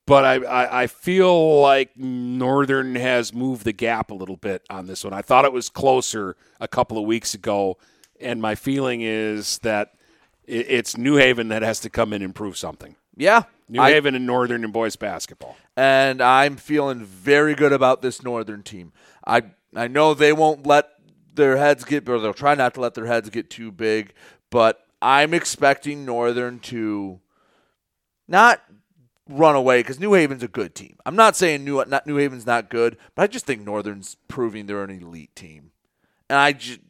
but 0.07 0.25
I, 0.25 0.35
I 0.37 0.83
I 0.83 0.87
feel 0.87 1.61
like 1.61 1.97
Northern 1.97 2.95
has 2.95 3.35
moved 3.35 3.65
the 3.65 3.73
gap 3.73 4.13
a 4.13 4.15
little 4.15 4.37
bit 4.37 4.63
on 4.71 4.87
this 4.87 5.03
one. 5.03 5.13
I 5.13 5.23
thought 5.23 5.45
it 5.45 5.53
was 5.53 5.69
closer 5.69 6.37
a 6.61 6.69
couple 6.69 6.99
of 6.99 7.05
weeks 7.05 7.35
ago, 7.35 7.79
and 8.21 8.41
my 8.41 8.55
feeling 8.55 9.01
is 9.03 9.59
that 9.59 9.95
it, 10.45 10.67
it's 10.69 10.97
New 10.97 11.17
Haven 11.17 11.49
that 11.49 11.63
has 11.63 11.81
to 11.81 11.91
come 11.91 12.13
in 12.13 12.23
and 12.23 12.33
prove 12.33 12.57
something. 12.57 12.95
Yeah. 13.17 13.43
New 13.71 13.81
I- 13.81 13.93
Haven 13.93 14.15
and 14.15 14.27
Northern 14.27 14.65
in 14.65 14.71
boys 14.73 14.97
basketball. 14.97 15.57
and 15.77 16.21
I'm 16.21 16.57
feeling 16.57 17.05
very 17.05 17.55
good 17.55 17.73
about 17.73 18.03
this 18.03 18.23
Northern 18.23 18.63
team. 18.63 18.93
I 19.27 19.43
I 19.75 19.87
know 19.89 20.15
they 20.15 20.33
won't 20.33 20.67
let 20.67 20.89
their 21.35 21.57
heads 21.57 21.85
get, 21.85 22.09
or 22.09 22.19
they'll 22.19 22.35
try 22.35 22.55
not 22.55 22.75
to 22.75 22.81
let 22.81 22.95
their 22.95 23.07
heads 23.07 23.31
get 23.31 23.49
too 23.51 23.71
big, 23.71 24.13
but 24.51 24.85
I'm 25.01 25.33
expecting 25.33 26.05
Northern 26.05 26.59
to 26.61 27.21
not 28.29 28.61
run 29.29 29.55
away 29.55 29.79
because 29.81 30.01
New 30.01 30.13
Haven's 30.15 30.43
a 30.43 30.49
good 30.49 30.75
team. 30.75 30.97
I'm 31.07 31.15
not 31.17 31.37
saying 31.37 31.65
New 31.65 31.83
not 31.87 32.07
New 32.07 32.17
Haven's 32.17 32.47
not 32.47 32.69
good, 32.69 32.97
but 33.15 33.23
I 33.23 33.27
just 33.29 33.47
think 33.47 33.63
Northern's 33.63 34.17
proving 34.29 34.67
they're 34.67 34.83
an 34.83 34.91
elite 34.91 35.35
team, 35.37 35.71
and 36.29 36.39
I 36.39 36.53
just. 36.53 36.81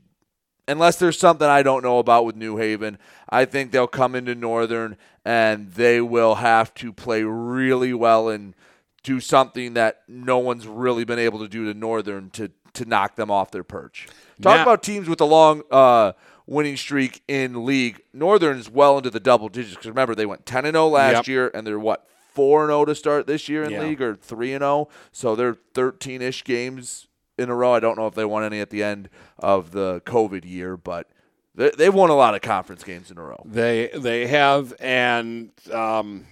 Unless 0.71 0.97
there's 0.99 1.18
something 1.18 1.47
I 1.49 1.62
don't 1.62 1.83
know 1.83 1.99
about 1.99 2.25
with 2.25 2.37
New 2.37 2.57
Haven, 2.57 2.99
I 3.29 3.45
think 3.45 3.71
they'll 3.73 3.87
come 3.87 4.14
into 4.14 4.35
Northern 4.35 4.97
and 5.25 5.71
they 5.73 6.01
will 6.01 6.37
have 6.37 6.73
to 6.75 6.93
play 6.93 7.23
really 7.25 7.93
well 7.93 8.29
and 8.29 8.55
do 9.03 9.21
something 9.21 9.75
that 9.75 10.03
no 10.09 10.39
one's 10.39 10.66
really 10.66 11.05
been 11.05 11.18
able 11.18 11.39
to 11.41 11.49
do 11.49 11.64
to 11.73 11.79
Northern 11.79 12.31
to 12.31 12.51
to 12.73 12.85
knock 12.85 13.16
them 13.16 13.31
off 13.33 13.51
their 13.51 13.64
perch. 13.64 14.07
Talk 14.41 14.57
Now- 14.57 14.62
about 14.62 14.83
teams 14.85 15.09
with 15.09 15.21
a 15.21 15.25
long 15.25 15.62
uh, 15.73 16.12
winning 16.47 16.77
streak 16.77 17.23
in 17.27 17.64
league. 17.66 18.01
Northern's 18.12 18.71
well 18.71 18.97
into 18.99 19.11
the 19.11 19.18
double 19.18 19.49
digits 19.49 19.75
because 19.75 19.89
remember 19.89 20.14
they 20.14 20.25
went 20.27 20.47
ten 20.47 20.64
and 20.64 20.75
zero 20.75 20.87
last 20.89 21.14
Yep. 21.14 21.27
year 21.27 21.51
and 21.53 21.66
they're 21.66 21.81
what 21.81 22.07
four 22.33 22.62
and 22.62 22.71
zero 22.71 22.85
to 22.85 22.95
start 22.95 23.27
this 23.27 23.49
year 23.49 23.64
in 23.64 23.73
Yeah. 23.73 23.83
league 23.83 24.01
or 24.01 24.14
three 24.14 24.53
and 24.53 24.62
zero. 24.62 24.89
So 25.11 25.35
they're 25.35 25.57
thirteen 25.75 26.23
ish 26.23 26.45
games 26.45 27.09
in 27.41 27.49
a 27.49 27.55
row. 27.55 27.74
I 27.74 27.80
don't 27.80 27.97
know 27.99 28.07
if 28.07 28.14
they 28.14 28.24
won 28.24 28.45
any 28.45 28.61
at 28.61 28.70
the 28.70 28.82
end 28.82 29.09
of 29.38 29.72
the 29.72 30.03
COVID 30.05 30.45
year, 30.45 30.76
but. 30.76 31.09
They, 31.57 31.70
they've 31.70 31.93
won 31.93 32.11
a 32.11 32.14
lot 32.14 32.36
of 32.36 32.43
conference 32.43 32.84
games 32.84 33.11
in 33.11 33.18
a 33.18 33.22
row. 33.22 33.43
They 33.45 33.91
they 33.93 34.28
have 34.28 34.72
and 34.78 35.51
um, 35.72 36.26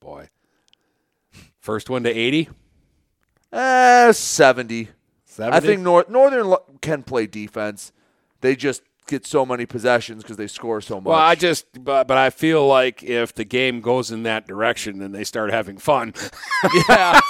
boy, 0.00 0.28
first 1.58 1.90
one 1.90 2.04
to 2.04 2.10
eighty. 2.10 2.48
Uh, 3.52 4.12
70. 4.12 4.88
70? 5.24 5.56
I 5.56 5.60
think 5.60 5.80
North, 5.82 6.08
Northern 6.08 6.56
can 6.80 7.04
play 7.04 7.26
defense. 7.26 7.92
They 8.40 8.56
just 8.56 8.82
get 9.06 9.26
so 9.26 9.46
many 9.46 9.66
possessions 9.66 10.22
because 10.22 10.36
they 10.36 10.46
score 10.46 10.80
so 10.80 10.96
much. 10.96 11.10
Well, 11.10 11.18
I 11.18 11.34
just 11.34 11.66
but 11.84 12.08
but 12.08 12.18
I 12.18 12.30
feel 12.30 12.66
like 12.66 13.02
if 13.02 13.34
the 13.34 13.44
game 13.44 13.80
goes 13.80 14.10
in 14.10 14.24
that 14.24 14.46
direction, 14.46 14.98
then 14.98 15.12
they 15.12 15.24
start 15.24 15.50
having 15.50 15.78
fun. 15.78 16.14
yeah, 16.88 17.20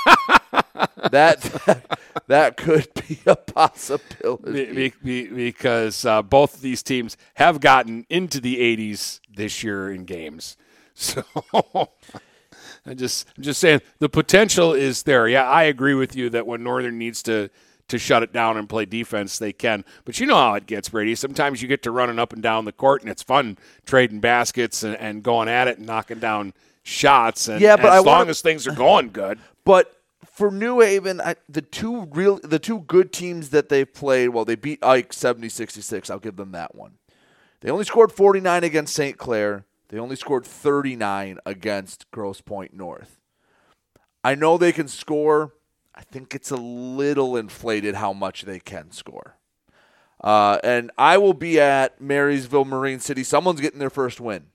that 1.11 1.41
that 2.27 2.57
could 2.57 2.89
be 3.07 3.19
a 3.27 3.37
possibility. 3.37 4.73
Be- 4.73 4.93
be- 5.03 5.29
because 5.29 6.05
uh, 6.05 6.23
both 6.23 6.57
of 6.57 6.61
these 6.63 6.83
teams 6.83 7.17
have 7.35 7.61
gotten 7.61 8.07
into 8.09 8.41
the 8.41 8.57
80s 8.59 9.21
this 9.35 9.63
year 9.63 9.91
in 9.93 10.05
games. 10.05 10.57
So 10.97 11.25
I 12.87 12.95
just 12.95 13.27
I'm 13.37 13.43
just 13.43 13.61
saying 13.61 13.81
the 13.99 14.09
potential 14.09 14.75
is 14.75 15.03
there. 15.05 15.27
Yeah, 15.27 15.49
I 15.49 15.65
agree 15.65 15.95
with 15.95 16.15
you 16.15 16.31
that 16.31 16.47
when 16.47 16.63
Northern 16.63 16.99
needs 16.99 17.23
to 17.25 17.51
to 17.89 17.99
shut 17.99 18.23
it 18.23 18.33
down 18.33 18.57
and 18.57 18.69
play 18.69 18.85
defense, 18.85 19.39
they 19.39 19.53
can. 19.53 19.85
But 20.05 20.21
you 20.21 20.27
know 20.27 20.37
how 20.37 20.55
it 20.55 20.67
gets, 20.67 20.89
Brady. 20.91 21.15
Sometimes 21.15 21.61
you 21.63 21.69
get 21.69 21.83
to 21.83 21.91
running 21.91 22.19
up 22.19 22.33
and 22.33 22.43
down 22.43 22.65
the 22.65 22.73
court, 22.73 23.03
and 23.03 23.11
it's 23.11 23.23
fun 23.23 23.59
trading 23.87 24.21
baskets 24.21 24.83
and, 24.83 24.97
and 24.97 25.23
going 25.23 25.49
at 25.49 25.67
it 25.67 25.79
and 25.79 25.87
knocking 25.87 26.19
down 26.21 26.53
shots. 26.83 27.49
And 27.49 27.61
Yeah, 27.61 27.77
but 27.77 27.87
as 27.87 27.93
I 27.93 27.97
long 27.99 28.05
wanna- 28.19 28.31
as 28.31 28.41
things 28.43 28.67
are 28.67 28.73
going 28.75 29.11
good, 29.11 29.39
But 29.65 29.94
for 30.35 30.51
New 30.51 30.81
Haven, 30.81 31.21
I, 31.21 31.37
the 31.49 31.63
two 31.63 32.07
real 32.07 32.41
the 32.43 32.59
two 32.59 32.81
good 32.81 33.13
teams 33.13 33.51
that 33.51 33.69
they've 33.69 33.91
played, 33.93 34.31
well, 34.31 34.45
they 34.45 34.57
beat 34.57 34.85
Ike 34.85 35.13
70-66. 35.13 36.11
I'll 36.11 36.19
give 36.19 36.35
them 36.35 36.51
that 36.53 36.75
one. 36.75 36.95
They 37.61 37.71
only 37.71 37.85
scored 37.85 38.11
49 38.11 38.65
against 38.65 38.95
St. 38.95 39.17
Clair. 39.17 39.65
They 39.89 39.99
only 39.99 40.17
scored 40.17 40.45
39 40.45 41.39
against 41.47 42.11
Grosse 42.11 42.41
Pointe 42.41 42.75
North. 42.75 43.21
I 44.25 44.35
know 44.35 44.59
they 44.59 44.73
can 44.73 44.89
score. 44.89 45.55
I 45.95 46.03
think 46.03 46.35
it's 46.35 46.51
a 46.51 46.57
little 46.57 47.37
inflated 47.37 47.95
how 47.95 48.13
much 48.13 48.43
they 48.43 48.59
can 48.59 48.91
score. 48.91 49.37
Uh, 50.21 50.59
and 50.65 50.91
I 50.99 51.17
will 51.19 51.35
be 51.35 51.61
at 51.61 52.01
Marysville 52.01 52.65
Marine 52.65 52.99
City. 52.99 53.23
Someone's 53.23 53.61
getting 53.61 53.79
their 53.79 53.89
first 53.89 54.21
win. 54.21 54.47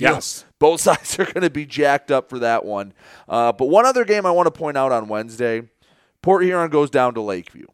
Yes. 0.00 0.44
Both 0.58 0.80
sides 0.82 1.18
are 1.18 1.24
going 1.24 1.42
to 1.42 1.50
be 1.50 1.66
jacked 1.66 2.10
up 2.10 2.28
for 2.28 2.38
that 2.40 2.64
one. 2.64 2.92
Uh, 3.28 3.52
but 3.52 3.66
one 3.66 3.86
other 3.86 4.04
game 4.04 4.26
I 4.26 4.30
want 4.30 4.46
to 4.46 4.50
point 4.50 4.76
out 4.76 4.92
on 4.92 5.08
Wednesday 5.08 5.62
Port 6.22 6.44
Huron 6.44 6.70
goes 6.70 6.90
down 6.90 7.14
to 7.14 7.20
Lakeview. 7.20 7.66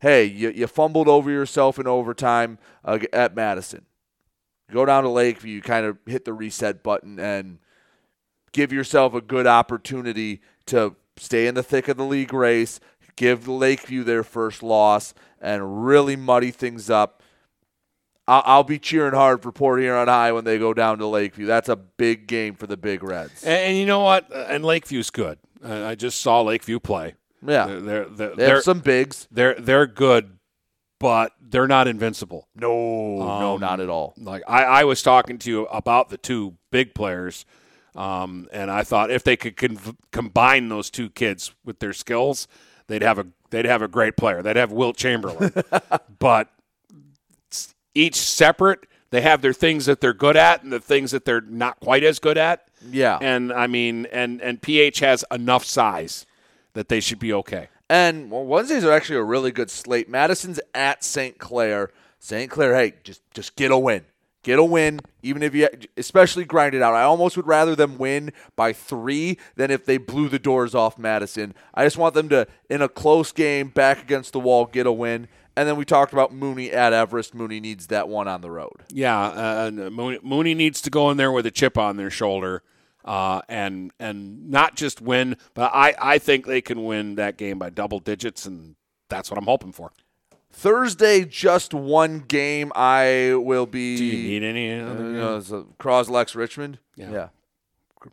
Hey, 0.00 0.24
you, 0.24 0.50
you 0.50 0.66
fumbled 0.66 1.08
over 1.08 1.30
yourself 1.30 1.78
in 1.78 1.86
overtime 1.86 2.58
uh, 2.84 2.98
at 3.12 3.34
Madison. 3.34 3.86
Go 4.70 4.84
down 4.84 5.04
to 5.04 5.08
Lakeview, 5.08 5.54
you 5.54 5.62
kind 5.62 5.86
of 5.86 5.98
hit 6.06 6.24
the 6.24 6.32
reset 6.32 6.82
button 6.82 7.20
and 7.20 7.58
give 8.52 8.72
yourself 8.72 9.14
a 9.14 9.20
good 9.20 9.46
opportunity 9.46 10.40
to 10.66 10.96
stay 11.16 11.46
in 11.46 11.54
the 11.54 11.62
thick 11.62 11.86
of 11.86 11.96
the 11.96 12.04
league 12.04 12.32
race, 12.32 12.80
give 13.14 13.46
Lakeview 13.46 14.02
their 14.02 14.24
first 14.24 14.62
loss, 14.62 15.14
and 15.40 15.86
really 15.86 16.16
muddy 16.16 16.50
things 16.50 16.90
up. 16.90 17.22
I'll, 18.28 18.42
I'll 18.44 18.64
be 18.64 18.78
cheering 18.78 19.14
hard 19.14 19.42
for 19.42 19.52
Port 19.52 19.80
Huron 19.80 20.08
High 20.08 20.32
when 20.32 20.44
they 20.44 20.58
go 20.58 20.74
down 20.74 20.98
to 20.98 21.06
Lakeview. 21.06 21.46
That's 21.46 21.68
a 21.68 21.76
big 21.76 22.26
game 22.26 22.54
for 22.54 22.66
the 22.66 22.76
Big 22.76 23.02
Reds. 23.02 23.44
And, 23.44 23.52
and 23.60 23.78
you 23.78 23.86
know 23.86 24.00
what? 24.00 24.30
Uh, 24.34 24.46
And 24.48 24.64
Lakeview's 24.64 25.10
good. 25.10 25.38
I 25.64 25.94
just 25.94 26.20
saw 26.20 26.42
Lakeview 26.42 26.80
play. 26.80 27.14
Yeah. 27.46 27.66
they're, 27.66 27.80
they're, 27.80 28.04
they're, 28.06 28.34
They 28.36 28.48
have 28.48 28.62
some 28.62 28.80
bigs. 28.80 29.26
They're 29.30 29.54
they're 29.54 29.86
good, 29.86 30.38
but 30.98 31.32
they're 31.40 31.66
not 31.68 31.86
invincible. 31.88 32.48
No, 32.54 33.18
no, 33.18 33.54
Um, 33.54 33.60
not 33.60 33.80
at 33.80 33.88
all. 33.88 34.14
Like 34.16 34.42
I, 34.48 34.64
I 34.64 34.84
was 34.84 35.02
talking 35.02 35.38
to 35.38 35.50
you 35.50 35.66
about 35.66 36.08
the 36.08 36.16
two 36.18 36.54
big 36.70 36.94
players, 36.94 37.44
um, 37.94 38.48
and 38.52 38.70
I 38.70 38.82
thought 38.84 39.10
if 39.10 39.22
they 39.24 39.36
could 39.36 39.56
con- 39.56 39.96
combine 40.12 40.68
those 40.68 40.90
two 40.90 41.10
kids 41.10 41.54
with 41.64 41.78
their 41.78 41.92
skills, 41.92 42.46
they'd 42.88 43.02
have 43.02 43.18
a 43.18 43.26
they'd 43.50 43.64
have 43.66 43.82
a 43.82 43.88
great 43.88 44.16
player. 44.16 44.42
They'd 44.42 44.56
have 44.56 44.72
Wilt 44.72 44.96
Chamberlain, 44.96 45.52
but 46.18 46.48
each 47.96 48.16
separate, 48.16 48.80
they 49.10 49.22
have 49.22 49.42
their 49.42 49.52
things 49.52 49.86
that 49.86 50.00
they're 50.00 50.12
good 50.12 50.36
at 50.36 50.62
and 50.62 50.72
the 50.72 50.80
things 50.80 51.10
that 51.12 51.24
they're 51.24 51.40
not 51.40 51.80
quite 51.80 52.04
as 52.04 52.18
good 52.18 52.38
at. 52.38 52.68
Yeah. 52.88 53.18
and 53.20 53.52
I 53.52 53.66
mean, 53.66 54.06
and 54.12 54.40
and 54.40 54.60
PH 54.60 55.00
has 55.00 55.24
enough 55.32 55.64
size 55.64 56.26
that 56.74 56.88
they 56.88 57.00
should 57.00 57.18
be 57.18 57.32
okay. 57.32 57.68
And 57.88 58.30
well, 58.30 58.44
Wednesdays 58.44 58.84
are 58.84 58.92
actually 58.92 59.16
a 59.16 59.24
really 59.24 59.50
good 59.50 59.70
slate. 59.70 60.08
Madison's 60.08 60.60
at 60.74 61.02
St. 61.02 61.38
Clair. 61.38 61.90
St. 62.18 62.50
Clair, 62.50 62.74
hey, 62.74 62.94
just 63.02 63.22
just 63.32 63.56
get 63.56 63.70
a 63.70 63.78
win. 63.78 64.04
Get 64.42 64.60
a 64.60 64.64
win, 64.64 65.00
even 65.24 65.42
if 65.42 65.56
you 65.56 65.68
especially 65.96 66.44
grind 66.44 66.74
it 66.74 66.82
out. 66.82 66.94
I 66.94 67.02
almost 67.02 67.36
would 67.36 67.48
rather 67.48 67.74
them 67.74 67.98
win 67.98 68.32
by 68.54 68.72
three 68.72 69.38
than 69.56 69.72
if 69.72 69.84
they 69.84 69.96
blew 69.98 70.28
the 70.28 70.38
doors 70.38 70.72
off 70.72 70.98
Madison. 70.98 71.52
I 71.74 71.82
just 71.82 71.98
want 71.98 72.14
them 72.14 72.28
to, 72.28 72.46
in 72.70 72.80
a 72.80 72.88
close 72.88 73.32
game, 73.32 73.70
back 73.70 74.00
against 74.00 74.32
the 74.32 74.38
wall, 74.38 74.66
get 74.66 74.86
a 74.86 74.92
win. 74.92 75.26
And 75.56 75.66
then 75.66 75.76
we 75.76 75.86
talked 75.86 76.12
about 76.12 76.34
Mooney 76.34 76.70
at 76.70 76.92
Everest. 76.92 77.34
Mooney 77.34 77.60
needs 77.60 77.86
that 77.86 78.08
one 78.08 78.28
on 78.28 78.42
the 78.42 78.50
road. 78.50 78.84
Yeah, 78.92 79.18
uh, 79.18 79.66
and 79.68 79.94
Mooney, 79.94 80.18
Mooney 80.22 80.54
needs 80.54 80.82
to 80.82 80.90
go 80.90 81.10
in 81.10 81.16
there 81.16 81.32
with 81.32 81.46
a 81.46 81.50
chip 81.50 81.78
on 81.78 81.96
their 81.96 82.10
shoulder, 82.10 82.62
uh, 83.06 83.40
and 83.48 83.90
and 83.98 84.50
not 84.50 84.76
just 84.76 85.00
win, 85.00 85.36
but 85.54 85.70
I, 85.72 85.94
I 85.98 86.18
think 86.18 86.44
they 86.44 86.60
can 86.60 86.84
win 86.84 87.14
that 87.14 87.38
game 87.38 87.58
by 87.58 87.70
double 87.70 88.00
digits, 88.00 88.44
and 88.44 88.76
that's 89.08 89.30
what 89.30 89.38
I'm 89.38 89.46
hoping 89.46 89.72
for. 89.72 89.92
Thursday, 90.52 91.24
just 91.24 91.74
one 91.74 92.20
game. 92.20 92.72
I 92.74 93.34
will 93.34 93.66
be. 93.66 93.96
Do 93.96 94.04
you 94.04 94.40
need 94.40 94.42
any? 94.46 94.78
Uh, 94.78 94.90
other 94.90 95.04
you 95.04 95.12
know, 95.12 95.36
it's, 95.36 95.52
uh, 95.52 95.62
Croslex 95.78 96.34
Richmond. 96.34 96.78
Yeah. 96.96 97.10
yeah. 97.10 97.28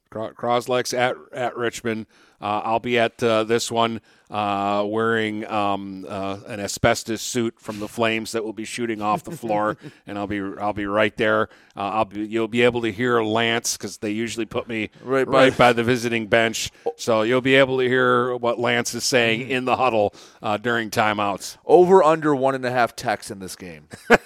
Cro- 0.09 0.31
Croslex 0.33 0.97
at 0.97 1.15
at 1.31 1.55
Richmond. 1.57 2.05
Uh, 2.41 2.61
I'll 2.65 2.79
be 2.81 2.99
at 2.99 3.23
uh, 3.23 3.45
this 3.45 3.71
one 3.71 4.01
uh, 4.29 4.83
wearing 4.85 5.47
um, 5.47 6.05
uh, 6.09 6.39
an 6.47 6.59
asbestos 6.59 7.21
suit 7.21 7.57
from 7.57 7.79
the 7.79 7.87
flames 7.87 8.33
that 8.33 8.43
will 8.43 8.51
be 8.51 8.65
shooting 8.65 9.01
off 9.01 9.23
the 9.23 9.31
floor, 9.31 9.77
and 10.07 10.17
I'll 10.17 10.27
be 10.27 10.41
I'll 10.59 10.73
be 10.73 10.85
right 10.85 11.15
there. 11.15 11.47
Uh, 11.75 11.79
I'll 11.83 12.05
be 12.05 12.25
you'll 12.25 12.49
be 12.49 12.63
able 12.63 12.81
to 12.81 12.91
hear 12.91 13.23
Lance 13.23 13.77
because 13.77 13.97
they 13.99 14.09
usually 14.11 14.45
put 14.45 14.67
me 14.67 14.89
Right 15.01 15.25
right 15.25 15.51
by- 15.51 15.57
by, 15.69 15.73
the 15.73 15.85
visiting 15.85 16.27
bench, 16.27 16.69
so 16.97 17.21
you'll 17.21 17.39
be 17.39 17.55
able 17.55 17.77
to 17.77 17.87
hear 17.87 18.35
what 18.35 18.59
Lance 18.59 18.93
is 18.93 19.05
saying 19.05 19.49
in 19.49 19.63
the 19.63 19.77
huddle 19.77 20.13
uh, 20.41 20.57
during 20.57 20.89
timeouts. 20.89 21.57
Over 21.65 22.03
under 22.03 22.35
one 22.35 22.55
and 22.55 22.65
a 22.65 22.71
half 22.71 22.93
techs 22.93 23.31
in 23.31 23.39
this 23.39 23.55
game. 23.55 23.87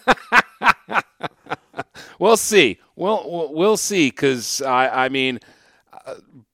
We'll 2.20 2.38
see. 2.38 2.80
We'll 2.96 3.30
we'll, 3.30 3.54
we'll 3.54 3.78
see 3.78 4.10
because 4.10 4.62
I 4.64 5.06
I 5.06 5.10
mean. 5.10 5.40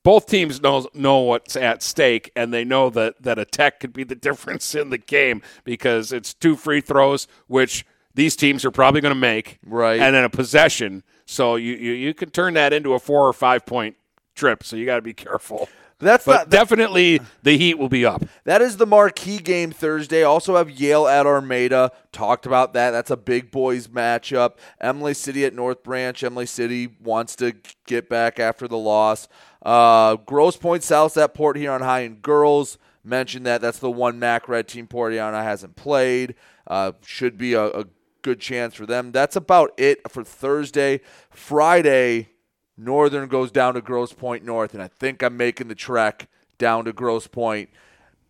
Both 0.04 0.28
teams 0.28 0.62
know 0.62 0.88
know 0.94 1.20
what's 1.20 1.56
at 1.56 1.82
stake, 1.84 2.32
and 2.36 2.54
they 2.54 2.64
know 2.64 2.90
that, 2.90 3.22
that 3.22 3.40
a 3.40 3.46
tech 3.46 3.80
could 3.80 3.94
be 3.94 4.04
the 4.04 4.16
difference 4.28 4.76
in 4.76 4.90
the 4.90 4.98
game 4.98 5.42
because 5.64 6.12
it's 6.12 6.34
two 6.34 6.56
free 6.56 6.82
throws, 6.82 7.28
which 7.48 7.86
these 8.16 8.36
teams 8.36 8.64
are 8.66 8.72
probably 8.72 9.02
going 9.02 9.14
to 9.14 9.20
make, 9.20 9.60
Right. 9.66 10.00
and 10.00 10.14
then 10.16 10.24
a 10.24 10.30
possession. 10.30 11.04
So 11.26 11.56
you, 11.56 11.74
you, 11.74 11.92
you 11.94 12.14
can 12.14 12.30
turn 12.30 12.54
that 12.56 12.74
into 12.74 12.94
a 12.94 13.00
four 13.00 13.28
or 13.28 13.34
five 13.34 13.66
point 13.66 13.96
trip. 14.36 14.64
So 14.64 14.76
you 14.76 14.86
got 14.86 14.98
to 14.98 15.02
be 15.02 15.14
careful. 15.14 15.70
That's 16.04 16.26
but 16.26 16.34
not- 16.34 16.50
definitely 16.50 17.20
the 17.44 17.58
heat 17.58 17.78
will 17.80 17.90
be 17.90 18.06
up. 18.06 18.24
That 18.44 18.62
is 18.62 18.78
the 18.78 18.86
marquee 18.86 19.40
game 19.40 19.72
Thursday. 19.72 20.24
Also 20.24 20.58
have 20.58 20.70
Yale 20.70 21.08
at 21.08 21.26
Armada. 21.26 21.92
Talked 22.12 22.46
about 22.46 22.74
that. 22.74 22.92
That's 22.92 23.10
a 23.12 23.18
big 23.18 23.50
boys 23.52 23.88
matchup. 23.88 24.54
Imlay 24.84 25.14
City 25.14 25.46
at 25.46 25.54
North 25.54 25.84
Branch. 25.84 26.22
Imlay 26.24 26.46
City 26.46 26.90
wants 27.02 27.36
to 27.38 27.54
get 27.88 28.10
back 28.10 28.40
after 28.40 28.68
the 28.68 28.78
loss. 28.78 29.28
Uh, 29.66 30.16
Grosse 30.18 30.58
Pointe 30.58 30.84
South 30.84 31.16
at 31.18 31.34
Port 31.34 31.58
Huron 31.58 31.82
High 31.82 32.02
and 32.02 32.22
girls. 32.22 32.78
Mentioned 33.04 33.46
that. 33.46 33.62
That's 33.62 33.80
the 33.80 33.92
one 33.92 34.20
MAC 34.20 34.48
Red 34.48 34.68
team 34.68 34.88
Port 34.88 35.14
Huron 35.14 35.34
hasn't 35.34 35.76
played. 35.76 36.36
Uh, 36.68 36.94
should 37.06 37.38
be 37.38 37.54
a, 37.54 37.66
a 37.66 37.86
good 38.22 38.40
chance 38.40 38.74
for 38.74 38.86
them. 38.86 39.12
That's 39.12 39.36
about 39.36 39.74
it 39.78 40.10
for 40.10 40.24
Thursday. 40.24 41.02
Friday, 41.30 42.30
Northern 42.78 43.28
goes 43.28 43.52
down 43.52 43.76
to 43.76 43.82
Grosse 43.82 44.14
Pointe 44.14 44.44
North, 44.44 44.74
and 44.74 44.82
I 44.82 44.88
think 44.88 45.22
I'm 45.22 45.38
making 45.38 45.68
the 45.68 45.76
trek 45.76 46.28
down 46.58 46.86
to 46.86 46.94
Grosse 46.94 47.28
Pointe. 47.28 47.70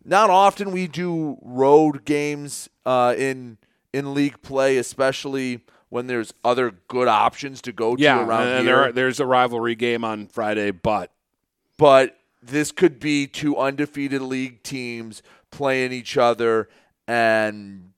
Not 0.04 0.28
often 0.28 0.70
we 0.70 0.86
do 0.86 1.38
road 1.42 2.04
games 2.04 2.68
uh, 2.84 3.14
in 3.16 3.58
in 3.92 4.12
league 4.12 4.42
play, 4.42 4.76
especially 4.76 5.60
when 5.88 6.08
there's 6.08 6.34
other 6.44 6.72
good 6.88 7.08
options 7.08 7.62
to 7.62 7.72
go 7.72 7.94
to 7.94 8.02
around 8.28 8.48
and 8.48 8.66
here. 8.66 8.82
there, 8.82 8.92
there's 8.92 9.20
a 9.20 9.26
rivalry 9.26 9.74
game 9.74 10.04
on 10.04 10.26
Friday, 10.26 10.72
but 10.72 11.10
but 11.78 12.18
this 12.42 12.70
could 12.70 13.00
be 13.00 13.26
two 13.26 13.56
undefeated 13.56 14.20
league 14.20 14.62
teams 14.62 15.22
playing 15.50 15.92
each 15.92 16.18
other 16.18 16.68
and 17.06 17.92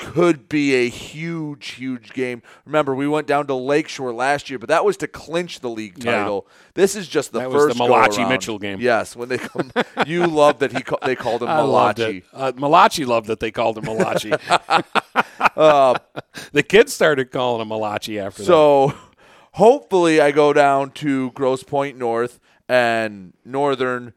could 0.00 0.48
be 0.48 0.74
a 0.74 0.88
huge, 0.88 1.68
huge 1.72 2.12
game. 2.12 2.42
Remember, 2.64 2.94
we 2.94 3.06
went 3.06 3.26
down 3.26 3.46
to 3.46 3.54
Lakeshore 3.54 4.12
last 4.12 4.50
year, 4.50 4.58
but 4.58 4.68
that 4.68 4.84
was 4.84 4.96
to 4.98 5.06
clinch 5.06 5.60
the 5.60 5.70
league 5.70 6.02
Yeah. 6.02 6.18
title. 6.20 6.46
This 6.74 6.96
is 6.96 7.06
just 7.06 7.32
the 7.32 7.40
That 7.40 7.50
was 7.50 7.62
first 7.64 7.78
the 7.78 7.84
Malachi. 7.86 8.24
Mitchell 8.24 8.58
game. 8.58 8.80
Yes, 8.80 9.14
when 9.14 9.28
they 9.28 9.38
come, 9.38 9.70
you 10.06 10.26
love 10.28 10.58
that 10.60 10.72
he 10.72 10.82
they 11.04 11.14
called 11.14 11.42
him 11.42 11.48
I 11.48 11.60
loved 11.60 11.98
Malachi. 11.98 12.16
it. 12.18 12.24
Uh, 12.32 12.52
Malachi 12.56 13.04
loved 13.04 13.26
that 13.28 13.40
they 13.40 13.50
called 13.50 13.78
him 13.78 13.84
Malachi. 13.84 14.32
Uh, 15.56 15.94
the 16.52 16.62
kids 16.62 16.92
started 16.92 17.30
calling 17.30 17.60
him 17.60 17.68
Malachi 17.68 18.18
after 18.18 18.42
that. 18.42 18.46
So 18.46 18.94
hopefully 19.52 20.20
I 20.20 20.30
go 20.30 20.52
down 20.52 20.90
to 20.92 21.30
Grosse 21.32 21.62
Pointe 21.62 21.98
North 21.98 22.38
and 22.68 23.32
Northern 23.44 24.12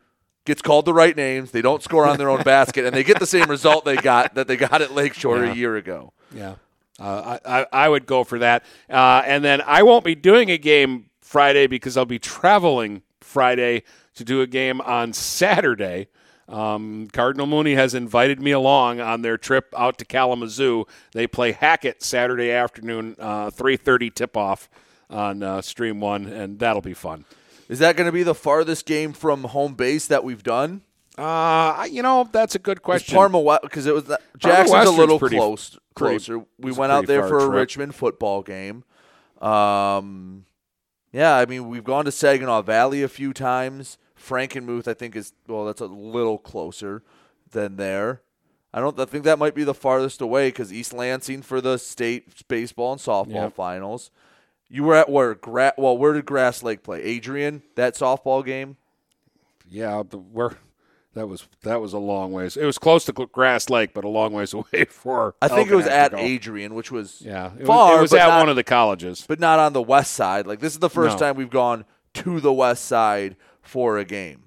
gets 0.45 0.61
called 0.61 0.85
the 0.85 0.93
right 0.93 1.15
names. 1.15 1.51
They 1.51 1.61
don't 1.61 1.81
score 1.83 2.05
on 2.05 2.17
their 2.17 2.29
own 2.29 2.43
basket 2.43 2.85
and 2.85 2.95
they 2.95 3.03
get 3.03 3.19
the 3.19 3.25
same 3.25 3.49
result 3.49 3.85
they 3.85 3.95
got 3.95 4.35
that 4.35 4.47
they 4.47 4.57
got 4.57 4.81
at 4.81 4.93
Lakeshore 4.93 5.45
Yeah. 5.45 5.51
a 5.51 5.55
year 5.55 5.75
ago. 5.75 6.13
Yeah, 6.35 6.55
uh, 6.99 7.37
I, 7.45 7.59
I 7.61 7.65
I 7.85 7.89
would 7.89 8.05
go 8.05 8.23
for 8.23 8.39
that. 8.39 8.63
Uh, 8.89 9.21
and 9.25 9.43
then 9.43 9.61
I 9.65 9.83
won't 9.83 10.03
be 10.05 10.15
doing 10.15 10.49
a 10.51 10.57
game 10.57 11.09
Friday 11.21 11.67
because 11.67 11.95
I'll 11.97 12.05
be 12.05 12.19
traveling 12.19 13.01
Friday 13.21 13.83
to 14.15 14.23
do 14.23 14.41
a 14.41 14.47
game 14.47 14.81
on 14.81 15.13
Saturday. 15.13 16.07
Um, 16.49 17.07
Cardinal 17.13 17.47
Mooney 17.47 17.75
has 17.75 17.93
invited 17.95 18.41
me 18.41 18.51
along 18.51 18.99
on 18.99 19.21
their 19.21 19.37
trip 19.37 19.73
out 19.77 19.97
to 19.99 20.05
Kalamazoo. 20.05 20.85
They 21.13 21.25
play 21.25 21.53
Hackett 21.53 22.03
Saturday 22.03 22.51
afternoon, 22.51 23.15
uh, 23.17 23.49
three 23.49 23.77
thirty 23.77 24.09
tip 24.09 24.35
off 24.35 24.69
on 25.09 25.41
uh, 25.41 25.61
Stream 25.61 25.99
One, 26.01 26.25
and 26.25 26.59
that'll 26.59 26.81
be 26.81 26.93
fun. 26.93 27.23
Is 27.73 27.79
that 27.79 27.95
going 27.95 28.05
to 28.05 28.11
be 28.11 28.21
the 28.21 28.35
farthest 28.35 28.85
game 28.85 29.13
from 29.13 29.45
home 29.45 29.73
base 29.73 30.05
that 30.05 30.23
we've 30.23 30.43
done? 30.43 30.81
Uh, 31.17 31.87
you 31.89 32.03
know, 32.03 32.29
that's 32.31 32.53
a 32.53 32.59
good 32.59 32.83
question. 32.83 33.15
Parma 33.15 33.59
because 33.63 33.87
it 33.87 33.93
was 33.95 34.05
that, 34.05 34.21
Jackson's 34.37 34.87
a 34.87 34.91
little 34.91 35.17
pretty- 35.17 35.37
close 35.37 35.77
pretty- 35.95 36.15
closer. 36.17 36.45
We 36.59 36.71
went 36.71 36.91
out 36.91 37.07
there 37.07 37.27
for 37.27 37.39
a. 37.39 37.49
Richmond 37.49 37.95
football 37.95 38.43
game. 38.43 38.83
Um, 39.41 40.45
yeah, 41.11 41.35
I 41.35 41.45
mean 41.45 41.67
we've 41.67 41.83
gone 41.83 42.05
to 42.05 42.11
Saginaw 42.11 42.61
Valley 42.61 43.03
a 43.03 43.07
few 43.07 43.33
times. 43.33 43.97
Frankenmuth, 44.17 44.87
I 44.87 44.93
think 44.93 45.15
is 45.15 45.33
well, 45.47 45.65
that's 45.65 45.81
a 45.81 45.85
little 45.87 46.37
closer 46.37 47.03
than 47.51 47.75
there. 47.75 48.21
I 48.73 48.79
don't. 48.79 48.99
I 48.99 49.05
think 49.05 49.23
that 49.25 49.37
might 49.37 49.53
be 49.53 49.63
the 49.63 49.73
farthest 49.73 50.21
away 50.21 50.47
because 50.49 50.71
East 50.71 50.93
Lansing 50.93 51.41
for 51.41 51.59
the 51.61 51.77
state 51.77 52.47
baseball 52.47 52.93
and 52.93 53.01
softball 53.01 53.33
Yep. 53.33 53.55
finals. 53.55 54.09
You 54.73 54.83
were 54.85 54.95
at 54.95 55.07
where? 55.07 55.35
Gra- 55.35 55.73
well, 55.77 55.95
where 55.95 56.13
did 56.13 56.25
Grass 56.25 56.63
Lake 56.63 56.81
play? 56.81 57.03
Adrian, 57.03 57.61
that 57.75 57.93
softball 57.93 58.43
game. 58.43 58.77
Yeah, 59.69 60.01
the, 60.09 60.17
where 60.17 60.57
that 61.13 61.27
was 61.27 61.47
that 61.61 61.79
was 61.79 61.93
a 61.93 61.99
long 61.99 62.31
ways. 62.31 62.57
It 62.57 62.65
was 62.65 62.79
close 62.79 63.05
to 63.05 63.13
Grass 63.13 63.69
Lake, 63.69 63.93
but 63.93 64.03
a 64.03 64.09
long 64.09 64.33
ways 64.33 64.51
away 64.53 64.85
for. 64.89 65.35
I 65.43 65.47
think 65.47 65.69
it 65.69 65.75
was 65.75 65.85
at. 65.85 66.15
Adrian, 66.15 66.73
which 66.73 66.91
was 66.91 67.21
Yeah, 67.21 67.51
it 67.53 67.59
was- 67.59 67.67
far. 67.67 67.99
it 67.99 68.01
was 68.01 68.13
at 68.15 68.27
not- 68.27 68.39
one 68.39 68.49
of 68.49 68.55
the 68.55 68.63
colleges, 68.63 69.23
but 69.27 69.39
not 69.39 69.59
on 69.59 69.73
the 69.73 69.81
west 69.81 70.13
side. 70.13 70.47
Like 70.47 70.59
this 70.59 70.73
is 70.73 70.79
the 70.79 70.89
first 70.89 71.19
No. 71.19 71.27
time 71.27 71.35
we've 71.35 71.51
gone 71.51 71.85
to 72.15 72.39
the 72.39 72.51
west 72.53 72.85
side 72.85 73.35
for 73.61 73.99
a 73.99 74.05
game. 74.05 74.45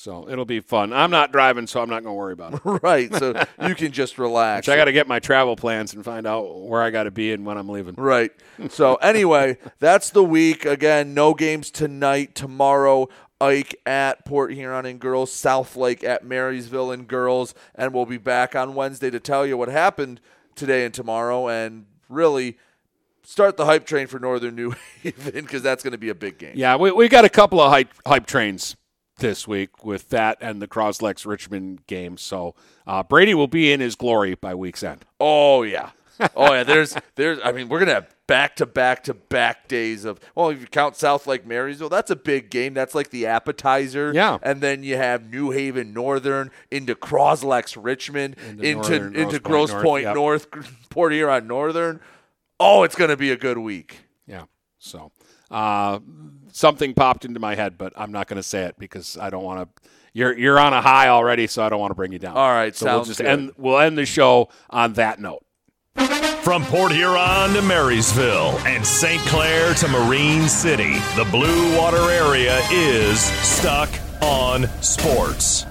So 0.00 0.26
it'll 0.30 0.46
be 0.46 0.60
fun. 0.60 0.94
I'm 0.94 1.10
not 1.10 1.30
driving, 1.30 1.66
so 1.66 1.82
I'm 1.82 1.90
not 1.90 2.02
going 2.02 2.14
to 2.14 2.18
worry 2.18 2.32
about 2.32 2.54
it. 2.54 2.60
right, 2.82 3.14
so 3.14 3.44
you 3.66 3.74
can 3.74 3.92
just 3.92 4.16
relax. 4.16 4.66
Which 4.66 4.72
I 4.72 4.76
got 4.78 4.86
to 4.86 4.92
get 4.92 5.06
my 5.06 5.18
travel 5.18 5.56
plans 5.56 5.92
and 5.92 6.02
find 6.02 6.26
out 6.26 6.58
where 6.58 6.82
I 6.82 6.88
got 6.88 7.02
to 7.02 7.10
be 7.10 7.34
and 7.34 7.44
when 7.44 7.58
I'm 7.58 7.68
leaving. 7.68 7.96
Right. 7.96 8.32
So 8.70 8.94
anyway, 9.02 9.58
that's 9.78 10.08
the 10.08 10.24
week. 10.24 10.64
Again, 10.64 11.12
no 11.12 11.34
games 11.34 11.70
tonight. 11.70 12.34
Tomorrow, 12.34 13.10
Ike 13.42 13.78
at 13.84 14.24
Port 14.24 14.54
Huron 14.54 14.86
and 14.86 14.98
girls, 14.98 15.32
South 15.32 15.76
Lake 15.76 16.02
at 16.02 16.24
Marysville 16.24 16.90
and 16.92 17.06
girls, 17.06 17.54
and 17.74 17.92
we'll 17.92 18.06
be 18.06 18.16
back 18.16 18.56
on 18.56 18.74
Wednesday 18.74 19.10
to 19.10 19.20
tell 19.20 19.46
you 19.46 19.58
what 19.58 19.68
happened 19.68 20.22
today 20.54 20.86
and 20.86 20.94
tomorrow, 20.94 21.46
and 21.46 21.84
really 22.08 22.56
start 23.22 23.58
the 23.58 23.66
hype 23.66 23.84
train 23.84 24.06
for 24.06 24.18
Northern 24.18 24.56
New 24.56 24.74
Haven 25.02 25.44
because 25.44 25.62
that's 25.62 25.82
going 25.82 25.92
to 25.92 25.98
be 25.98 26.08
a 26.08 26.14
big 26.14 26.38
game. 26.38 26.54
Yeah, 26.54 26.76
we, 26.76 26.90
we 26.90 27.10
got 27.10 27.26
a 27.26 27.28
couple 27.28 27.60
of 27.60 27.70
hype, 27.70 27.92
hype 28.06 28.24
trains 28.24 28.76
this 29.20 29.46
week 29.46 29.84
with 29.84 30.08
that 30.10 30.38
and 30.40 30.60
the 30.60 30.68
Croslex 30.68 31.24
Richmond 31.26 31.86
game. 31.86 32.16
So 32.16 32.54
uh, 32.86 33.02
Brady 33.02 33.34
will 33.34 33.48
be 33.48 33.72
in 33.72 33.80
his 33.80 33.94
glory 33.94 34.34
by 34.34 34.54
week's 34.54 34.82
end. 34.82 35.04
Oh 35.18 35.62
yeah. 35.62 35.90
Oh 36.36 36.52
yeah, 36.52 36.64
there's 36.64 36.96
there's 37.14 37.38
I 37.44 37.52
mean, 37.52 37.68
we're 37.68 37.78
going 37.78 37.88
to 37.88 37.94
have 37.94 38.14
back 38.26 38.56
to 38.56 38.66
back 38.66 39.04
to 39.04 39.14
back 39.14 39.68
days 39.68 40.04
of 40.04 40.20
well, 40.34 40.50
if 40.50 40.60
you 40.60 40.66
count 40.66 40.96
South 40.96 41.26
Lake 41.26 41.46
Marysville, 41.46 41.88
that's 41.88 42.10
a 42.10 42.16
big 42.16 42.50
game. 42.50 42.74
That's 42.74 42.94
like 42.94 43.10
the 43.10 43.26
appetizer. 43.26 44.12
Yeah. 44.14 44.38
And 44.42 44.60
then 44.60 44.82
you 44.82 44.96
have 44.96 45.30
New 45.30 45.50
Haven 45.50 45.92
Northern 45.94 46.50
into 46.70 46.94
Croslex 46.94 47.76
Richmond 47.82 48.36
Into 48.46 48.64
into 48.64 48.74
Northern, 48.74 49.16
into 49.16 49.38
Grosse 49.40 49.70
Pointe 49.70 49.84
Pointe 49.84 50.14
North, 50.14 50.46
North, 50.54 50.76
Port 50.90 51.12
Huron 51.12 51.46
Northern. 51.46 52.00
Oh, 52.58 52.82
it's 52.82 52.94
going 52.94 53.10
to 53.10 53.16
be 53.16 53.30
a 53.30 53.36
good 53.36 53.58
week. 53.58 54.00
Yeah. 54.26 54.44
So 54.78 55.12
uh, 55.50 55.98
something 56.52 56.94
popped 56.94 57.24
into 57.24 57.40
my 57.40 57.54
head, 57.54 57.78
but 57.78 57.92
I'm 57.96 58.12
not 58.12 58.28
going 58.28 58.36
to 58.36 58.42
say 58.42 58.64
it 58.64 58.76
because 58.78 59.18
I 59.18 59.30
don't 59.30 59.44
want 59.44 59.76
to. 59.76 59.82
You're 60.12 60.36
you're 60.36 60.58
on 60.58 60.72
a 60.72 60.80
high 60.80 61.08
already, 61.08 61.46
so 61.46 61.62
I 61.62 61.68
don't 61.68 61.80
want 61.80 61.92
to 61.92 61.94
bring 61.94 62.12
you 62.12 62.18
down. 62.18 62.36
All 62.36 62.48
right, 62.48 62.74
so 62.74 62.86
we'll 62.86 62.94
sounds 62.96 63.08
just 63.08 63.20
good. 63.20 63.26
end. 63.26 63.52
We'll 63.56 63.78
end 63.78 63.96
the 63.96 64.06
show 64.06 64.48
on 64.68 64.94
that 64.94 65.20
note. 65.20 65.44
From 66.42 66.64
Port 66.64 66.92
Huron 66.92 67.52
to 67.52 67.62
Marysville 67.62 68.58
and 68.64 68.84
St. 68.84 69.20
Clair 69.26 69.74
to 69.74 69.88
Marine 69.88 70.48
City, 70.48 70.94
the 71.14 71.28
Blue 71.30 71.76
Water 71.76 72.10
area 72.10 72.60
is 72.72 73.20
stuck 73.20 73.90
on 74.22 74.66
sports. 74.82 75.66